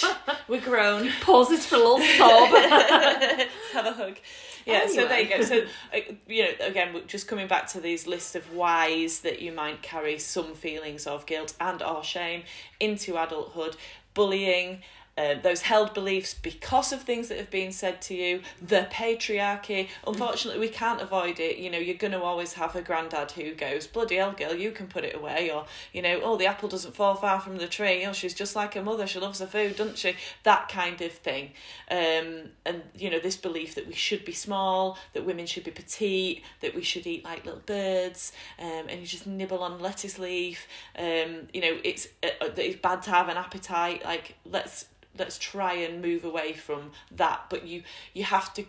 We're 0.48 0.62
grown. 0.62 1.10
Pauses 1.22 1.66
for 1.66 1.76
a 1.76 1.78
little 1.78 2.00
sob. 2.18 2.52
Let's 2.52 3.72
have 3.74 3.86
a 3.86 3.92
hug. 3.92 4.18
Yeah, 4.66 4.88
so 4.88 5.08
there 5.08 5.22
you 5.22 5.30
go. 5.30 5.42
So, 5.44 5.62
uh, 5.94 6.00
you 6.28 6.44
know, 6.44 6.52
again, 6.66 6.94
we're 6.94 7.06
just 7.06 7.28
coming 7.28 7.48
back 7.48 7.68
to 7.68 7.80
these 7.80 8.06
lists 8.06 8.36
of 8.36 8.54
whys 8.54 9.22
that 9.22 9.42
you 9.42 9.54
might 9.54 9.82
carry 9.82 10.20
some 10.20 10.56
feelings 10.56 11.08
of 11.08 11.26
guilt 11.26 11.54
and 11.62 11.82
or 11.82 12.04
shame 12.04 12.44
into 12.80 13.22
adulthood, 13.22 13.78
bullying, 14.14 14.82
uh, 15.18 15.36
those 15.42 15.62
held 15.62 15.94
beliefs 15.94 16.34
because 16.34 16.94
of 16.94 17.02
things 17.02 17.28
that 17.30 17.38
have 17.38 17.50
been 17.50 17.72
said 17.72 18.02
to 18.04 18.14
you, 18.14 18.42
the 18.62 18.88
patriarchy. 18.92 19.90
Unfortunately, 20.06 20.60
we 20.60 20.70
can't 20.70 21.02
avoid 21.02 21.40
it. 21.40 21.58
You 21.58 21.72
know, 21.72 21.78
you're 21.78 21.96
going 21.96 22.14
to 22.14 22.22
always 22.22 22.54
have 22.54 22.76
a 22.76 22.82
granddad 22.82 23.32
who 23.32 23.54
goes, 23.54 23.88
bloody 23.88 24.16
hell, 24.16 24.32
girl, 24.32 24.54
you 24.54 24.72
can 24.72 24.88
put 24.88 25.04
it 25.04 25.16
away. 25.16 25.50
Or, 25.50 25.66
you 25.94 26.02
know, 26.02 26.20
oh, 26.24 26.38
the 26.38 26.46
apple 26.46 26.70
doesn't 26.70 26.96
fall 26.96 27.16
far 27.16 27.40
from 27.40 27.58
the 27.58 27.68
tree. 27.68 28.06
Oh, 28.06 28.14
she's 28.14 28.34
just 28.34 28.56
like 28.56 28.76
her 28.76 28.84
mother. 28.84 29.08
She 29.08 29.20
loves 29.20 29.40
her 29.40 29.48
food, 29.48 29.76
doesn't 29.76 29.98
she? 29.98 30.16
That 30.44 30.70
kind 30.70 31.02
of 31.02 31.12
thing. 31.12 31.52
Um, 31.90 32.50
and, 32.66 32.84
you 32.96 33.10
know, 33.10 33.20
this 33.20 33.38
belief 33.38 33.76
that 33.76 33.88
we 33.88 33.94
should 33.94 34.24
be 34.26 34.34
small, 34.34 34.98
that 35.14 35.26
women 35.26 35.46
should 35.46 35.64
be 35.64 35.72
petite, 35.72 36.44
that 36.62 36.76
we 36.76 36.84
should 36.84 37.08
eat 37.08 37.24
like 37.24 37.46
little 37.46 37.62
birds, 37.66 38.32
um, 38.60 38.86
and 38.90 39.00
you 39.00 39.08
just 39.08 39.26
nibble 39.26 39.64
on 39.64 39.80
lettuce 39.80 40.20
leaf. 40.20 40.68
Um, 40.98 41.48
you 41.54 41.62
know, 41.62 41.78
it's, 41.84 42.08
uh, 42.24 42.28
uh, 42.42 42.50
it's 42.58 42.80
bad 42.80 43.02
to 43.04 43.10
have 43.12 43.30
an 43.30 43.38
appetite. 43.38 44.04
Like, 44.04 44.36
let's 44.46 44.86
let's 45.18 45.38
try 45.38 45.74
and 45.74 46.02
move 46.02 46.24
away 46.24 46.54
from 46.54 46.92
that 47.12 47.42
but 47.50 47.66
you 47.66 47.84
you 48.14 48.24
have 48.24 48.54
to 48.54 48.66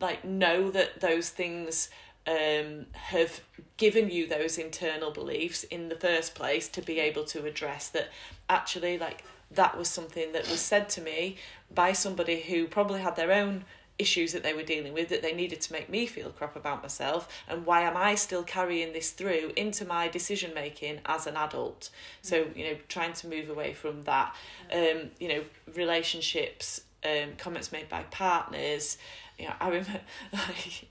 like 0.00 0.24
know 0.24 0.70
that 0.70 1.00
those 1.00 1.30
things 1.30 1.90
um 2.26 2.86
have 2.92 3.40
given 3.76 4.10
you 4.10 4.26
those 4.26 4.58
internal 4.58 5.10
beliefs 5.10 5.64
in 5.64 5.88
the 5.88 5.96
first 5.96 6.34
place 6.34 6.68
to 6.68 6.82
be 6.82 6.98
able 7.00 7.24
to 7.24 7.44
address 7.46 7.88
that 7.88 8.08
actually 8.48 8.98
like 8.98 9.24
that 9.50 9.76
was 9.78 9.88
something 9.88 10.32
that 10.32 10.48
was 10.48 10.60
said 10.60 10.88
to 10.90 11.00
me 11.00 11.36
by 11.74 11.92
somebody 11.92 12.40
who 12.40 12.66
probably 12.66 13.00
had 13.00 13.16
their 13.16 13.32
own 13.32 13.64
issues 13.98 14.32
that 14.32 14.42
they 14.42 14.52
were 14.54 14.62
dealing 14.62 14.92
with 14.92 15.08
that 15.08 15.22
they 15.22 15.32
needed 15.32 15.60
to 15.60 15.72
make 15.72 15.88
me 15.88 16.06
feel 16.06 16.30
crap 16.30 16.56
about 16.56 16.82
myself 16.82 17.28
and 17.48 17.66
why 17.66 17.82
am 17.82 17.96
I 17.96 18.14
still 18.14 18.42
carrying 18.42 18.92
this 18.92 19.10
through 19.10 19.52
into 19.56 19.84
my 19.84 20.08
decision 20.08 20.52
making 20.54 21.00
as 21.06 21.26
an 21.26 21.36
adult 21.36 21.90
so 22.22 22.46
you 22.54 22.64
know 22.64 22.76
trying 22.88 23.12
to 23.14 23.28
move 23.28 23.48
away 23.50 23.74
from 23.74 24.02
that 24.02 24.34
um 24.72 25.10
you 25.18 25.28
know 25.28 25.42
relationships 25.74 26.82
um 27.04 27.30
comments 27.38 27.72
made 27.72 27.88
by 27.88 28.02
partners 28.04 28.98
you 29.38 29.46
know 29.46 29.54
I 29.60 29.68
remember 29.68 30.00
like 30.32 30.88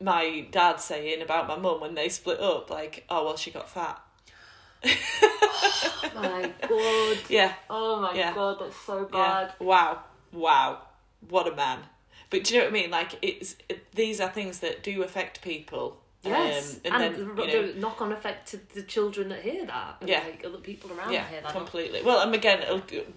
my 0.00 0.46
dad 0.50 0.80
saying 0.80 1.22
about 1.22 1.48
my 1.48 1.56
mum 1.56 1.80
when 1.80 1.94
they 1.94 2.08
split 2.08 2.40
up 2.40 2.70
like 2.70 3.04
oh 3.10 3.24
well 3.24 3.36
she 3.36 3.50
got 3.50 3.68
fat 3.68 4.00
my 6.14 6.50
god. 6.68 7.18
yeah 7.28 7.52
Oh 7.68 8.00
my 8.00 8.16
Yeah. 8.16 8.34
god, 8.34 8.58
that's 8.60 8.76
so 8.76 9.08
Yeah. 9.12 9.44
bad. 9.44 9.52
Wow. 9.58 10.04
Wow. 10.32 10.82
What 11.28 11.48
a 11.48 11.54
man. 11.54 11.80
But 12.30 12.44
do 12.44 12.54
you 12.54 12.60
know 12.60 12.66
what 12.66 12.70
I 12.70 12.80
mean? 12.82 12.90
Like 12.90 13.18
it's 13.22 13.56
it, 13.68 13.90
these 13.94 14.20
are 14.20 14.28
things 14.28 14.60
that 14.60 14.82
do 14.82 15.02
affect 15.02 15.42
people 15.42 15.98
Yes, 16.24 16.74
Um, 16.74 16.80
and, 16.92 17.02
then, 17.02 17.12
the, 17.12 17.18
you 17.44 17.46
know- 17.46 17.66
the 17.72 17.78
knock-on 17.78 18.12
effect 18.12 18.48
to 18.48 18.56
the 18.74 18.82
children 18.82 19.28
that 19.28 19.42
hear 19.42 19.64
that, 19.66 19.96
and 20.00 20.08
Yeah. 20.08 20.20
like 20.24 20.44
other 20.44 20.58
people 20.58 20.92
around 20.92 21.12
yeah, 21.12 21.22
that 21.22 21.30
hear 21.30 21.40
that. 21.42 21.52
completely. 21.52 22.02
Well, 22.02 22.20
and 22.20 22.34
again, 22.34 22.64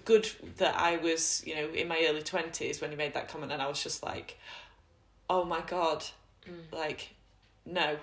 good 0.04 0.30
that 0.58 0.76
I 0.76 0.96
was, 0.96 1.42
you 1.46 1.54
know, 1.56 1.68
in 1.70 1.88
my 1.88 2.04
early 2.08 2.22
twenties 2.22 2.80
when 2.80 2.90
you 2.90 2.96
made 2.96 3.14
that 3.14 3.28
comment, 3.28 3.52
and 3.52 3.60
I 3.60 3.66
was 3.66 3.82
just 3.82 4.02
like, 4.02 4.38
"Oh 5.28 5.44
my 5.44 5.60
god!" 5.62 6.04
Mm. 6.48 6.72
Like, 6.72 7.10
no, 7.66 7.98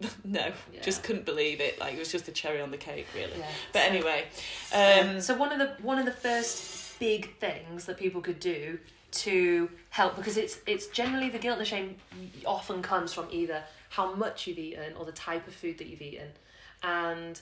no, 0.24 0.52
Yeah. 0.72 0.80
just 0.82 1.02
couldn't 1.04 1.24
believe 1.24 1.60
it. 1.60 1.78
Like 1.78 1.94
it 1.94 1.98
was 1.98 2.10
just 2.10 2.26
a 2.28 2.32
cherry 2.32 2.60
on 2.60 2.70
the 2.70 2.78
cake, 2.78 3.06
really. 3.14 3.38
Yeah. 3.38 3.50
But 3.72 3.82
anyway, 3.82 4.24
um, 4.72 5.20
so 5.20 5.34
one 5.34 5.52
of 5.52 5.58
the 5.58 5.82
one 5.82 5.98
of 5.98 6.04
the 6.04 6.12
first 6.12 6.98
big 6.98 7.36
things 7.38 7.84
that 7.86 7.96
people 7.96 8.20
could 8.20 8.40
do 8.40 8.78
to 9.12 9.70
help 9.90 10.16
because 10.16 10.36
it's 10.36 10.58
it's 10.66 10.86
generally 10.88 11.28
the 11.28 11.38
guilt 11.38 11.58
and 11.58 11.60
the 11.60 11.68
shame 11.68 11.96
often 12.44 12.82
comes 12.82 13.12
from 13.12 13.26
either 13.30 13.62
how 13.90 14.14
much 14.14 14.46
you've 14.46 14.58
eaten 14.58 14.94
or 14.98 15.04
the 15.04 15.12
type 15.12 15.46
of 15.46 15.54
food 15.54 15.78
that 15.78 15.86
you've 15.86 16.02
eaten 16.02 16.28
and 16.82 17.40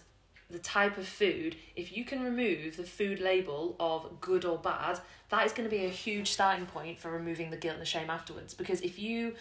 the 0.50 0.58
type 0.58 0.98
of 0.98 1.06
food 1.06 1.54
if 1.76 1.96
you 1.96 2.04
can 2.04 2.22
remove 2.22 2.76
the 2.76 2.82
food 2.82 3.20
label 3.20 3.76
of 3.78 4.20
good 4.20 4.44
or 4.44 4.58
bad 4.58 4.98
that 5.28 5.46
is 5.46 5.52
going 5.52 5.68
to 5.68 5.74
be 5.74 5.84
a 5.84 5.90
huge 5.90 6.30
starting 6.32 6.66
point 6.66 6.98
for 6.98 7.10
removing 7.10 7.50
the 7.50 7.56
guilt 7.56 7.74
and 7.74 7.82
the 7.82 7.86
shame 7.86 8.10
afterwards 8.10 8.52
because 8.52 8.80
if 8.80 8.98
you 8.98 9.34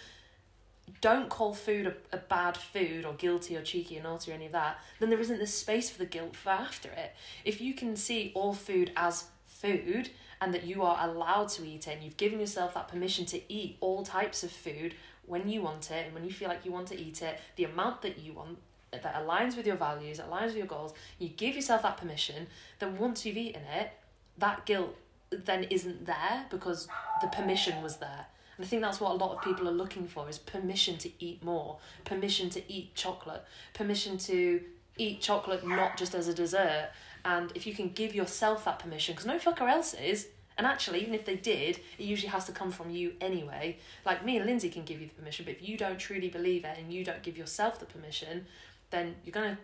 don't 1.02 1.30
call 1.30 1.54
food 1.54 1.88
a, 1.88 2.16
a 2.16 2.18
bad 2.18 2.58
food 2.58 3.06
or 3.06 3.14
guilty 3.14 3.56
or 3.56 3.62
cheeky 3.62 4.00
or 4.00 4.04
naughty 4.04 4.32
or 4.32 4.34
any 4.36 4.48
of 4.48 4.52
that, 4.52 4.80
then 5.00 5.10
there 5.10 5.20
isn't 5.20 5.40
the 5.40 5.48
space 5.48 5.90
for 5.90 6.00
the 6.00 6.06
guilt 6.06 6.36
for 6.36 6.50
after 6.50 6.90
it. 6.90 7.14
If 7.46 7.62
you 7.62 7.74
can 7.74 7.96
see 7.96 8.32
all 8.36 8.54
food 8.54 8.92
as 8.96 9.26
food 9.46 10.10
and 10.42 10.54
that 10.54 10.64
you 10.64 10.84
are 10.84 11.08
allowed 11.08 11.50
to 11.50 11.66
eat 11.66 11.88
it 11.88 11.96
and 11.96 12.04
you've 12.04 12.18
given 12.18 12.40
yourself 12.40 12.74
that 12.74 12.88
permission 12.88 13.26
to 13.26 13.42
eat 13.52 13.78
all 13.82 14.04
types 14.04 14.44
of 14.44 14.52
food 14.52 14.96
when 15.26 15.50
you 15.50 15.62
want 15.62 15.92
it 15.92 16.06
and 16.06 16.14
when 16.14 16.24
you 16.24 16.32
feel 16.32 16.48
like 16.48 16.66
you 16.66 16.72
want 16.72 16.88
to 16.88 17.00
eat 17.00 17.22
it, 17.22 17.40
the 17.56 17.66
amount 17.66 18.02
that 18.02 18.18
you 18.20 18.34
want 18.34 18.58
that 18.92 19.16
aligns 19.16 19.56
with 19.56 19.68
your 19.68 19.76
values, 19.76 20.20
aligns 20.20 20.48
with 20.48 20.58
your 20.58 20.66
goals, 20.66 20.94
you 21.20 21.30
give 21.30 21.56
yourself 21.56 21.84
that 21.84 21.98
permission, 21.98 22.48
then 22.80 22.98
once 22.98 23.26
you've 23.26 23.38
eaten 23.38 23.62
it, 23.64 23.92
that 24.38 24.66
guilt 24.66 24.96
then 25.32 25.66
isn't 25.66 26.06
there 26.06 26.46
because 26.50 26.88
the 27.22 27.28
permission 27.28 27.84
was 27.84 27.98
there. 27.98 28.26
And 28.58 28.66
I 28.66 28.68
think 28.68 28.82
that's 28.82 29.00
what 29.00 29.12
a 29.12 29.14
lot 29.14 29.38
of 29.38 29.44
people 29.44 29.68
are 29.68 29.74
looking 29.74 30.08
for 30.08 30.28
is 30.28 30.38
permission 30.38 30.98
to 30.98 31.12
eat 31.24 31.44
more, 31.44 31.78
permission 32.04 32.50
to 32.52 32.72
eat 32.72 32.96
chocolate, 32.96 33.44
permission 33.74 34.18
to 34.18 34.62
eat 34.98 35.22
chocolate 35.22 35.66
not 35.66 35.98
just 35.98 36.14
as 36.14 36.28
a 36.28 36.34
dessert. 36.34 36.90
And 37.26 37.52
if 37.56 37.68
you 37.68 37.74
can 37.74 37.90
give 37.90 38.16
yourself 38.16 38.66
that 38.66 38.80
permission, 38.80 39.14
because 39.14 39.26
no 39.26 39.38
fucker 39.38 39.70
else 39.70 39.94
is, 39.94 40.28
and 40.58 40.68
actually, 40.68 41.02
even 41.02 41.14
if 41.14 41.26
they 41.26 41.38
did, 41.38 41.80
it 41.98 42.04
usually 42.04 42.30
has 42.30 42.46
to 42.46 42.52
come 42.52 42.70
from 42.70 42.90
you 42.90 43.14
anyway. 43.22 43.78
Like 44.06 44.26
me 44.26 44.38
and 44.38 44.50
Lyndsay 44.50 44.72
can 44.72 44.84
give 44.84 45.00
you 45.00 45.08
the 45.08 45.14
permission, 45.14 45.46
but 45.46 45.56
if 45.56 45.68
you 45.68 45.78
don't 45.78 45.98
truly 45.98 46.28
believe 46.28 46.66
it 46.66 46.78
and 46.78 46.92
you 46.92 47.06
don't 47.06 47.24
give 47.24 47.38
yourself 47.38 47.80
the 47.80 47.86
permission, 47.86 48.46
then 48.90 49.16
you're 49.24 49.32
going 49.32 49.56
to 49.56 49.58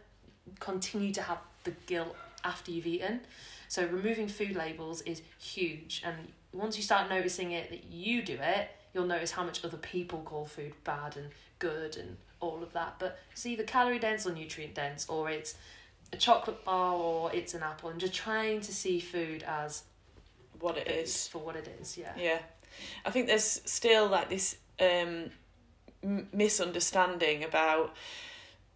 continue 0.60 1.12
to 1.14 1.22
have 1.22 1.40
the 1.66 1.72
guilt 1.86 2.16
after 2.46 2.72
you've 2.72 2.88
eaten. 2.88 3.22
So 3.68 3.86
removing 3.86 4.28
food 4.28 4.56
labels 4.56 5.02
is 5.02 5.22
huge, 5.38 6.02
and 6.06 6.16
once 6.54 6.78
you 6.78 6.84
start 6.84 7.10
noticing 7.10 7.52
it 7.52 7.70
that 7.72 7.86
you 7.92 8.22
do 8.22 8.38
it, 8.42 8.70
you'll 8.94 9.06
notice 9.06 9.32
how 9.32 9.44
much 9.44 9.66
other 9.66 9.78
people 9.78 10.20
call 10.20 10.46
food 10.46 10.74
bad 10.86 11.18
and 11.18 11.30
good 11.60 11.98
and 11.98 12.16
all 12.40 12.64
of 12.64 12.72
that. 12.72 12.96
But 13.00 13.20
it's 13.34 13.46
either 13.46 13.64
calorie 13.64 14.00
dense 14.00 14.26
or 14.26 14.32
nutrient 14.32 14.76
dense, 14.76 15.10
or 15.10 15.30
it's 15.30 15.56
a 16.16 16.18
chocolate 16.18 16.64
bar 16.66 16.96
or 16.96 17.34
it's 17.34 17.54
an 17.54 17.64
apple, 17.64 17.90
and 17.90 18.00
just 18.00 18.14
trying 18.14 18.62
to 18.62 18.74
see 18.74 19.00
food 19.00 19.44
as 19.44 19.84
what 20.60 20.78
it 20.78 20.88
is. 20.88 21.28
for 21.28 21.40
what 21.40 21.56
it 21.56 21.68
is. 21.82 21.98
Yeah. 21.98 22.14
Yeah, 22.18 22.40
I 23.06 23.12
think 23.12 23.28
there's 23.28 23.62
still 23.66 24.08
like 24.08 24.30
this 24.30 24.58
um, 24.80 25.30
m- 26.04 26.28
misunderstanding 26.34 27.44
about. 27.44 27.94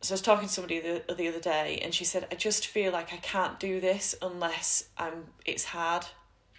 So 0.01 0.13
I 0.13 0.15
was 0.15 0.21
talking 0.21 0.47
to 0.47 0.53
somebody 0.53 0.79
the 0.79 1.13
the 1.13 1.27
other 1.27 1.39
day, 1.41 1.79
and 1.83 1.93
she 1.93 2.05
said, 2.05 2.27
"I 2.31 2.35
just 2.35 2.67
feel 2.67 2.91
like 2.91 3.11
I 3.13 3.17
can't 3.17 3.59
do 3.59 3.79
this 3.81 4.15
unless 4.21 4.85
I'm. 4.97 5.25
It's 5.45 5.65
hard, 5.65 6.05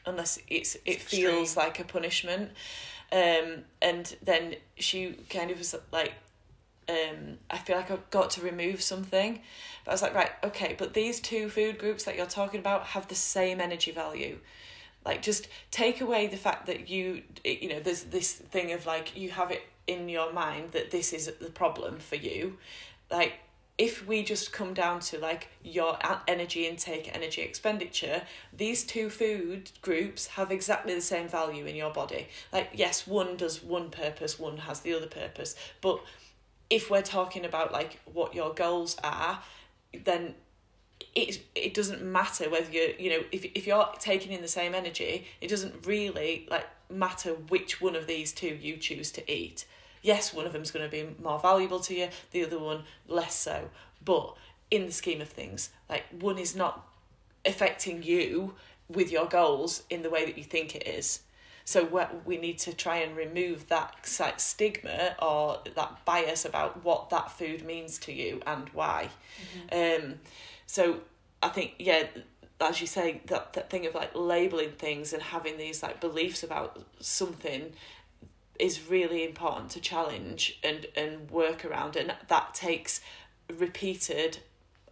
unless 0.04 0.38
it's 0.48 0.74
it 0.74 0.82
It's 0.84 1.04
feels 1.04 1.42
extreme. 1.56 1.64
like 1.64 1.80
a 1.80 1.84
punishment." 1.84 2.50
Um, 3.12 3.64
and 3.82 4.14
then 4.22 4.54
she 4.76 5.16
kind 5.30 5.50
of 5.50 5.58
was 5.58 5.74
like, 5.90 6.12
um, 6.88 7.38
I 7.50 7.58
feel 7.58 7.74
like 7.76 7.90
I've 7.90 8.08
got 8.10 8.30
to 8.30 8.40
remove 8.42 8.80
something. 8.82 9.40
But 9.84 9.92
I 9.92 9.94
was 9.94 10.02
like, 10.02 10.14
right, 10.14 10.30
okay, 10.44 10.74
but 10.78 10.94
these 10.94 11.20
two 11.20 11.48
food 11.48 11.78
groups 11.78 12.04
that 12.04 12.16
you're 12.16 12.26
talking 12.26 12.60
about 12.60 12.84
have 12.86 13.08
the 13.08 13.14
same 13.14 13.60
energy 13.60 13.90
value. 13.90 14.38
Like, 15.04 15.22
just 15.22 15.48
take 15.70 16.00
away 16.00 16.26
the 16.26 16.36
fact 16.36 16.66
that 16.66 16.88
you, 16.88 17.22
you 17.44 17.68
know, 17.68 17.80
there's 17.80 18.04
this 18.04 18.32
thing 18.32 18.72
of 18.72 18.86
like, 18.86 19.16
you 19.16 19.30
have 19.30 19.50
it 19.50 19.62
in 19.86 20.08
your 20.08 20.32
mind 20.32 20.72
that 20.72 20.90
this 20.90 21.12
is 21.12 21.32
the 21.40 21.50
problem 21.50 21.98
for 21.98 22.16
you. 22.16 22.58
Like, 23.10 23.34
if 23.80 24.06
we 24.06 24.22
just 24.22 24.52
come 24.52 24.74
down 24.74 25.00
to 25.00 25.18
like 25.18 25.48
your 25.64 25.96
energy 26.28 26.66
intake, 26.66 27.10
energy 27.14 27.40
expenditure, 27.40 28.20
these 28.52 28.84
two 28.84 29.08
food 29.08 29.70
groups 29.80 30.26
have 30.26 30.52
exactly 30.52 30.94
the 30.94 31.00
same 31.00 31.26
value 31.26 31.64
in 31.64 31.74
your 31.74 31.90
body. 31.90 32.28
Like, 32.52 32.68
yes, 32.74 33.06
one 33.06 33.38
does 33.38 33.62
one 33.62 33.88
purpose, 33.88 34.38
one 34.38 34.58
has 34.58 34.80
the 34.80 34.92
other 34.92 35.06
purpose. 35.06 35.56
But 35.80 35.98
if 36.68 36.90
we're 36.90 37.00
talking 37.00 37.46
about 37.46 37.72
like 37.72 37.98
what 38.04 38.34
your 38.34 38.52
goals 38.52 38.98
are, 39.02 39.42
then 40.04 40.34
it 41.14 41.40
it 41.54 41.74
doesn't 41.74 42.02
matter 42.02 42.48
whether 42.48 42.70
you 42.70 42.94
you 42.98 43.10
know 43.10 43.24
if 43.32 43.44
if 43.54 43.66
you're 43.66 43.88
taking 43.98 44.32
in 44.32 44.42
the 44.42 44.48
same 44.48 44.74
energy, 44.74 45.26
it 45.40 45.48
doesn't 45.48 45.86
really 45.86 46.46
like 46.50 46.66
matter 46.88 47.30
which 47.34 47.80
one 47.80 47.96
of 47.96 48.06
these 48.06 48.32
two 48.32 48.58
you 48.60 48.76
choose 48.76 49.10
to 49.12 49.32
eat. 49.32 49.64
Yes, 50.02 50.32
one 50.32 50.46
of 50.46 50.52
them's 50.52 50.70
going 50.70 50.84
to 50.84 50.90
be 50.90 51.14
more 51.22 51.38
valuable 51.38 51.80
to 51.80 51.94
you, 51.94 52.08
the 52.30 52.44
other 52.44 52.58
one 52.58 52.84
less 53.06 53.34
so. 53.34 53.68
But 54.02 54.34
in 54.70 54.86
the 54.86 54.92
scheme 54.92 55.20
of 55.20 55.28
things, 55.28 55.70
like 55.90 56.04
one 56.18 56.38
is 56.38 56.56
not 56.56 56.86
affecting 57.44 58.02
you 58.02 58.54
with 58.88 59.12
your 59.12 59.26
goals 59.26 59.82
in 59.90 60.02
the 60.02 60.10
way 60.10 60.24
that 60.24 60.38
you 60.38 60.44
think 60.44 60.74
it 60.74 60.86
is. 60.86 61.20
So 61.70 61.84
what 61.84 62.26
we 62.26 62.36
need 62.36 62.58
to 62.60 62.72
try 62.74 62.96
and 62.96 63.16
remove 63.16 63.68
that 63.68 63.94
like, 64.18 64.40
stigma 64.40 65.14
or 65.22 65.60
that 65.76 66.04
bias 66.04 66.44
about 66.44 66.82
what 66.82 67.10
that 67.10 67.30
food 67.30 67.64
means 67.64 67.96
to 67.98 68.12
you 68.12 68.40
and 68.44 68.68
why. 68.70 69.08
Um, 69.70 70.16
so 70.66 70.98
I 71.40 71.48
think 71.50 71.74
yeah, 71.78 72.08
as 72.60 72.80
you 72.80 72.88
say, 72.88 73.20
that 73.26 73.52
that 73.52 73.70
thing 73.70 73.86
of 73.86 73.94
like 73.94 74.10
labeling 74.16 74.72
things 74.72 75.12
and 75.12 75.22
having 75.22 75.58
these 75.58 75.80
like 75.80 76.00
beliefs 76.00 76.42
about 76.42 76.84
something 76.98 77.72
is 78.58 78.88
really 78.88 79.24
important 79.24 79.70
to 79.70 79.80
challenge 79.80 80.58
and 80.64 80.88
and 80.96 81.30
work 81.30 81.64
around, 81.64 81.94
and 81.94 82.12
that 82.26 82.52
takes 82.52 83.00
repeated 83.48 84.38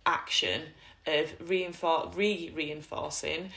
action 0.07 0.63
of 1.09 1.35
reinforce 1.41 2.15
re 2.15 2.53
reinforcing 2.55 3.51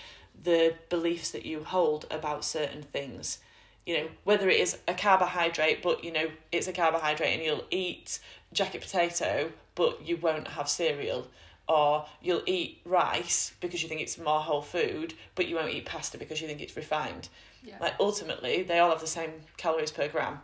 the 0.44 0.76
beliefs 0.90 1.32
that 1.32 1.46
you 1.46 1.64
hold 1.64 2.06
about 2.10 2.44
certain 2.44 2.84
things. 2.84 3.40
You 3.86 3.98
know 3.98 4.08
whether 4.24 4.50
it 4.50 4.60
is 4.60 4.78
a 4.88 4.94
carbohydrate 4.94 5.82
but 5.82 6.04
you 6.04 6.12
know 6.12 6.30
it's 6.52 6.68
a 6.68 6.74
carbohydrate 6.74 7.34
and 7.34 7.44
you'll 7.44 7.66
eat 7.72 8.20
jacket 8.54 8.82
potato 8.82 9.52
but 9.76 10.06
you 10.06 10.18
won't 10.18 10.48
have 10.50 10.70
cereal. 10.70 11.28
Or 11.68 12.06
you'll 12.22 12.44
eat 12.48 12.82
rice 12.84 13.54
because 13.62 13.82
you 13.82 13.88
think 13.88 14.02
it's 14.02 14.18
more 14.18 14.42
whole 14.42 14.62
food 14.62 15.14
but 15.36 15.48
you 15.48 15.56
won't 15.56 15.74
eat 15.74 15.86
pasta 15.86 16.18
because 16.18 16.42
you 16.42 16.48
think 16.48 16.62
it's 16.62 16.76
refined. 16.76 17.30
Yeah. 17.64 17.78
like 17.80 17.94
ultimately 18.00 18.64
they 18.64 18.80
all 18.80 18.90
have 18.90 19.02
the 19.02 19.08
same 19.08 19.32
calories 19.58 19.92
per 19.92 20.08
gram. 20.08 20.42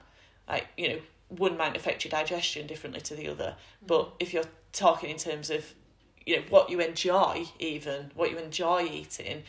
Like 0.48 0.68
you 0.78 0.90
know 0.90 1.00
one 1.30 1.58
might 1.58 1.76
affect 1.76 2.06
your 2.06 2.12
digestion 2.12 2.68
differently 2.68 3.02
to 3.02 3.16
the 3.16 3.28
other. 3.28 3.56
Mm. 3.84 3.88
But 3.88 4.14
if 4.20 4.34
you're 4.34 4.46
talking 4.72 5.10
in 5.10 5.18
terms 5.18 5.50
of 5.50 5.74
you 6.26 6.38
know 6.38 6.44
what 6.50 6.70
you 6.70 6.80
enjoy 6.80 7.46
even 7.58 8.12
what 8.14 8.30
you 8.30 8.38
enjoy 8.38 8.84
eating 8.84 9.44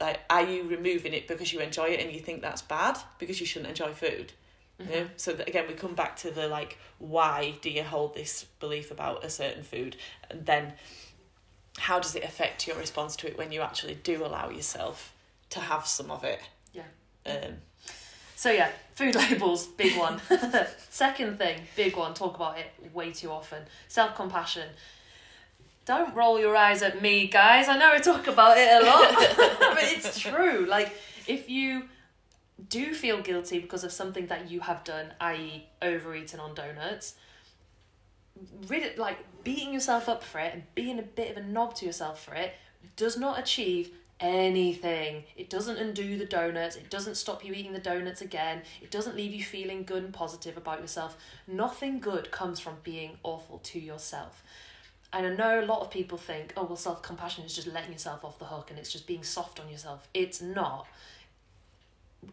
like 0.00 0.20
are 0.30 0.44
you 0.44 0.62
removing 0.64 1.12
it 1.12 1.26
because 1.28 1.52
you 1.52 1.60
enjoy 1.60 1.84
it 1.86 2.00
and 2.00 2.12
you 2.12 2.20
think 2.20 2.40
that's 2.42 2.62
bad 2.62 2.96
because 3.18 3.40
you 3.40 3.46
shouldn't 3.46 3.68
enjoy 3.68 3.92
food 3.92 4.32
you 4.78 4.86
know 4.86 5.08
so 5.16 5.32
that, 5.32 5.48
again 5.48 5.64
we 5.66 5.74
come 5.74 5.94
back 5.94 6.14
to 6.16 6.30
the 6.30 6.46
like 6.46 6.78
why 6.98 7.52
do 7.62 7.68
you 7.68 7.82
hold 7.82 8.14
this 8.14 8.44
belief 8.60 8.92
about 8.92 9.24
a 9.24 9.30
certain 9.30 9.64
food 9.64 9.96
and 10.30 10.46
then 10.46 10.72
how 11.78 11.98
does 11.98 12.14
it 12.14 12.22
affect 12.22 12.66
your 12.66 12.76
response 12.76 13.16
to 13.16 13.26
it 13.26 13.36
when 13.36 13.50
you 13.50 13.60
actually 13.60 13.96
do 14.04 14.24
allow 14.24 14.48
yourself 14.50 15.12
to 15.50 15.58
have 15.60 15.86
some 15.86 16.10
of 16.10 16.22
it 16.24 16.40
Yeah. 16.72 16.82
um 17.26 17.56
So 18.36 18.52
yeah, 18.52 18.70
food 18.94 19.14
labels, 19.22 19.66
big 19.66 19.96
one. 19.96 20.20
Second 20.90 21.38
thing, 21.38 21.60
big 21.74 21.96
one, 21.96 22.14
talk 22.14 22.36
about 22.36 22.56
it 22.56 22.70
way 22.94 23.10
too 23.10 23.30
often. 23.32 23.64
Self 23.88 24.14
compassion. 24.14 24.68
Don't 25.88 26.14
roll 26.14 26.38
your 26.38 26.54
eyes 26.54 26.82
at 26.82 27.00
me, 27.00 27.28
guys. 27.28 27.66
I 27.66 27.78
know 27.78 27.90
I 27.90 27.98
talk 27.98 28.26
about 28.26 28.58
it 28.58 28.82
a 28.82 28.84
lot, 28.84 29.58
but 29.58 29.78
it's 29.84 30.20
true. 30.20 30.66
Like, 30.68 30.92
if 31.26 31.48
you 31.48 31.84
do 32.68 32.92
feel 32.92 33.22
guilty 33.22 33.58
because 33.58 33.84
of 33.84 33.90
something 33.90 34.26
that 34.26 34.50
you 34.50 34.60
have 34.60 34.84
done, 34.84 35.06
i.e., 35.18 35.64
overeating 35.80 36.40
on 36.40 36.54
donuts, 36.54 37.14
rid 38.66 38.98
like 38.98 39.16
beating 39.44 39.72
yourself 39.72 40.10
up 40.10 40.22
for 40.22 40.40
it 40.40 40.52
and 40.52 40.62
being 40.74 40.98
a 40.98 41.02
bit 41.02 41.30
of 41.30 41.42
a 41.42 41.46
knob 41.46 41.74
to 41.76 41.86
yourself 41.86 42.22
for 42.22 42.34
it 42.34 42.52
does 42.96 43.16
not 43.16 43.38
achieve 43.38 43.90
anything. 44.20 45.24
It 45.38 45.48
doesn't 45.48 45.78
undo 45.78 46.18
the 46.18 46.26
donuts. 46.26 46.76
It 46.76 46.90
doesn't 46.90 47.14
stop 47.14 47.42
you 47.42 47.54
eating 47.54 47.72
the 47.72 47.78
donuts 47.78 48.20
again. 48.20 48.60
It 48.82 48.90
doesn't 48.90 49.16
leave 49.16 49.32
you 49.32 49.42
feeling 49.42 49.84
good 49.84 50.04
and 50.04 50.12
positive 50.12 50.58
about 50.58 50.82
yourself. 50.82 51.16
Nothing 51.46 51.98
good 51.98 52.30
comes 52.30 52.60
from 52.60 52.74
being 52.82 53.16
awful 53.22 53.58
to 53.60 53.80
yourself. 53.80 54.42
And 55.12 55.26
I 55.26 55.34
know 55.34 55.60
a 55.60 55.64
lot 55.64 55.80
of 55.80 55.90
people 55.90 56.18
think, 56.18 56.52
oh, 56.56 56.64
well, 56.64 56.76
self 56.76 57.02
compassion 57.02 57.44
is 57.44 57.54
just 57.54 57.66
letting 57.66 57.92
yourself 57.92 58.24
off 58.24 58.38
the 58.38 58.44
hook 58.44 58.70
and 58.70 58.78
it's 58.78 58.92
just 58.92 59.06
being 59.06 59.22
soft 59.22 59.58
on 59.58 59.70
yourself. 59.70 60.08
It's 60.12 60.42
not. 60.42 60.86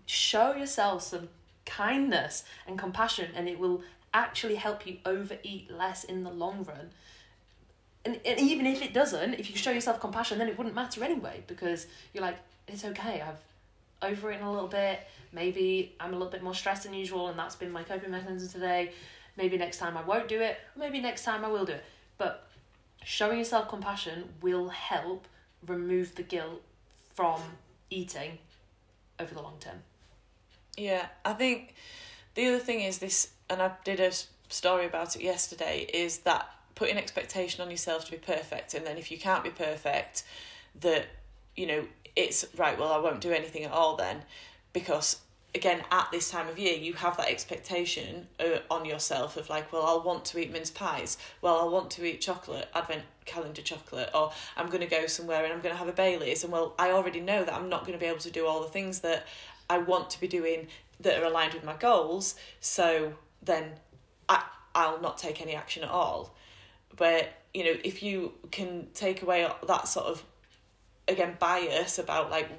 Show 0.05 0.55
yourself 0.55 1.03
some 1.03 1.29
kindness 1.65 2.43
and 2.67 2.77
compassion, 2.77 3.29
and 3.35 3.47
it 3.47 3.59
will 3.59 3.81
actually 4.13 4.55
help 4.55 4.85
you 4.87 4.97
overeat 5.05 5.69
less 5.71 6.03
in 6.03 6.23
the 6.23 6.29
long 6.29 6.63
run. 6.63 6.91
And, 8.05 8.19
and 8.25 8.39
even 8.39 8.65
if 8.65 8.81
it 8.81 8.93
doesn't, 8.93 9.33
if 9.35 9.49
you 9.49 9.57
show 9.57 9.71
yourself 9.71 9.99
compassion, 9.99 10.37
then 10.37 10.47
it 10.47 10.57
wouldn't 10.57 10.75
matter 10.75 11.03
anyway 11.03 11.43
because 11.47 11.87
you're 12.13 12.23
like, 12.23 12.37
it's 12.67 12.85
okay, 12.85 13.21
I've 13.21 14.11
overeaten 14.11 14.45
a 14.45 14.51
little 14.51 14.67
bit. 14.67 14.99
Maybe 15.33 15.93
I'm 15.99 16.11
a 16.11 16.13
little 16.13 16.31
bit 16.31 16.43
more 16.43 16.53
stressed 16.53 16.83
than 16.83 16.93
usual, 16.93 17.27
and 17.27 17.37
that's 17.37 17.55
been 17.55 17.71
my 17.71 17.83
coping 17.83 18.11
mechanism 18.11 18.49
today. 18.49 18.91
Maybe 19.37 19.57
next 19.57 19.77
time 19.77 19.97
I 19.97 20.03
won't 20.03 20.27
do 20.27 20.39
it, 20.41 20.57
maybe 20.77 21.01
next 21.01 21.23
time 21.23 21.43
I 21.43 21.49
will 21.49 21.65
do 21.65 21.73
it. 21.73 21.83
But 22.17 22.47
showing 23.03 23.39
yourself 23.39 23.69
compassion 23.69 24.29
will 24.41 24.69
help 24.69 25.27
remove 25.65 26.15
the 26.15 26.23
guilt 26.23 26.61
from 27.13 27.41
eating 27.89 28.37
over 29.19 29.33
the 29.33 29.41
long 29.41 29.57
term. 29.59 29.77
Yeah, 30.77 31.07
I 31.23 31.33
think 31.33 31.73
the 32.35 32.47
other 32.47 32.59
thing 32.59 32.81
is 32.81 32.97
this, 32.99 33.31
and 33.49 33.61
I 33.61 33.71
did 33.83 33.99
a 33.99 34.11
story 34.49 34.85
about 34.85 35.15
it 35.15 35.21
yesterday, 35.21 35.87
is 35.93 36.19
that 36.19 36.49
putting 36.75 36.97
expectation 36.97 37.63
on 37.63 37.71
yourself 37.71 38.05
to 38.05 38.11
be 38.11 38.17
perfect, 38.17 38.73
and 38.73 38.85
then 38.85 38.97
if 38.97 39.09
you 39.09 39.17
can't 39.17 39.43
be 39.43 39.49
perfect, 39.49 40.23
that 40.81 41.05
you 41.55 41.65
know 41.65 41.85
it's 42.15 42.45
right. 42.57 42.77
Well, 42.77 42.91
I 42.91 42.97
won't 42.97 43.21
do 43.21 43.31
anything 43.31 43.63
at 43.63 43.71
all 43.71 43.95
then, 43.95 44.23
because 44.73 45.21
again 45.55 45.81
at 45.89 46.11
this 46.11 46.29
time 46.29 46.47
of 46.49 46.59
year 46.59 46.77
you 46.77 46.93
have 46.93 47.15
that 47.17 47.29
expectation 47.29 48.27
uh, 48.39 48.59
on 48.69 48.85
yourself 48.85 49.37
of 49.37 49.49
like 49.49 49.71
well 49.71 49.83
I'll 49.83 50.03
want 50.03 50.25
to 50.25 50.37
eat 50.37 50.51
mince 50.51 50.69
pies. 50.69 51.17
Well 51.41 51.55
I'll 51.55 51.71
want 51.71 51.89
to 51.91 52.05
eat 52.05 52.21
chocolate 52.21 52.67
advent 52.75 53.03
calendar 53.25 53.61
chocolate 53.61 54.09
or 54.13 54.31
I'm 54.57 54.67
going 54.67 54.81
to 54.81 54.87
go 54.87 55.07
somewhere 55.07 55.43
and 55.43 55.53
I'm 55.53 55.61
going 55.61 55.73
to 55.73 55.79
have 55.79 55.87
a 55.87 55.93
Bailey's. 55.93 56.43
And 56.43 56.51
well 56.51 56.75
I 56.77 56.91
already 56.91 57.21
know 57.21 57.43
that 57.43 57.53
I'm 57.53 57.69
not 57.69 57.81
going 57.81 57.93
to 57.93 57.99
be 57.99 58.05
able 58.05 58.19
to 58.19 58.29
do 58.29 58.45
all 58.45 58.61
the 58.61 58.67
things 58.67 58.99
that 58.99 59.25
I 59.69 59.77
want 59.77 60.09
to 60.11 60.19
be 60.19 60.27
doing 60.27 60.67
that 60.99 61.19
are 61.21 61.25
aligned 61.25 61.53
with 61.53 61.63
my 61.63 61.75
goals. 61.75 62.35
So 62.59 63.13
then 63.41 63.71
I 64.27 64.43
I'll 64.75 65.01
not 65.01 65.17
take 65.17 65.41
any 65.41 65.55
action 65.55 65.83
at 65.83 65.89
all. 65.89 66.35
But 66.97 67.31
you 67.53 67.63
know 67.63 67.75
if 67.83 68.03
you 68.03 68.33
can 68.51 68.87
take 68.93 69.21
away 69.21 69.49
that 69.67 69.87
sort 69.87 70.07
of 70.07 70.23
again 71.07 71.37
bias 71.39 71.97
about 71.97 72.29
like 72.29 72.49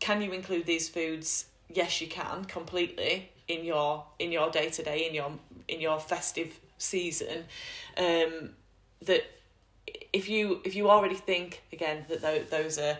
can 0.00 0.20
you 0.20 0.32
include 0.32 0.66
these 0.66 0.88
foods 0.88 1.46
yes 1.74 2.00
you 2.00 2.06
can 2.06 2.44
completely 2.44 3.30
in 3.48 3.64
your 3.64 4.04
in 4.18 4.32
your 4.32 4.50
day 4.50 4.70
to 4.70 4.82
day 4.82 5.06
in 5.08 5.14
your 5.14 5.32
in 5.68 5.80
your 5.80 5.98
festive 6.00 6.58
season. 6.78 7.44
Um 7.96 8.50
that 9.02 9.24
if 10.12 10.28
you 10.28 10.60
if 10.64 10.74
you 10.74 10.90
already 10.90 11.14
think 11.14 11.62
again 11.72 12.04
that 12.08 12.20
th- 12.20 12.50
those 12.50 12.78
are 12.78 12.98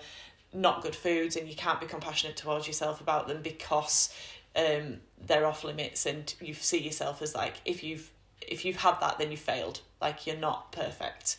not 0.53 0.83
good 0.83 0.95
foods 0.95 1.37
and 1.37 1.49
you 1.49 1.55
can't 1.55 1.81
be 1.81 1.87
compassionate 1.87 2.37
towards 2.37 2.67
yourself 2.67 3.01
about 3.01 3.29
them 3.29 3.41
because 3.43 4.13
um 4.57 4.99
they're 5.27 5.47
off 5.47 5.65
limits 5.65 6.05
and 6.07 6.35
you 6.41 6.53
see 6.55 6.79
yourself 6.81 7.23
as 7.23 7.35
like 7.35 7.55
if 7.65 7.83
you've 7.83 8.11
if 8.41 8.65
you've 8.65 8.77
had 8.77 9.01
that 9.01 9.19
then 9.19 9.31
you 9.31 9.37
failed. 9.37 9.81
Like 10.01 10.27
you're 10.27 10.37
not 10.37 10.73
perfect. 10.73 11.39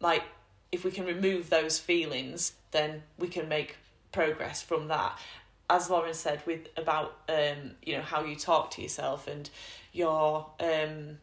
Like 0.00 0.22
if 0.70 0.84
we 0.84 0.90
can 0.90 1.06
remove 1.06 1.48
those 1.50 1.78
feelings 1.78 2.52
then 2.70 3.02
we 3.18 3.28
can 3.28 3.48
make 3.48 3.76
progress 4.12 4.62
from 4.62 4.88
that 4.88 5.18
as 5.70 5.90
Lauren 5.90 6.14
said 6.14 6.42
with 6.46 6.68
about 6.76 7.18
um 7.28 7.72
you 7.82 7.96
know 7.96 8.02
how 8.02 8.24
you 8.24 8.36
talk 8.36 8.70
to 8.72 8.82
yourself 8.82 9.26
and 9.26 9.50
your 9.92 10.46
um 10.60 11.18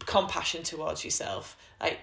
compassion 0.00 0.62
towards 0.62 1.04
yourself. 1.04 1.56
Like 1.80 2.00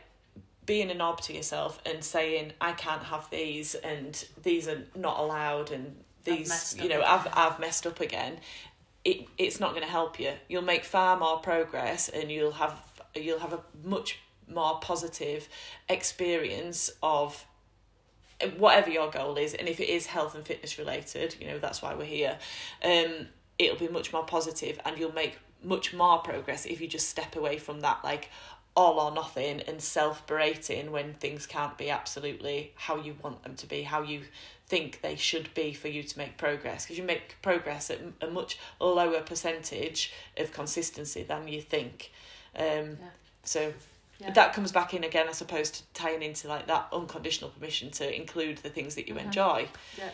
being 0.66 0.92
a 0.92 0.94
knob 0.94 1.22
to 1.22 1.34
yourself 1.34 1.82
and 1.86 2.04
saying 2.04 2.54
I 2.62 2.74
can't 2.74 3.04
have 3.04 3.30
these 3.30 3.76
and 3.76 4.24
these 4.44 4.68
are 4.68 4.84
not 4.96 5.20
allowed 5.20 5.72
and 5.72 5.96
these 6.24 6.76
you 6.80 6.90
know 6.90 7.02
I've 7.02 7.28
I've 7.34 7.60
messed 7.60 7.88
up 7.88 8.00
again 8.00 8.40
it 9.06 9.28
it's 9.38 9.60
not 9.60 9.72
going 9.72 9.84
to 9.84 9.90
help 9.90 10.20
you. 10.20 10.32
You'll 10.48 10.62
make 10.62 10.84
far 10.84 11.18
more 11.18 11.40
progress 11.40 12.10
and 12.10 12.32
you'll 12.32 12.52
have 12.52 12.76
you'll 13.16 13.40
have 13.40 13.54
a 13.54 13.62
much 13.84 14.20
more 14.48 14.80
positive 14.80 15.48
experience 15.88 16.92
of 17.02 17.46
whatever 18.58 18.90
your 18.90 19.10
goal 19.12 19.38
is 19.38 19.54
and 19.54 19.68
if 19.68 19.80
it 19.80 19.90
is 19.90 20.06
health 20.06 20.36
and 20.36 20.46
fitness 20.46 20.78
related 20.78 21.36
you 21.40 21.48
know 21.48 21.60
that's 21.60 21.82
why 21.82 21.94
we're 21.94 22.06
here 22.06 22.38
um 22.84 23.28
it'll 23.58 23.78
be 23.78 23.88
much 23.88 24.14
more 24.14 24.24
positive 24.24 24.80
and 24.86 24.98
you'll 24.98 25.14
make 25.14 25.38
much 25.64 25.94
more 25.94 26.20
progress 26.20 26.66
if 26.66 26.80
you 26.80 26.88
just 26.88 27.10
step 27.10 27.36
away 27.36 27.58
from 27.58 27.82
that 27.82 28.00
like 28.04 28.30
all 28.76 29.00
or 29.00 29.12
nothing 29.12 29.62
and 29.62 29.82
self 29.82 30.26
berating 30.26 30.92
when 30.92 31.14
things 31.16 31.46
can't 31.46 31.78
be 31.78 31.90
absolutely 31.90 32.72
how 32.76 32.96
you 32.96 33.16
want 33.22 33.44
them 33.44 33.56
to 33.56 33.68
be 33.68 33.84
how 33.84 34.02
you 34.02 34.22
think 34.68 35.02
they 35.02 35.16
should 35.16 35.54
be 35.54 35.74
for 35.74 35.88
you 35.90 36.04
to 36.04 36.18
make 36.18 36.38
progress 36.38 36.86
because 36.86 36.98
you 36.98 37.04
make 37.04 37.36
progress 37.42 37.90
at 37.90 38.00
a 38.22 38.28
much 38.28 38.58
lower 38.80 39.20
percentage 39.22 40.14
of 40.38 40.54
consistency 40.54 41.24
than 41.24 41.48
you 41.48 41.60
think 41.62 42.12
um 42.56 42.64
yeah. 42.66 42.96
so 43.44 43.74
yeah. 44.20 44.32
that 44.32 44.54
comes 44.54 44.72
back 44.72 44.94
in 44.94 45.04
again, 45.04 45.28
I 45.28 45.32
suppose, 45.32 45.72
to 45.72 45.84
tying 45.94 46.22
into 46.22 46.48
like 46.48 46.68
that 46.68 46.88
unconditional 46.92 47.50
permission 47.52 47.90
to 47.92 48.16
include 48.16 48.58
the 48.58 48.70
things 48.70 48.96
that 48.96 49.08
you 49.08 49.16
mm-hmm. 49.16 49.28
enjoy. 49.28 49.68
Yeah. 49.98 50.10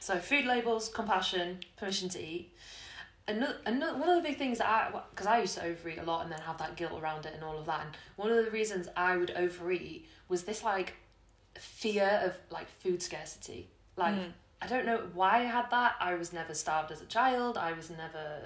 So 0.00 0.18
food 0.18 0.44
labels, 0.44 0.88
compassion, 0.88 1.60
permission 1.76 2.08
to 2.10 2.20
eat. 2.22 2.52
Another, 3.26 3.56
another 3.64 3.98
one 3.98 4.10
of 4.10 4.22
the 4.22 4.28
big 4.28 4.36
things 4.36 4.58
that 4.58 4.66
I 4.66 5.00
because 5.10 5.26
I 5.26 5.40
used 5.40 5.56
to 5.56 5.64
overeat 5.64 5.98
a 5.98 6.02
lot 6.02 6.24
and 6.24 6.32
then 6.32 6.40
have 6.40 6.58
that 6.58 6.76
guilt 6.76 7.00
around 7.00 7.24
it 7.24 7.32
and 7.34 7.42
all 7.42 7.58
of 7.58 7.64
that. 7.66 7.80
And 7.86 7.96
one 8.16 8.30
of 8.30 8.44
the 8.44 8.50
reasons 8.50 8.88
I 8.96 9.16
would 9.16 9.30
overeat 9.30 10.06
was 10.28 10.42
this 10.42 10.62
like 10.62 10.94
fear 11.58 12.20
of 12.22 12.36
like 12.50 12.68
food 12.80 13.02
scarcity. 13.02 13.68
Like 13.96 14.14
mm. 14.14 14.32
I 14.60 14.66
don't 14.66 14.84
know 14.84 15.04
why 15.14 15.38
I 15.38 15.44
had 15.44 15.70
that. 15.70 15.94
I 16.00 16.14
was 16.14 16.32
never 16.32 16.54
starved 16.54 16.90
as 16.90 17.00
a 17.00 17.06
child. 17.06 17.56
I 17.56 17.72
was 17.72 17.88
never 17.88 18.40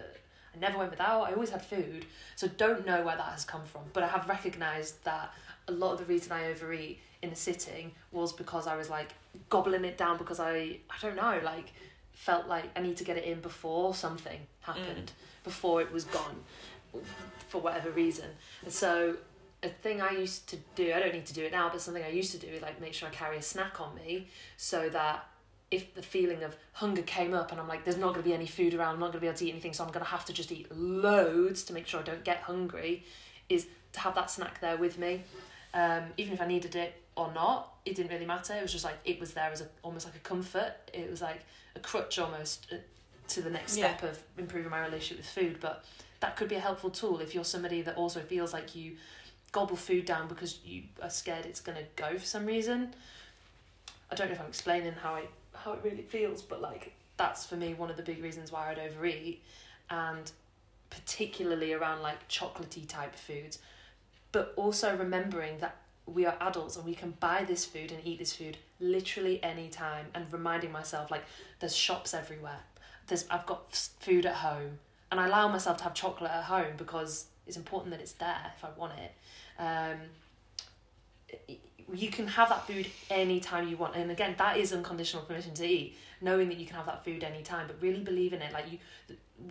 I 0.55 0.59
never 0.59 0.79
went 0.79 0.91
without. 0.91 1.23
I 1.23 1.33
always 1.33 1.51
had 1.51 1.65
food. 1.65 2.05
So 2.37 2.49
don't 2.49 2.87
know 2.87 3.05
where 3.05 3.17
that 3.17 3.33
has 3.33 3.45
come 3.45 3.65
from. 3.65 3.83
But 3.93 4.03
I 4.03 4.09
have 4.09 4.29
recognised 4.29 5.05
that 5.05 5.33
a 5.69 5.73
lot 5.73 5.93
of 5.93 5.99
the 5.99 6.05
reason 6.05 6.33
I 6.33 6.47
overeat 6.47 6.99
in 7.23 7.31
a 7.31 7.37
sitting 7.37 7.93
was 8.13 8.33
because 8.33 8.67
I 8.67 8.77
was 8.77 8.89
like 8.89 9.15
gobbling 9.51 9.85
it 9.85 9.99
down 9.99 10.19
because 10.19 10.41
I 10.41 10.79
I 10.89 10.97
don't 11.01 11.17
know, 11.17 11.41
like 11.45 11.73
felt 12.13 12.49
like 12.49 12.65
I 12.77 12.81
need 12.81 12.97
to 12.97 13.05
get 13.05 13.17
it 13.17 13.25
in 13.25 13.41
before 13.41 13.95
something 13.95 14.41
happened, 14.61 15.13
mm. 15.13 15.45
before 15.45 15.81
it 15.81 15.93
was 15.93 16.05
gone 16.05 16.43
for 17.49 17.61
whatever 17.61 17.91
reason. 17.91 18.27
And 18.65 18.73
so 18.73 19.17
a 19.63 19.69
thing 19.69 20.01
I 20.01 20.11
used 20.13 20.49
to 20.49 20.57
do, 20.75 20.93
I 20.93 21.01
don't 21.01 21.15
need 21.15 21.27
to 21.27 21.35
do 21.35 21.45
it 21.45 21.53
now, 21.53 21.69
but 21.69 21.81
something 21.81 22.03
I 22.03 22.11
used 22.11 22.33
to 22.33 22.39
do 22.39 22.49
is 22.49 22.63
like 22.63 22.81
make 22.81 22.95
sure 22.95 23.09
I 23.09 23.13
carry 23.13 23.37
a 23.37 23.43
snack 23.43 23.81
on 23.81 23.95
me 23.95 24.29
so 24.57 24.89
that 24.89 25.27
if 25.71 25.95
the 25.95 26.03
feeling 26.03 26.43
of 26.43 26.57
hunger 26.73 27.03
came 27.03 27.35
up 27.35 27.53
and 27.53 27.61
I'm 27.61 27.69
like, 27.69 27.85
there's 27.85 27.99
not 27.99 28.15
going 28.15 28.23
to 28.23 28.29
be 28.29 28.35
any 28.35 28.47
food 28.47 28.75
around, 28.75 28.95
I'm 28.95 29.01
not 29.01 29.07
going 29.07 29.15
to 29.15 29.21
be 29.21 29.27
able 29.27 29.39
to 29.39 29.47
eat 29.47 29.51
anything, 29.51 29.75
so 29.75 29.85
I'm 29.85 29.91
going 29.91 30.05
to 30.05 30.11
have 30.11 30.25
to 30.27 30.33
just 30.33 30.51
eat 30.51 30.67
loads 30.75 31.63
to 31.65 31.73
make 31.73 31.87
sure 31.87 32.01
I 32.01 32.05
don't 32.05 32.25
get 32.25 32.39
hungry, 32.39 33.05
is 33.49 33.67
to 33.93 34.01
have 34.01 34.15
that 34.15 34.31
snack 34.31 34.61
there 34.61 34.77
with 34.77 34.99
me. 34.99 35.23
Um, 35.75 36.05
even 36.17 36.33
if 36.33 36.41
I 36.41 36.47
needed 36.47 36.75
it 36.75 36.95
or 37.17 37.31
not, 37.35 37.75
it 37.85 37.95
didn't 37.95 38.11
really 38.11 38.27
matter. 38.27 38.55
It 38.55 38.63
was 38.63 38.73
just 38.73 38.85
like, 38.85 38.97
it 39.05 39.21
was 39.21 39.33
there 39.33 39.51
as 39.51 39.61
a, 39.61 39.67
almost 39.83 40.07
like 40.07 40.17
a 40.17 40.21
comfort. 40.21 40.73
It 40.95 41.11
was 41.11 41.21
like 41.21 41.41
a 41.77 41.81
crutch 41.81 42.19
almost 42.19 42.67
uh, 42.73 42.77
to 43.29 43.43
the 43.43 43.51
next 43.51 43.73
step 43.73 44.01
yeah. 44.03 44.09
of 44.09 44.23
improving 44.39 44.71
my 44.71 44.81
relationship 44.85 45.19
with 45.19 45.29
food. 45.29 45.59
But 45.61 45.85
that 46.21 46.37
could 46.37 46.49
be 46.49 46.55
a 46.55 46.61
helpful 46.61 46.91
tool 46.91 47.21
if 47.21 47.35
you're 47.35 47.45
somebody 47.45 47.83
that 47.83 47.97
also 47.97 48.21
feels 48.21 48.53
like 48.55 48.75
you 48.75 48.97
gobble 49.53 49.77
food 49.77 50.05
down 50.05 50.29
because 50.29 50.59
you 50.65 50.83
are 51.03 51.11
scared 51.11 51.47
it's 51.47 51.61
going 51.61 51.79
to 51.79 51.85
go 51.97 52.19
for 52.19 52.27
some 52.27 52.47
reason. 52.47 52.95
I 54.11 54.15
don't 54.15 54.29
know 54.29 54.35
if 54.35 54.41
I'm 54.41 54.47
explaining 54.47 54.93
how 54.93 55.15
I 55.15 55.25
how 55.64 55.73
it 55.73 55.81
really 55.83 56.03
feels, 56.03 56.42
but 56.42 56.61
like 56.61 56.94
that's 57.16 57.44
for 57.44 57.57
me 57.57 57.75
one 57.75 57.90
of 57.90 57.97
the 57.97 58.03
big 58.03 58.23
reasons 58.23 58.53
why 58.53 58.71
I'd 58.71 58.79
overeat, 58.79 59.42
and 59.90 60.31
particularly 60.90 61.73
around 61.73 62.03
like 62.03 62.29
chocolatey 62.29 62.87
type 62.88 63.14
foods, 63.14 63.59
but 64.33 64.53
also 64.57 64.97
remembering 64.97 65.59
that 65.59 65.77
we 66.07 66.25
are 66.25 66.37
adults 66.40 66.77
and 66.77 66.87
we 66.87 66.94
can 66.94 67.11
buy 67.21 67.44
this 67.44 67.66
food 67.66 67.92
and 67.92 68.01
eat 68.05 68.18
this 68.18 68.35
food 68.35 68.57
literally 68.81 69.42
any 69.42 69.68
time, 69.68 70.07
and 70.14 70.33
reminding 70.33 70.73
myself 70.73 71.11
like 71.11 71.25
there's 71.61 71.77
shops 71.77 72.14
everywhere. 72.14 72.61
There's 73.09 73.27
I've 73.31 73.47
got 73.47 73.75
food 74.01 74.27
at 74.27 74.37
home, 74.37 74.79
and 75.11 75.21
I 75.21 75.27
allow 75.27 75.49
myself 75.49 75.79
to 75.79 75.85
have 75.85 75.94
chocolate 75.94 76.31
at 76.31 76.44
home 76.44 76.75
because 76.77 77.27
it's 77.47 77.57
important 77.57 77.90
that 77.90 78.01
it's 78.01 78.12
there 78.12 78.53
if 78.57 78.64
I 78.64 78.68
want 78.79 78.92
it. 78.99 79.12
Um, 79.59 79.99
you 81.94 82.11
can 82.11 82.27
have 82.27 82.48
that 82.48 82.66
food 82.66 82.87
anytime 83.11 83.68
you 83.68 83.77
want 83.77 83.94
and 83.96 84.11
again 84.11 84.35
that 84.38 84.57
is 84.57 84.72
unconditional 84.72 85.22
permission 85.22 85.55
to 85.55 85.66
eat 85.66 85.96
knowing 86.20 86.48
that 86.48 86.59
you 86.59 86.66
can 86.66 86.77
have 86.77 86.87
that 86.87 87.05
food 87.05 87.24
anytime 87.24 87.66
but 87.66 87.77
really 87.81 88.01
believe 88.01 88.33
in 88.33 88.42
it 88.42 88.53
like 88.53 88.70
you 88.70 88.79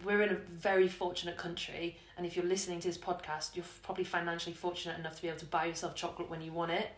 we're 0.03 0.21
in 0.21 0.29
a 0.29 0.35
very 0.51 0.87
fortunate 0.87 1.37
country 1.37 1.97
and 2.17 2.25
if 2.25 2.35
you're 2.35 2.45
listening 2.45 2.79
to 2.79 2.87
this 2.87 2.97
podcast 2.97 3.55
you're 3.55 3.65
probably 3.81 4.03
financially 4.03 4.53
fortunate 4.53 4.99
enough 4.99 5.15
to 5.15 5.21
be 5.21 5.27
able 5.27 5.39
to 5.39 5.45
buy 5.45 5.65
yourself 5.65 5.95
chocolate 5.95 6.29
when 6.29 6.41
you 6.41 6.51
want 6.51 6.71
it 6.71 6.89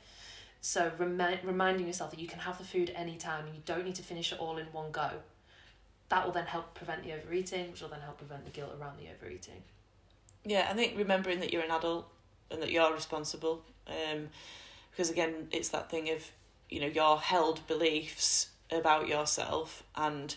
So 0.62 0.91
remi- 0.97 1.39
reminding 1.43 1.88
yourself 1.88 2.12
that 2.12 2.19
you 2.19 2.28
can 2.28 2.39
have 2.39 2.58
the 2.58 2.63
food 2.63 2.91
anytime 2.95 3.45
and 3.45 3.56
you 3.56 3.62
don't 3.65 3.86
need 3.86 3.95
to 3.95 4.04
finish 4.04 4.34
it 4.34 4.39
all 4.39 4.58
in 4.58 4.65
one 4.67 4.91
go. 4.91 5.10
That 6.10 6.25
will 6.25 6.34
then 6.34 6.45
help 6.45 6.73
prevent 6.73 7.04
the 7.04 7.13
overeating, 7.13 7.71
which 7.71 7.82
will 7.82 7.89
then 7.89 8.02
help 8.02 8.17
prevent 8.17 8.43
the 8.43 8.52
guilt 8.52 8.71
around 8.80 8.97
the 8.99 9.08
overeating. 9.10 9.63
Yeah, 10.43 10.67
I 10.69 10.73
think 10.73 10.97
remembering 10.97 11.39
that 11.39 11.54
you're 11.54 11.62
an 11.62 11.71
adult 11.71 12.10
and 12.52 12.62
that 12.62 12.71
you're 12.71 12.93
responsible. 12.93 13.63
Um, 13.88 14.30
because 15.00 15.10
again, 15.10 15.48
it's 15.52 15.70
that 15.70 15.90
thing 15.90 16.10
of, 16.10 16.30
you 16.70 16.82
know, 16.82 16.88
your 16.88 17.18
held 17.18 17.66
beliefs 17.68 18.50
about 18.70 19.08
yourself 19.08 19.82
and 19.96 20.36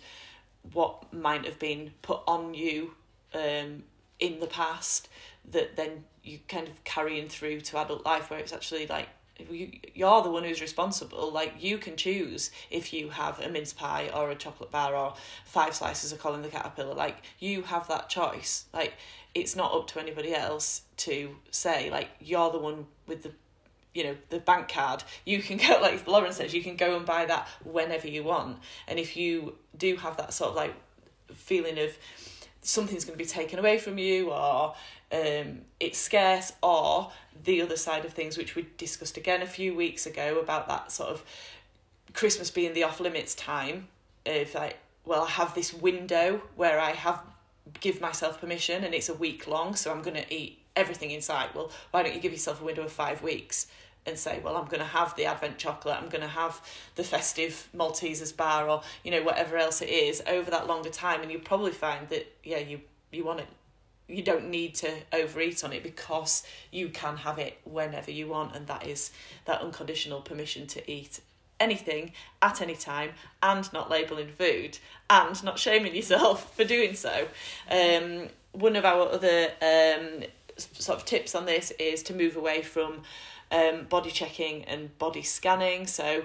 what 0.72 1.12
might 1.12 1.44
have 1.44 1.58
been 1.58 1.90
put 2.00 2.20
on 2.28 2.54
you 2.54 2.94
um, 3.34 3.82
in 4.20 4.38
the 4.38 4.46
past 4.46 5.08
that 5.50 5.74
then 5.74 6.04
you 6.22 6.38
kind 6.46 6.68
of 6.68 6.84
carrying 6.84 7.28
through 7.28 7.60
to 7.60 7.76
adult 7.76 8.06
life 8.06 8.30
where 8.30 8.38
it's 8.38 8.52
actually 8.52 8.86
like 8.86 9.08
you, 9.50 9.72
you're 9.94 10.22
the 10.22 10.30
one 10.30 10.44
who's 10.44 10.60
responsible. 10.60 11.32
Like 11.32 11.54
you 11.58 11.76
can 11.76 11.96
choose 11.96 12.52
if 12.70 12.92
you 12.92 13.08
have 13.08 13.40
a 13.40 13.48
mince 13.48 13.72
pie 13.72 14.10
or 14.14 14.30
a 14.30 14.36
chocolate 14.36 14.70
bar 14.70 14.94
or 14.94 15.14
five 15.44 15.74
slices 15.74 16.12
of 16.12 16.20
Colin 16.20 16.42
the 16.42 16.48
caterpillar. 16.48 16.94
Like 16.94 17.16
you 17.40 17.62
have 17.62 17.88
that 17.88 18.08
choice. 18.08 18.66
Like 18.72 18.94
it's 19.34 19.56
not 19.56 19.74
up 19.74 19.88
to 19.88 19.98
anybody 19.98 20.32
else 20.32 20.82
to 20.98 21.34
say 21.50 21.90
like 21.90 22.10
you're 22.20 22.52
the 22.52 22.58
one 22.58 22.86
with 23.08 23.24
the 23.24 23.32
you 23.94 24.04
know 24.04 24.16
the 24.30 24.38
bank 24.38 24.68
card 24.68 25.04
you 25.24 25.42
can 25.42 25.56
go 25.56 25.78
like 25.82 26.06
lauren 26.06 26.32
says 26.32 26.54
you 26.54 26.62
can 26.62 26.76
go 26.76 26.96
and 26.96 27.06
buy 27.06 27.24
that 27.26 27.48
whenever 27.64 28.08
you 28.08 28.24
want. 28.24 28.58
And 28.88 28.98
if 28.98 29.16
you 29.16 29.56
do 29.76 29.96
have 29.96 30.16
that 30.16 30.32
sort 30.32 30.50
of 30.50 30.56
like 30.56 30.74
feeling 31.34 31.78
of 31.78 31.96
something's 32.62 33.04
going 33.04 33.18
to 33.18 33.22
be 33.22 33.28
taken 33.28 33.58
away 33.58 33.78
from 33.78 33.98
you 33.98 34.30
or 34.30 34.74
um, 35.12 35.62
it's 35.80 35.98
scarce 35.98 36.52
or 36.62 37.10
the 37.44 37.60
other 37.60 37.76
side 37.76 38.04
of 38.04 38.12
things 38.12 38.38
which 38.38 38.54
we 38.54 38.66
discussed 38.76 39.16
again 39.16 39.42
a 39.42 39.46
few 39.46 39.74
weeks 39.74 40.06
ago 40.06 40.38
about 40.38 40.68
that 40.68 40.92
sort 40.92 41.10
of 41.10 41.24
christmas 42.12 42.50
being 42.50 42.72
the 42.74 42.82
off 42.84 43.00
limits 43.00 43.34
time 43.34 43.88
if 44.24 44.54
like 44.54 44.78
well 45.04 45.22
i 45.22 45.28
have 45.28 45.54
this 45.54 45.72
window 45.72 46.40
where 46.54 46.78
i 46.78 46.92
have 46.92 47.22
give 47.80 48.00
myself 48.00 48.40
permission 48.40 48.84
and 48.84 48.94
it's 48.94 49.08
a 49.08 49.14
week 49.14 49.46
long 49.46 49.74
so 49.74 49.90
i'm 49.90 50.02
going 50.02 50.16
to 50.16 50.34
eat 50.34 50.62
everything 50.76 51.10
inside. 51.10 51.50
Well 51.54 51.70
why 51.90 52.02
don't 52.02 52.14
you 52.14 52.20
give 52.20 52.32
yourself 52.32 52.60
a 52.60 52.64
window 52.64 52.82
of 52.82 52.92
five 52.92 53.22
weeks 53.22 53.66
and 54.06 54.18
say, 54.18 54.40
well, 54.42 54.56
I'm 54.56 54.66
going 54.66 54.80
to 54.80 54.84
have 54.84 55.14
the 55.16 55.26
Advent 55.26 55.58
chocolate, 55.58 55.96
I'm 56.00 56.08
going 56.08 56.22
to 56.22 56.28
have 56.28 56.60
the 56.96 57.04
festive 57.04 57.68
Maltesers 57.74 58.36
bar, 58.36 58.68
or 58.68 58.82
you 59.04 59.10
know 59.10 59.22
whatever 59.22 59.56
else 59.56 59.80
it 59.80 59.88
is 59.88 60.22
over 60.26 60.50
that 60.50 60.66
longer 60.66 60.90
time, 60.90 61.22
and 61.22 61.30
you'll 61.30 61.40
probably 61.40 61.72
find 61.72 62.08
that 62.08 62.26
yeah, 62.42 62.58
you 62.58 62.80
you 63.10 63.24
want 63.24 63.40
it, 63.40 63.48
you 64.08 64.22
don't 64.22 64.50
need 64.50 64.74
to 64.76 64.90
overeat 65.12 65.62
on 65.64 65.72
it 65.72 65.82
because 65.82 66.42
you 66.70 66.88
can 66.88 67.16
have 67.18 67.38
it 67.38 67.58
whenever 67.64 68.10
you 68.10 68.28
want, 68.28 68.56
and 68.56 68.66
that 68.66 68.86
is 68.86 69.12
that 69.44 69.60
unconditional 69.60 70.20
permission 70.20 70.66
to 70.68 70.90
eat 70.90 71.20
anything 71.60 72.12
at 72.40 72.60
any 72.60 72.74
time 72.74 73.10
and 73.42 73.72
not 73.72 73.88
labeling 73.88 74.28
food 74.28 74.78
and 75.08 75.42
not 75.44 75.58
shaming 75.58 75.94
yourself 75.94 76.52
for 76.56 76.64
doing 76.64 76.94
so. 76.94 77.28
Um, 77.70 78.28
one 78.50 78.74
of 78.74 78.84
our 78.84 79.08
other 79.08 79.52
um, 79.62 80.24
sort 80.56 80.98
of 80.98 81.04
tips 81.04 81.34
on 81.34 81.46
this 81.46 81.70
is 81.72 82.02
to 82.04 82.14
move 82.14 82.36
away 82.36 82.62
from 82.62 83.02
um, 83.52 83.84
body 83.84 84.10
checking 84.10 84.64
and 84.64 84.96
body 84.98 85.22
scanning. 85.22 85.86
So, 85.86 86.24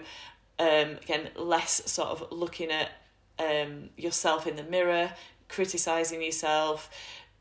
um, 0.57 0.97
again, 1.03 1.29
less 1.35 1.91
sort 1.91 2.09
of 2.09 2.31
looking 2.31 2.71
at 2.71 2.89
um, 3.37 3.89
yourself 3.97 4.47
in 4.47 4.55
the 4.55 4.63
mirror, 4.63 5.11
criticizing 5.49 6.23
yourself. 6.23 6.89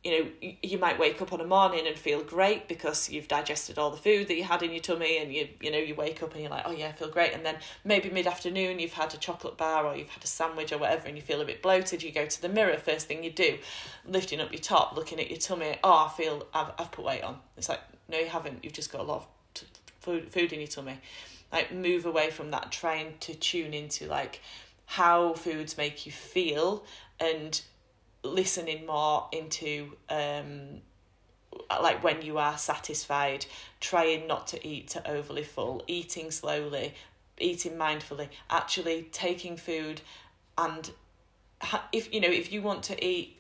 You 0.05 0.13
know, 0.21 0.53
you, 0.63 0.79
might 0.79 1.01
wake 1.01 1.21
up 1.21 1.33
on 1.33 1.41
a 1.41 1.47
morning 1.47 1.85
and 1.89 1.99
feel 1.99 2.23
great 2.23 2.69
because 2.69 3.11
you've 3.11 3.27
digested 3.27 3.77
all 3.77 3.91
the 3.91 3.97
food 3.97 4.29
that 4.29 4.37
you 4.37 4.45
had 4.45 4.63
in 4.63 4.71
your 4.71 4.81
tummy, 4.81 5.19
and 5.19 5.35
you 5.35 5.49
you 5.61 5.73
know 5.73 5.79
you 5.79 5.97
wake 5.97 6.23
up 6.23 6.33
and 6.33 6.43
you're 6.43 6.51
like, 6.51 6.63
oh 6.65 6.71
yeah, 6.71 6.89
I 6.89 6.93
feel 6.93 7.09
great. 7.09 7.33
And 7.33 7.45
then 7.45 7.57
maybe 7.83 8.09
mid 8.11 8.29
afternoon 8.29 8.79
you've 8.79 8.93
had 8.93 9.13
a 9.15 9.17
chocolate 9.17 9.57
bar 9.57 9.85
or 9.85 9.97
you've 9.97 10.11
had 10.11 10.23
a 10.23 10.29
sandwich 10.29 10.71
or 10.71 10.79
whatever, 10.79 11.09
and 11.09 11.17
you 11.17 11.23
feel 11.23 11.41
a 11.41 11.45
bit 11.45 11.61
bloated. 11.61 12.05
You 12.05 12.13
go 12.13 12.25
to 12.25 12.43
the 12.43 12.49
mirror. 12.49 12.77
First 12.77 13.09
thing 13.09 13.25
you 13.25 13.33
do, 13.33 13.59
lifting 14.07 14.41
up 14.41 14.53
your 14.53 14.61
top, 14.61 14.95
looking 14.95 15.19
at 15.19 15.29
your 15.29 15.41
tummy. 15.41 15.77
Oh, 15.83 16.07
I 16.07 16.17
feel 16.17 16.47
I've 16.55 16.71
I've 16.79 16.93
put 16.93 17.05
weight 17.05 17.25
on. 17.25 17.39
It's 17.57 17.69
like 17.69 17.81
no, 18.09 18.19
you 18.19 18.29
haven't. 18.29 18.63
You've 18.63 18.75
just 18.75 18.93
got 18.93 19.01
a 19.01 19.05
lot 19.05 19.17
of 19.23 19.36
food 20.07 20.33
food 20.33 20.53
in 20.53 20.61
your 20.61 20.69
tummy 20.69 20.99
like 21.53 21.73
move 21.73 22.07
away 22.07 22.31
from 22.31 22.51
that 22.53 22.71
trying 22.71 23.15
to 23.21 23.35
tune 23.35 23.75
into 23.75 24.07
like 24.07 24.41
how 24.87 25.35
foods 25.35 25.77
make 25.77 26.07
you 26.07 26.13
feel 26.13 26.85
and 27.21 27.61
listening 28.23 28.87
more 28.87 29.27
into 29.33 29.93
um 30.09 30.81
like 31.83 32.03
when 32.05 32.23
you 32.23 32.39
are 32.39 32.57
satisfied 32.57 33.45
trying 33.81 34.27
not 34.27 34.47
to 34.47 34.67
eat 34.67 34.89
to 34.89 35.11
overly 35.11 35.43
full 35.43 35.83
eating 35.87 36.31
slowly 36.31 36.95
eating 37.39 37.73
mindfully 37.73 38.29
actually 38.49 39.09
taking 39.11 39.57
food 39.57 40.01
and 40.57 40.93
if 41.93 42.13
you 42.15 42.21
know 42.21 42.29
if 42.29 42.53
you 42.53 42.63
want 42.63 42.83
to 42.83 43.05
eat 43.05 43.37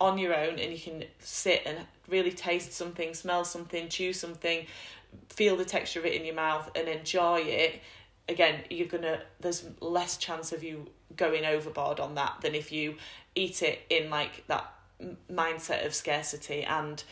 on 0.00 0.16
your 0.18 0.34
own 0.34 0.58
and 0.58 0.72
you 0.72 0.78
can 0.78 1.04
sit 1.18 1.62
and 1.66 1.78
really 2.08 2.32
taste 2.32 2.72
something 2.72 3.14
smell 3.14 3.44
something 3.44 3.88
chew 3.88 4.12
something 4.12 4.66
feel 5.28 5.56
the 5.56 5.64
texture 5.64 6.00
of 6.00 6.06
it 6.06 6.14
in 6.14 6.24
your 6.24 6.34
mouth 6.34 6.70
and 6.74 6.88
enjoy 6.88 7.40
it 7.40 7.80
again 8.28 8.60
you're 8.70 8.86
gonna 8.86 9.20
there's 9.40 9.64
less 9.80 10.16
chance 10.16 10.52
of 10.52 10.62
you 10.62 10.86
going 11.16 11.44
overboard 11.44 12.00
on 12.00 12.14
that 12.14 12.40
than 12.42 12.54
if 12.54 12.70
you 12.70 12.96
eat 13.34 13.62
it 13.62 13.80
in 13.90 14.10
like 14.10 14.44
that 14.46 14.72
mindset 15.30 15.84
of 15.84 15.94
scarcity 15.94 16.62
and 16.62 17.02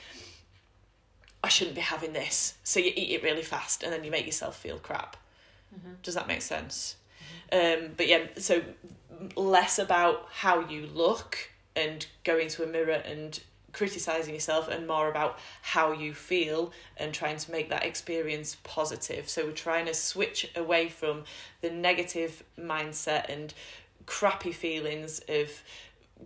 I 1.43 1.49
shouldn't 1.49 1.77
be 1.77 1.83
having 1.83 2.13
this 2.13 2.55
so 2.63 2.81
you 2.81 2.93
eat 2.95 3.13
it 3.13 3.23
really 3.23 3.43
fast 3.43 3.83
and 3.83 3.93
then 3.93 4.05
you 4.05 4.11
make 4.11 4.27
yourself 4.27 4.57
feel 4.57 4.79
crap 4.79 5.17
mm-hmm. 5.75 5.95
does 6.03 6.15
that 6.15 6.29
make 6.29 6.43
sense 6.43 6.97
mm-hmm. 7.53 7.85
um 7.85 7.91
but 7.97 8.07
yeah 8.07 8.27
so 8.37 8.63
less 9.37 9.79
about 9.79 10.27
how 10.31 10.69
you 10.69 10.87
look 10.87 11.51
and 11.75 12.07
go 12.25 12.39
into 12.39 12.63
a 12.63 12.67
mirror 12.67 13.03
and 13.05 13.41
criticizing 13.73 14.35
yourself 14.35 14.69
and 14.69 14.87
more 14.87 15.09
about 15.09 15.39
how 15.63 15.93
you 15.93 16.15
feel 16.15 16.73
and 16.97 17.13
trying 17.13 17.37
to 17.37 17.51
make 17.51 17.69
that 17.71 17.85
experience 17.85 18.57
positive. 18.65 19.29
So 19.29 19.47
we're 19.47 19.53
trying 19.53 19.87
to 19.87 19.95
switch 19.95 20.51
away 20.57 20.89
from 20.89 21.25
the 21.61 21.71
negative 21.71 22.43
mindset 22.59 23.29
and 23.29 23.53
crappy 24.07 24.53
feelings 24.53 25.21
of 25.29 25.63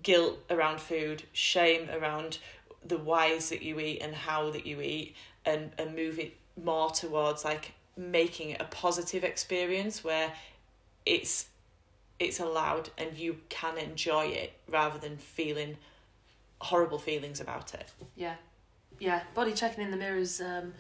guilt 0.03 0.39
around 0.51 0.81
food, 0.81 1.25
shame 1.33 1.91
around 1.91 2.39
the 2.85 2.99
whys 2.99 3.51
that 3.51 3.63
you 3.63 3.79
eat 3.81 4.01
and 4.01 4.15
how 4.15 4.51
that 4.51 4.67
you 4.67 4.81
eat 4.81 5.15
and, 5.45 5.73
and 5.79 5.95
move 5.95 6.19
it 6.19 6.37
more 6.63 6.91
towards 6.91 7.45
like 7.45 7.73
making 7.97 8.51
it 8.51 8.61
a 8.61 8.65
positive 8.65 9.25
experience 9.25 10.03
where 10.03 10.33
it's 11.05 11.47
it's 12.19 12.41
allowed 12.41 12.89
and 12.97 13.17
you 13.17 13.37
can 13.49 13.77
enjoy 13.79 14.27
it 14.27 14.53
rather 14.69 14.99
than 14.99 15.17
feeling 15.17 15.77
horrible 16.63 16.99
feelings 16.99 17.41
about 17.41 17.75
it. 17.75 17.91
Yeah, 18.17 18.35
yeah. 18.99 19.23
Body 19.35 19.53
checking 19.53 19.85
in 19.85 19.91
the 19.91 19.97
mirror 19.97 20.19
is 20.19 20.41
um, 20.41 20.73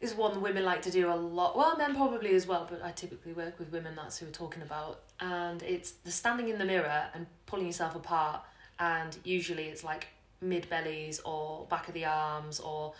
is 0.00 0.14
one 0.14 0.40
women 0.40 0.64
like 0.64 0.82
to 0.82 0.90
do 0.90 1.10
a 1.10 1.14
lot. 1.14 1.56
Well, 1.56 1.76
men 1.76 1.94
probably 1.94 2.34
as 2.34 2.46
well, 2.46 2.66
but 2.70 2.82
I 2.84 2.90
typically 2.90 3.32
work 3.32 3.58
with 3.58 3.72
women. 3.72 3.94
That's 3.96 4.18
who 4.18 4.26
we're 4.26 4.32
talking 4.32 4.62
about, 4.62 5.02
and 5.20 5.62
it's 5.62 5.92
the 5.92 6.10
standing 6.10 6.48
in 6.48 6.58
the 6.58 6.64
mirror 6.64 7.06
and 7.14 7.26
pulling 7.46 7.66
yourself 7.66 7.94
apart. 7.94 8.42
And 8.80 9.16
usually 9.24 9.64
it's 9.64 9.82
like 9.82 10.08
mid 10.40 10.68
bellies 10.68 11.20
or 11.24 11.66
back 11.68 11.88
of 11.88 11.94
the 11.94 12.04
arms 12.04 12.60
or 12.60 12.94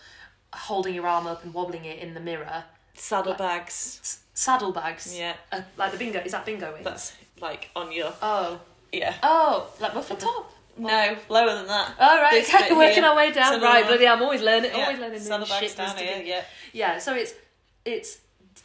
holding 0.51 0.93
your 0.93 1.07
arm 1.07 1.25
up 1.25 1.43
and 1.43 1.53
wobbling 1.53 1.85
it 1.85 1.99
in 1.99 2.13
the 2.13 2.19
mirror. 2.19 2.63
Saddlebags. 2.95 3.99
S- 4.01 4.19
saddlebags. 4.33 5.17
Yeah. 5.17 5.35
Uh, 5.51 5.61
like 5.77 5.91
the 5.93 5.97
bingo. 5.97 6.19
Is 6.19 6.33
that 6.33 6.45
bingo 6.45 6.73
wings? 6.73 6.83
That's 6.83 7.13
like 7.41 7.69
on 7.75 7.91
your. 7.91 8.13
Oh. 8.21 8.59
Yeah. 8.91 9.13
Oh, 9.23 9.69
like 9.79 9.93
muffin 9.93 10.17
top. 10.17 10.51
No, 10.79 11.17
lower 11.29 11.55
than 11.55 11.67
that. 11.67 11.95
All 11.99 12.21
right, 12.21 12.31
This 12.31 12.53
okay, 12.53 12.73
working 12.73 12.95
here. 12.95 13.05
our 13.05 13.15
way 13.15 13.31
down. 13.31 13.61
Right, 13.61 13.85
bloody, 13.85 14.07
I'm 14.07 14.21
always 14.21 14.41
learning. 14.41 14.71
Yeah, 14.73 14.83
Always 14.83 14.99
learning 14.99 15.23
new 15.23 15.45
shit. 15.45 15.75
down 15.75 15.97
here, 15.97 16.21
yeah. 16.23 16.43
Yeah, 16.73 16.97
so 16.99 17.13
it's 17.13 17.33
it's 17.85 18.19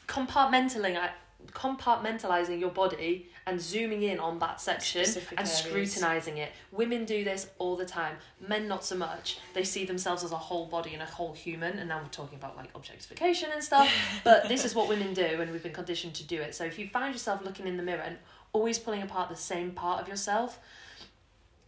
compartmentalizing 0.06 0.98
compartmentalizing 1.52 2.58
your 2.58 2.70
body 2.70 3.28
and 3.46 3.60
zooming 3.60 4.02
in 4.02 4.18
on 4.18 4.38
that 4.38 4.60
section 4.60 5.04
Specific 5.04 5.38
and 5.38 5.46
scrutinizing 5.46 6.38
it. 6.38 6.52
Women 6.72 7.04
do 7.04 7.24
this 7.24 7.48
all 7.58 7.76
the 7.76 7.84
time. 7.84 8.16
Men 8.46 8.66
not 8.66 8.84
so 8.84 8.96
much. 8.96 9.38
They 9.52 9.64
see 9.64 9.84
themselves 9.84 10.24
as 10.24 10.32
a 10.32 10.36
whole 10.36 10.66
body 10.66 10.94
and 10.94 11.02
a 11.02 11.06
whole 11.06 11.32
human 11.34 11.78
and 11.78 11.88
now 11.88 12.00
we're 12.02 12.08
talking 12.08 12.38
about 12.38 12.56
like 12.56 12.70
objectification 12.74 13.50
and 13.52 13.62
stuff. 13.62 13.90
but 14.24 14.48
this 14.48 14.64
is 14.64 14.74
what 14.74 14.88
women 14.88 15.12
do 15.14 15.22
and 15.22 15.52
we've 15.52 15.62
been 15.62 15.72
conditioned 15.72 16.14
to 16.14 16.24
do 16.24 16.40
it. 16.40 16.54
So 16.54 16.64
if 16.64 16.78
you 16.78 16.88
find 16.88 17.14
yourself 17.14 17.44
looking 17.44 17.66
in 17.66 17.76
the 17.76 17.82
mirror 17.82 18.02
and 18.02 18.16
always 18.52 18.78
pulling 18.78 19.02
apart 19.02 19.28
the 19.28 19.36
same 19.36 19.72
part 19.72 20.00
of 20.00 20.08
yourself, 20.08 20.58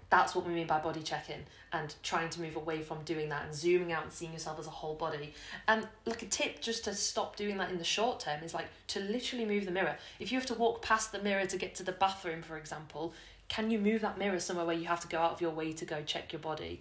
that's 0.09 0.35
what 0.35 0.47
we 0.47 0.53
mean 0.53 0.67
by 0.67 0.79
body 0.79 1.03
checking 1.03 1.45
and 1.73 1.95
trying 2.03 2.31
to 2.31 2.41
move 2.41 2.57
away 2.57 2.81
from 2.81 3.03
doing 3.05 3.29
that 3.29 3.45
and 3.45 3.55
zooming 3.55 3.93
out 3.93 4.05
and 4.05 4.13
seeing 4.13 4.33
yourself 4.33 4.59
as 4.59 4.67
a 4.67 4.71
whole 4.71 4.95
body. 4.95 5.35
And 5.67 5.87
like 6.05 6.23
a 6.23 6.27
tip 6.27 6.61
just 6.61 6.85
to 6.85 6.95
stop 6.95 7.37
doing 7.37 7.57
that 7.59 7.71
in 7.71 7.79
the 7.79 7.85
short 7.85 8.21
term 8.21 8.43
is 8.45 8.55
like 8.55 8.67
to 8.89 9.01
literally 9.01 9.45
move 9.45 9.65
the 9.65 9.73
mirror. 9.73 9.97
If 10.21 10.31
you 10.31 10.39
have 10.39 10.47
to 10.47 10.55
walk 10.55 10.83
past 10.83 11.13
the 11.13 11.21
mirror 11.21 11.47
to 11.47 11.57
get 11.57 11.75
to 11.77 11.83
the 11.83 11.93
bathroom, 11.93 12.43
for 12.43 12.57
example, 12.57 13.15
can 13.49 13.71
you 13.71 13.79
move 13.79 14.01
that 14.03 14.19
mirror 14.19 14.39
somewhere 14.39 14.67
where 14.67 14.77
you 14.77 14.87
have 14.87 15.01
to 15.01 15.09
go 15.09 15.19
out 15.19 15.33
of 15.33 15.41
your 15.41 15.51
way 15.51 15.73
to 15.73 15.85
go 15.85 16.03
check 16.03 16.33
your 16.33 16.41
body? 16.41 16.81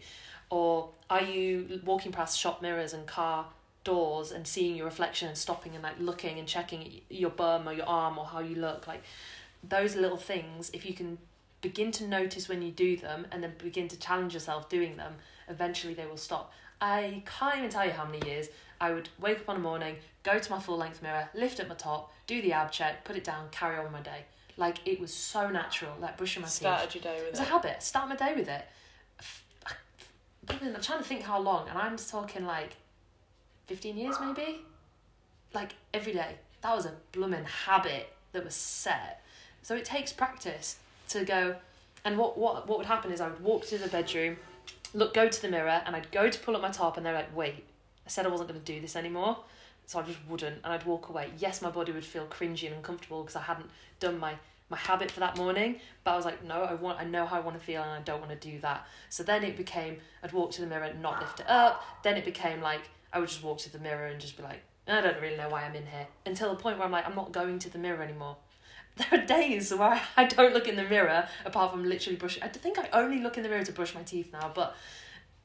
Or 0.49 0.89
are 1.09 1.23
you 1.23 1.82
walking 1.84 2.11
past 2.11 2.39
shop 2.39 2.61
mirrors 2.61 2.93
and 2.93 3.07
car 3.07 3.47
doors 3.84 4.32
and 4.32 4.47
seeing 4.47 4.76
your 4.76 4.86
reflection 4.86 5.28
and 5.28 5.38
stopping 5.38 5.73
and 5.76 5.84
like 5.84 5.99
looking 5.99 6.39
and 6.39 6.47
checking 6.47 7.01
your 7.09 7.30
bum 7.30 7.67
or 7.69 7.73
your 7.73 7.86
arm 7.86 8.17
or 8.17 8.26
how 8.26 8.39
you 8.39 8.55
look 8.55 8.88
like 8.88 9.03
those 9.67 9.95
little 9.95 10.17
things 10.17 10.69
if 10.73 10.86
you 10.86 10.93
can 10.93 11.17
begin 11.62 11.91
to 11.91 12.08
notice 12.08 12.47
when 12.47 12.62
you 12.62 12.72
do 12.72 12.95
them 12.97 13.26
and 13.32 13.43
then 13.43 13.53
begin 13.58 13.88
to 13.88 13.97
challenge 13.97 14.34
yourself 14.34 14.70
doing 14.70 14.97
them 14.97 15.16
eventually 15.49 15.93
they 15.93 16.06
will 16.06 16.18
stop 16.18 16.51
i 16.82 17.24
can't 17.26 17.58
even 17.58 17.70
tell 17.70 17.86
you 17.86 17.91
how 17.91 18.06
many 18.06 18.26
years 18.28 18.47
i 18.82 18.91
would 18.91 19.10
wake 19.20 19.39
up 19.39 19.49
on 19.49 19.56
a 19.56 19.60
morning 19.60 19.95
go 20.24 20.38
to 20.38 20.51
my 20.51 20.60
full 20.60 20.78
length 20.78 21.01
mirror 21.01 21.30
lift 21.34 21.60
up 21.60 21.68
my 21.68 21.76
top 21.76 22.12
do 22.28 22.41
the 22.41 22.51
ab 22.53 22.72
check 22.72 23.03
put 23.03 23.16
it 23.16 23.24
down 23.24 23.47
carry 23.51 23.78
on 23.78 23.91
my 23.91 24.01
day 24.01 24.26
like 24.58 24.80
it 24.86 24.99
was 24.99 25.14
so 25.14 25.49
natural 25.49 25.93
like 25.99 26.18
brushing 26.18 26.41
my 26.41 26.47
teeth 26.47 26.56
Started 26.56 26.95
your 26.95 27.01
day 27.03 27.16
with 27.20 27.28
it. 27.28 27.30
it's 27.32 27.39
a 27.39 27.43
habit. 27.43 27.84
Start 27.84 28.08
my 28.08 28.16
day 28.16 28.34
with 28.36 28.47
it. 28.47 28.66
I'm 30.49 30.82
trying 30.82 30.99
to 30.99 31.03
think 31.03 31.24
how 31.24 31.39
long, 31.39 31.68
and 31.68 31.78
I'm 31.78 31.97
just 31.97 32.10
talking 32.10 32.45
like 32.45 32.78
15 33.66 33.97
years 33.97 34.16
maybe? 34.22 34.62
Like 35.53 35.74
every 35.93 36.14
day. 36.14 36.36
That 36.62 36.76
was 36.76 36.86
a 36.86 36.93
blooming 37.12 37.43
habit 37.43 38.14
that 38.32 38.45
was 38.45 38.56
set. 38.56 39.22
So 39.62 39.76
it 39.76 39.86
takes 39.86 40.14
practice 40.14 40.78
to 41.10 41.26
go. 41.26 41.56
And 42.03 42.18
what, 42.18 42.38
what, 42.38 42.68
what 42.68 42.78
would 42.78 42.88
happen 42.88 43.12
is 43.12 43.20
I 43.20 43.30
would 43.30 43.41
walk 43.41 43.66
to 43.68 43.78
the 43.78 43.88
bedroom, 43.88 44.38
look, 44.93 45.14
go 45.14 45.28
to 45.28 45.41
the 45.41 45.49
mirror, 45.49 45.82
and 45.86 45.95
I'd 45.95 46.12
go 46.12 46.30
to 46.30 46.39
pull 46.39 46.56
up 46.56 46.62
my 46.62 46.70
top, 46.70 46.97
and 46.97 47.06
they're 47.06 47.14
like, 47.14 47.36
wait, 47.36 47.66
I 48.06 48.10
said 48.10 48.26
I 48.26 48.30
wasn't 48.30 48.49
going 48.49 48.62
to 48.62 48.66
do 48.66 48.80
this 48.80 48.95
anymore. 48.95 49.39
So 49.88 49.99
I 49.99 50.03
just 50.03 50.20
wouldn't, 50.28 50.58
and 50.64 50.74
I'd 50.74 50.86
walk 50.86 51.10
away. 51.10 51.30
Yes, 51.38 51.62
my 51.62 51.70
body 51.70 51.91
would 51.91 52.06
feel 52.06 52.26
cringy 52.26 52.68
and 52.68 52.76
uncomfortable 52.76 53.22
because 53.22 53.36
I 53.36 53.41
hadn't 53.41 53.70
done 53.99 54.20
my 54.20 54.36
my 54.70 54.78
habit 54.78 55.12
for 55.12 55.20
that 55.20 55.38
morning 55.38 55.80
but 56.03 56.12
I 56.12 56.16
was 56.16 56.26
like 56.26 56.43
no 56.43 56.64
I 56.64 56.74
want 56.74 56.99
I 56.99 57.03
know 57.03 57.26
how 57.26 57.38
I 57.38 57.39
want 57.39 57.58
to 57.58 57.64
feel 57.64 57.84
and 57.84 57.91
I 57.91 58.01
don't 58.01 58.20
want 58.20 58.32
to 58.32 58.49
do 58.51 58.60
that 58.62 58.88
so 59.10 59.22
then 59.24 59.43
it 59.43 59.56
became 59.56 59.97
I'd 60.24 60.32
walk 60.34 60.51
to 60.53 60.62
the 60.62 60.68
mirror 60.68 60.86
and 60.86 61.01
not 61.01 61.22
lift 61.22 61.39
it 61.39 61.49
up 61.49 61.84
then 62.03 62.18
it 62.18 62.26
became 62.26 62.62
like 62.62 62.82
I 63.14 63.20
would 63.20 63.30
just 63.30 63.43
walk 63.43 63.60
to 63.60 63.72
the 63.72 63.80
mirror 63.80 64.08
and 64.08 64.20
just 64.20 64.38
be 64.38 64.43
like 64.43 64.62
I 64.88 65.01
don't 65.01 65.22
really 65.22 65.38
know 65.38 65.49
why 65.49 65.64
I'm 65.64 65.76
in 65.76 65.86
here 65.86 66.08
until 66.26 66.49
the 66.49 66.60
point 66.60 66.78
where 66.78 66.86
I'm 66.86 66.91
like 66.91 67.08
I'm 67.08 67.16
not 67.16 67.32
going 67.32 67.60
to 67.60 67.70
the 67.70 67.78
mirror 67.78 68.01
anymore 68.01 68.38
there 69.12 69.20
are 69.22 69.26
days 69.26 69.74
where 69.74 70.02
I 70.18 70.24
don't 70.26 70.54
look 70.54 70.68
in 70.68 70.76
the 70.76 70.84
mirror 70.84 71.28
apart 71.46 71.72
from 71.72 71.84
literally 71.84 72.16
brushing 72.18 72.43
I 72.43 72.48
think 72.48 72.78
I 72.80 72.88
only 72.93 73.20
look 73.22 73.38
in 73.38 73.43
the 73.43 73.50
mirror 73.50 73.64
to 73.66 73.72
brush 73.72 73.93
my 73.96 74.04
teeth 74.04 74.32
now 74.34 74.52
but 74.54 74.76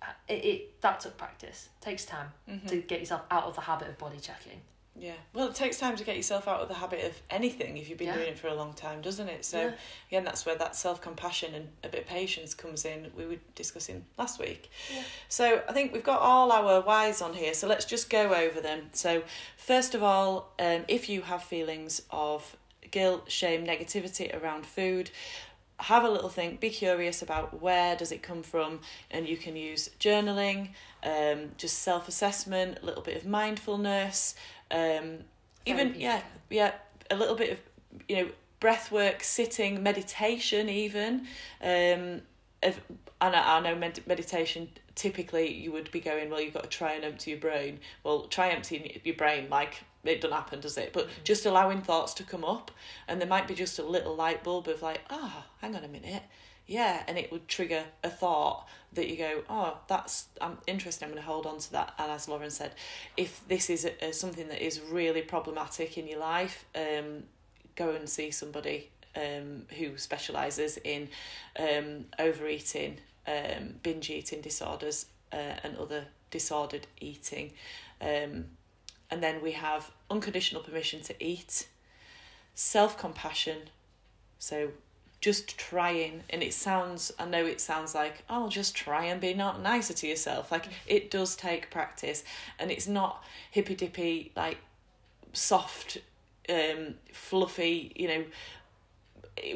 uh, 0.02 0.06
it, 0.28 0.44
it 0.44 0.80
that 0.82 1.00
took 1.00 1.16
practice 1.18 1.68
takes 1.80 2.04
time 2.04 2.28
Mm-hmm. 2.48 2.66
to 2.68 2.76
get 2.82 3.00
yourself 3.00 3.22
out 3.30 3.44
of 3.44 3.54
the 3.54 3.60
habit 3.62 3.88
of 3.88 3.98
body 3.98 4.18
checking 4.18 4.60
Yeah. 4.98 5.14
Well, 5.34 5.48
it 5.48 5.54
takes 5.54 5.78
time 5.78 5.96
to 5.96 6.04
get 6.04 6.16
yourself 6.16 6.46
out 6.48 6.60
of 6.60 6.68
the 6.68 6.74
habit 6.74 7.04
of 7.04 7.14
anything 7.30 7.76
if 7.78 7.88
you've 7.88 7.96
been 7.98 8.08
Yeah. 8.08 8.16
doing 8.16 8.28
it 8.28 8.38
for 8.38 8.48
a 8.48 8.54
long 8.54 8.72
time, 8.74 9.00
doesn't 9.00 9.28
it? 9.28 9.44
So, 9.44 9.58
Yeah. 9.60 9.72
again, 10.08 10.24
that's 10.24 10.44
where 10.44 10.56
that 10.56 10.74
self 10.76 11.00
compassion 11.00 11.54
and 11.54 11.68
a 11.84 11.88
bit 11.88 12.00
of 12.02 12.06
patience 12.08 12.54
comes 12.54 12.84
in. 12.84 13.10
We 13.16 13.24
were 13.26 13.36
discussing 13.54 14.04
last 14.18 14.38
week. 14.40 14.68
Yeah. 14.92 15.02
So, 15.28 15.62
I 15.68 15.72
think 15.72 15.92
we've 15.92 16.02
got 16.12 16.20
all 16.20 16.50
our 16.52 16.80
whys 16.82 17.22
on 17.22 17.32
here. 17.34 17.54
So, 17.54 17.66
let's 17.68 17.84
just 17.86 18.10
go 18.10 18.34
over 18.34 18.60
them. 18.60 18.90
So, 18.92 19.22
first 19.56 19.94
of 19.94 20.02
all, 20.02 20.52
um, 20.58 20.84
if 20.88 21.08
you 21.08 21.22
have 21.22 21.42
feelings 21.44 22.02
of 22.10 22.56
guilt, 22.90 23.30
shame, 23.30 23.66
negativity 23.66 24.34
around 24.40 24.66
food, 24.66 25.10
have 25.80 26.04
a 26.04 26.10
little 26.10 26.28
think 26.28 26.60
be 26.60 26.70
curious 26.70 27.22
about 27.22 27.60
where 27.60 27.96
does 27.96 28.12
it 28.12 28.22
come 28.22 28.42
from 28.42 28.80
and 29.10 29.26
you 29.28 29.36
can 29.36 29.56
use 29.56 29.88
journaling 29.98 30.68
um, 31.02 31.50
just 31.56 31.78
self-assessment 31.78 32.78
a 32.82 32.86
little 32.86 33.02
bit 33.02 33.16
of 33.16 33.26
mindfulness 33.26 34.34
um, 34.70 35.18
even 35.64 35.94
yeah 35.96 36.20
yeah 36.50 36.72
a 37.10 37.16
little 37.16 37.34
bit 37.34 37.52
of 37.52 37.58
you 38.08 38.16
know 38.16 38.28
breath 38.60 38.92
work 38.92 39.22
sitting 39.22 39.82
meditation 39.82 40.68
even 40.68 41.20
um, 41.62 42.20
if, 42.62 42.78
and 43.22 43.34
I, 43.34 43.56
I 43.56 43.60
know 43.60 43.74
med- 43.74 44.06
meditation 44.06 44.68
typically 44.94 45.52
you 45.52 45.72
would 45.72 45.90
be 45.90 46.00
going 46.00 46.28
well 46.28 46.40
you've 46.40 46.52
got 46.52 46.64
to 46.64 46.68
try 46.68 46.92
and 46.92 47.04
empty 47.04 47.30
your 47.30 47.40
brain. 47.40 47.80
Well 48.04 48.24
try 48.24 48.50
emptying 48.50 49.00
your 49.02 49.16
brain 49.16 49.48
like 49.48 49.82
it 50.04 50.20
doesn't 50.20 50.36
happen 50.36 50.60
does 50.60 50.78
it? 50.78 50.92
But 50.92 51.08
just 51.24 51.46
allowing 51.46 51.82
thoughts 51.82 52.14
to 52.14 52.24
come 52.24 52.44
up. 52.44 52.70
And 53.08 53.20
there 53.20 53.28
might 53.28 53.48
be 53.48 53.54
just 53.54 53.78
a 53.78 53.82
little 53.82 54.14
light 54.14 54.42
bulb 54.42 54.68
of 54.68 54.82
like 54.82 55.02
ah 55.10 55.46
hang 55.60 55.76
on 55.76 55.84
a 55.84 55.88
minute. 55.88 56.22
Yeah 56.66 57.02
and 57.08 57.18
it 57.18 57.32
would 57.32 57.48
trigger 57.48 57.84
a 58.04 58.10
thought 58.10 58.66
that 58.92 59.08
you 59.08 59.16
go 59.16 59.42
oh 59.48 59.76
that's 59.88 60.26
i'm 60.40 60.58
interested 60.66 61.04
i'm 61.04 61.10
going 61.10 61.20
to 61.20 61.26
hold 61.26 61.46
on 61.46 61.58
to 61.58 61.72
that 61.72 61.94
and 61.98 62.10
as 62.10 62.28
lauren 62.28 62.50
said 62.50 62.72
if 63.16 63.40
this 63.46 63.70
is 63.70 63.84
a, 63.84 64.04
a, 64.04 64.12
something 64.12 64.48
that 64.48 64.64
is 64.64 64.80
really 64.80 65.22
problematic 65.22 65.96
in 65.96 66.08
your 66.08 66.18
life 66.18 66.64
um 66.74 67.22
go 67.76 67.90
and 67.90 68.08
see 68.08 68.30
somebody 68.30 68.88
um 69.16 69.62
who 69.78 69.96
specializes 69.96 70.76
in 70.78 71.08
um 71.58 72.04
overeating 72.18 72.98
um 73.26 73.74
binge 73.82 74.10
eating 74.10 74.40
disorders 74.40 75.06
uh, 75.32 75.54
and 75.62 75.76
other 75.76 76.04
disordered 76.30 76.86
eating. 77.00 77.52
Um 78.00 78.46
and 79.10 79.22
then 79.22 79.42
we 79.42 79.52
have 79.52 79.90
unconditional 80.10 80.62
permission 80.62 81.00
to 81.02 81.24
eat. 81.24 81.68
Self-compassion. 82.54 83.58
So 84.38 84.70
just 85.20 85.58
trying 85.58 86.22
and 86.30 86.42
it 86.42 86.54
sounds 86.54 87.12
i 87.18 87.26
know 87.26 87.44
it 87.44 87.60
sounds 87.60 87.94
like 87.94 88.24
oh 88.30 88.48
just 88.48 88.74
try 88.74 89.04
and 89.04 89.20
be 89.20 89.34
not 89.34 89.60
nicer 89.60 89.92
to 89.92 90.06
yourself. 90.06 90.50
Like 90.50 90.66
it 90.86 91.10
does 91.10 91.36
take 91.36 91.70
practice 91.70 92.24
and 92.58 92.70
it's 92.70 92.86
not 92.86 93.22
hippy 93.50 93.74
dippy 93.74 94.32
like 94.34 94.58
soft 95.32 95.98
um 96.48 96.94
fluffy 97.12 97.92
you 97.96 98.08
know. 98.08 98.24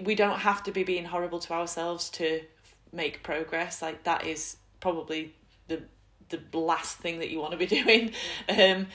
We 0.03 0.15
don't 0.15 0.39
have 0.39 0.63
to 0.63 0.73
be 0.73 0.83
being 0.85 1.05
horrible 1.05 1.41
to 1.41 1.53
ourselves 1.53 2.09
to 2.11 2.41
make 2.93 3.23
progress. 3.23 3.83
Like 3.83 4.05
that 4.05 4.27
is 4.27 4.57
probably 4.81 5.35
the 5.69 5.83
the 6.31 6.59
last 6.59 6.99
thing 6.99 7.19
that 7.19 7.31
you 7.31 7.39
want 7.41 7.53
to 7.53 7.59
be 7.59 7.67
doing. 7.83 8.13
Um 8.49 8.87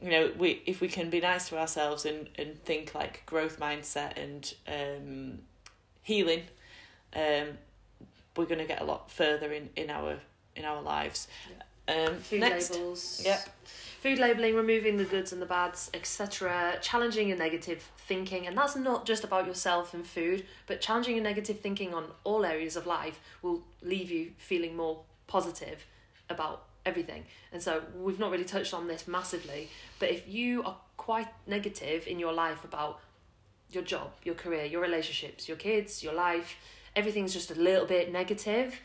you 0.00 0.10
know 0.10 0.32
we 0.38 0.62
if 0.66 0.80
we 0.80 0.88
can 0.88 1.10
be 1.10 1.20
nice 1.20 1.48
to 1.48 1.58
ourselves 1.58 2.04
and 2.04 2.28
and 2.36 2.62
think 2.64 2.94
like 2.94 3.24
growth 3.26 3.58
mindset 3.58 4.16
and 4.16 4.54
um 4.68 5.38
healing 6.02 6.42
um 7.16 7.48
we're 8.36 8.46
going 8.46 8.58
to 8.58 8.64
get 8.66 8.80
a 8.80 8.84
lot 8.84 9.10
further 9.10 9.52
in 9.52 9.68
in 9.76 9.90
our 9.90 10.16
in 10.54 10.64
our 10.64 10.80
lives. 10.82 11.28
Um 11.88 12.16
food 12.16 12.40
next. 12.40 12.72
labels. 12.72 13.22
Yep. 13.24 13.48
food 14.00 14.18
labeling 14.18 14.54
removing 14.54 14.96
the 14.96 15.04
goods 15.04 15.32
and 15.32 15.42
the 15.42 15.46
bads 15.46 15.90
etc 15.92 16.78
challenging 16.80 17.28
your 17.28 17.38
negative 17.38 17.90
thinking 17.96 18.46
and 18.46 18.56
that's 18.56 18.76
not 18.76 19.04
just 19.04 19.24
about 19.24 19.46
yourself 19.46 19.92
and 19.92 20.06
food 20.06 20.44
but 20.66 20.80
challenging 20.80 21.16
your 21.16 21.24
negative 21.24 21.58
thinking 21.60 21.92
on 21.92 22.04
all 22.24 22.44
areas 22.44 22.76
of 22.76 22.86
life 22.86 23.20
will 23.42 23.62
leave 23.82 24.10
you 24.10 24.30
feeling 24.38 24.76
more 24.76 25.00
positive 25.26 25.84
about 26.30 26.67
everything. 26.88 27.24
And 27.52 27.62
so 27.62 27.82
we've 27.94 28.18
not 28.18 28.30
really 28.30 28.44
touched 28.44 28.74
on 28.74 28.88
this 28.88 29.06
massively 29.06 29.68
but 29.98 30.10
if 30.10 30.28
you 30.28 30.62
are 30.64 30.76
quite 30.96 31.28
negative 31.46 32.06
in 32.06 32.18
your 32.18 32.32
life 32.32 32.64
about 32.64 33.00
your 33.70 33.82
job 33.82 34.10
your 34.24 34.34
career 34.34 34.64
your 34.64 34.80
relationships 34.80 35.48
your 35.48 35.56
kids 35.56 36.02
your 36.02 36.14
life 36.14 36.56
everything's 36.96 37.32
just 37.32 37.50
a 37.50 37.54
little 37.54 37.86
bit 37.86 38.10
negative 38.10 38.80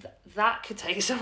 th- 0.00 0.14
that 0.34 0.62
could 0.62 0.78
take 0.78 1.02
some 1.10 1.18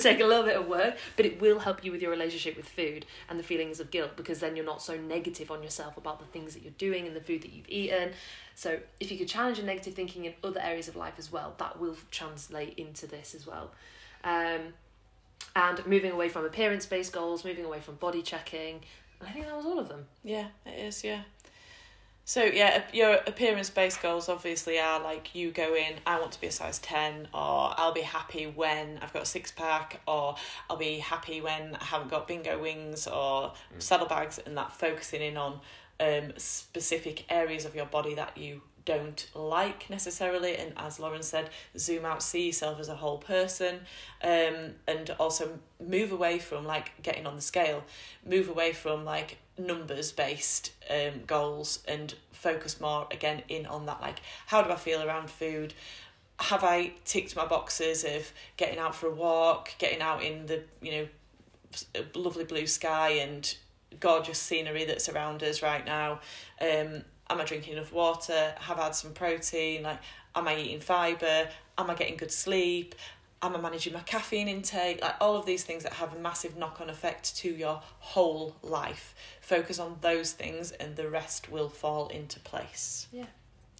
take 0.00 0.20
a 0.20 0.24
little 0.24 0.44
bit 0.44 0.56
of 0.56 0.66
work 0.66 0.96
but 1.16 1.26
it 1.26 1.40
will 1.40 1.58
help 1.58 1.84
you 1.84 1.92
with 1.92 2.00
your 2.00 2.10
relationship 2.10 2.56
with 2.56 2.68
food 2.68 3.04
and 3.28 3.38
the 3.38 3.42
feelings 3.42 3.78
of 3.80 3.90
guilt 3.90 4.16
because 4.16 4.40
then 4.40 4.56
you're 4.56 4.64
not 4.64 4.82
so 4.82 4.96
negative 4.96 5.50
on 5.50 5.62
yourself 5.62 5.96
about 5.96 6.18
the 6.18 6.26
things 6.26 6.54
that 6.54 6.62
you're 6.62 6.72
doing 6.78 7.06
and 7.06 7.14
the 7.14 7.20
food 7.20 7.42
that 7.42 7.52
you've 7.52 7.68
eaten. 7.68 8.10
So 8.54 8.78
if 9.00 9.10
you 9.10 9.18
could 9.18 9.28
challenge 9.28 9.58
your 9.58 9.66
negative 9.66 9.94
thinking 9.94 10.24
in 10.24 10.34
other 10.42 10.60
areas 10.60 10.88
of 10.88 10.96
life 10.96 11.14
as 11.18 11.30
well 11.30 11.54
that 11.58 11.78
will 11.78 11.96
translate 12.10 12.78
into 12.78 13.06
this 13.06 13.34
as 13.34 13.46
well. 13.46 13.70
Um, 14.24 14.74
and 15.56 15.84
moving 15.86 16.12
away 16.12 16.28
from 16.28 16.44
appearance 16.44 16.86
based 16.86 17.12
goals 17.12 17.44
moving 17.44 17.64
away 17.64 17.80
from 17.80 17.96
body 17.96 18.22
checking. 18.22 18.80
And 19.20 19.28
i 19.28 19.32
think 19.32 19.46
that 19.46 19.56
was 19.56 19.66
all 19.66 19.78
of 19.78 19.88
them. 19.88 20.06
Yeah, 20.24 20.46
it 20.66 20.78
is, 20.78 21.04
yeah. 21.04 21.22
So 22.24 22.44
yeah, 22.44 22.84
your 22.92 23.14
appearance 23.26 23.68
based 23.68 24.00
goals 24.00 24.28
obviously 24.28 24.78
are 24.78 25.02
like 25.02 25.34
you 25.34 25.50
go 25.50 25.74
in, 25.74 25.94
I 26.06 26.20
want 26.20 26.32
to 26.32 26.40
be 26.40 26.46
a 26.46 26.52
size 26.52 26.78
ten, 26.78 27.26
or 27.34 27.74
I'll 27.76 27.92
be 27.92 28.02
happy 28.02 28.46
when 28.46 28.98
I've 29.02 29.12
got 29.12 29.22
a 29.22 29.26
six 29.26 29.50
pack, 29.50 30.00
or 30.06 30.36
I'll 30.70 30.76
be 30.76 30.98
happy 30.98 31.40
when 31.40 31.74
I 31.74 31.84
haven't 31.84 32.10
got 32.10 32.28
bingo 32.28 32.62
wings 32.62 33.08
or 33.08 33.52
saddlebags, 33.78 34.38
and 34.38 34.56
that 34.56 34.72
focusing 34.72 35.20
in 35.20 35.36
on 35.36 35.60
um 35.98 36.32
specific 36.36 37.24
areas 37.30 37.64
of 37.64 37.74
your 37.74 37.86
body 37.86 38.14
that 38.14 38.38
you 38.38 38.62
don't 38.84 39.28
like 39.34 39.88
necessarily 39.90 40.56
and 40.56 40.72
as 40.76 40.98
Lauren 40.98 41.22
said 41.22 41.50
zoom 41.78 42.04
out 42.04 42.22
see 42.22 42.46
yourself 42.46 42.80
as 42.80 42.88
a 42.88 42.96
whole 42.96 43.18
person 43.18 43.80
um 44.22 44.74
and 44.88 45.14
also 45.20 45.58
move 45.84 46.12
away 46.12 46.38
from 46.38 46.64
like 46.64 46.90
getting 47.02 47.26
on 47.26 47.36
the 47.36 47.42
scale 47.42 47.84
move 48.26 48.48
away 48.48 48.72
from 48.72 49.04
like 49.04 49.38
numbers 49.58 50.12
based 50.12 50.72
um 50.90 51.22
goals 51.26 51.80
and 51.86 52.14
focus 52.42 52.80
more 52.80 53.06
again 53.12 53.42
in 53.48 53.66
on 53.66 53.86
that 53.86 54.00
like 54.00 54.20
how 54.46 54.62
do 54.62 54.70
I 54.70 54.76
feel 54.76 55.02
around 55.02 55.30
food? 55.30 55.74
Have 56.40 56.64
I 56.64 56.92
ticked 57.04 57.36
my 57.36 57.46
boxes 57.46 58.04
of 58.04 58.32
getting 58.56 58.78
out 58.78 58.94
for 58.94 59.06
a 59.06 59.14
walk 59.14 59.72
getting 59.78 60.00
out 60.00 60.22
in 60.22 60.46
the 60.46 60.62
you 60.80 60.92
know 60.92 62.02
lovely 62.14 62.44
blue 62.44 62.66
sky 62.66 63.10
and 63.10 63.54
gorgeous 64.00 64.38
scenery 64.38 64.84
that's 64.84 65.08
around 65.08 65.42
us 65.42 65.62
right 65.62 65.84
now? 65.84 66.20
Um 66.60 67.04
am 67.32 67.40
I 67.40 67.44
drinking 67.44 67.74
enough 67.74 67.92
water 67.92 68.54
have 68.60 68.78
I 68.78 68.84
had 68.84 68.94
some 68.94 69.12
protein 69.12 69.82
like 69.82 69.98
am 70.34 70.48
I 70.48 70.56
eating 70.56 70.80
fiber 70.80 71.48
am 71.78 71.90
I 71.90 71.94
getting 71.94 72.16
good 72.16 72.32
sleep 72.32 72.94
am 73.42 73.56
I 73.56 73.60
managing 73.60 73.92
my 73.92 74.00
caffeine 74.00 74.48
intake? 74.48 75.02
Like 75.02 75.16
all 75.20 75.36
of 75.36 75.44
these 75.44 75.64
things 75.64 75.82
that 75.82 75.94
have 75.94 76.14
a 76.14 76.18
massive 76.18 76.56
knock 76.56 76.80
on 76.80 76.88
effect 76.88 77.36
to 77.38 77.50
your 77.50 77.82
whole 77.98 78.56
life. 78.62 79.14
Focus 79.40 79.78
on 79.78 79.96
those 80.00 80.32
things 80.32 80.70
and 80.72 80.96
the 80.96 81.08
rest 81.08 81.50
will 81.50 81.68
fall 81.68 82.08
into 82.08 82.38
place. 82.40 83.08
Yeah. 83.12 83.26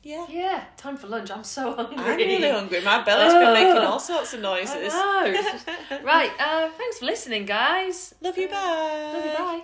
Yeah. 0.02 0.26
Yeah, 0.28 0.64
time 0.76 0.96
for 0.96 1.06
lunch. 1.06 1.30
I'm 1.30 1.44
so 1.44 1.74
hungry. 1.74 1.96
I'm 1.96 2.16
really 2.16 2.50
hungry. 2.50 2.80
My 2.80 3.04
belly's 3.04 3.32
been 3.32 3.52
making 3.52 3.82
all 3.82 4.00
sorts 4.00 4.34
of 4.34 4.40
noises. 4.40 4.92
Right, 6.02 6.32
uh, 6.40 6.70
thanks 6.76 6.98
for 6.98 7.04
listening, 7.04 7.46
guys. 7.46 8.12
Love 8.20 8.36
you, 8.36 8.48
bye. 8.48 9.10
Love 9.14 9.24
you, 9.24 9.32
bye. 9.32 9.62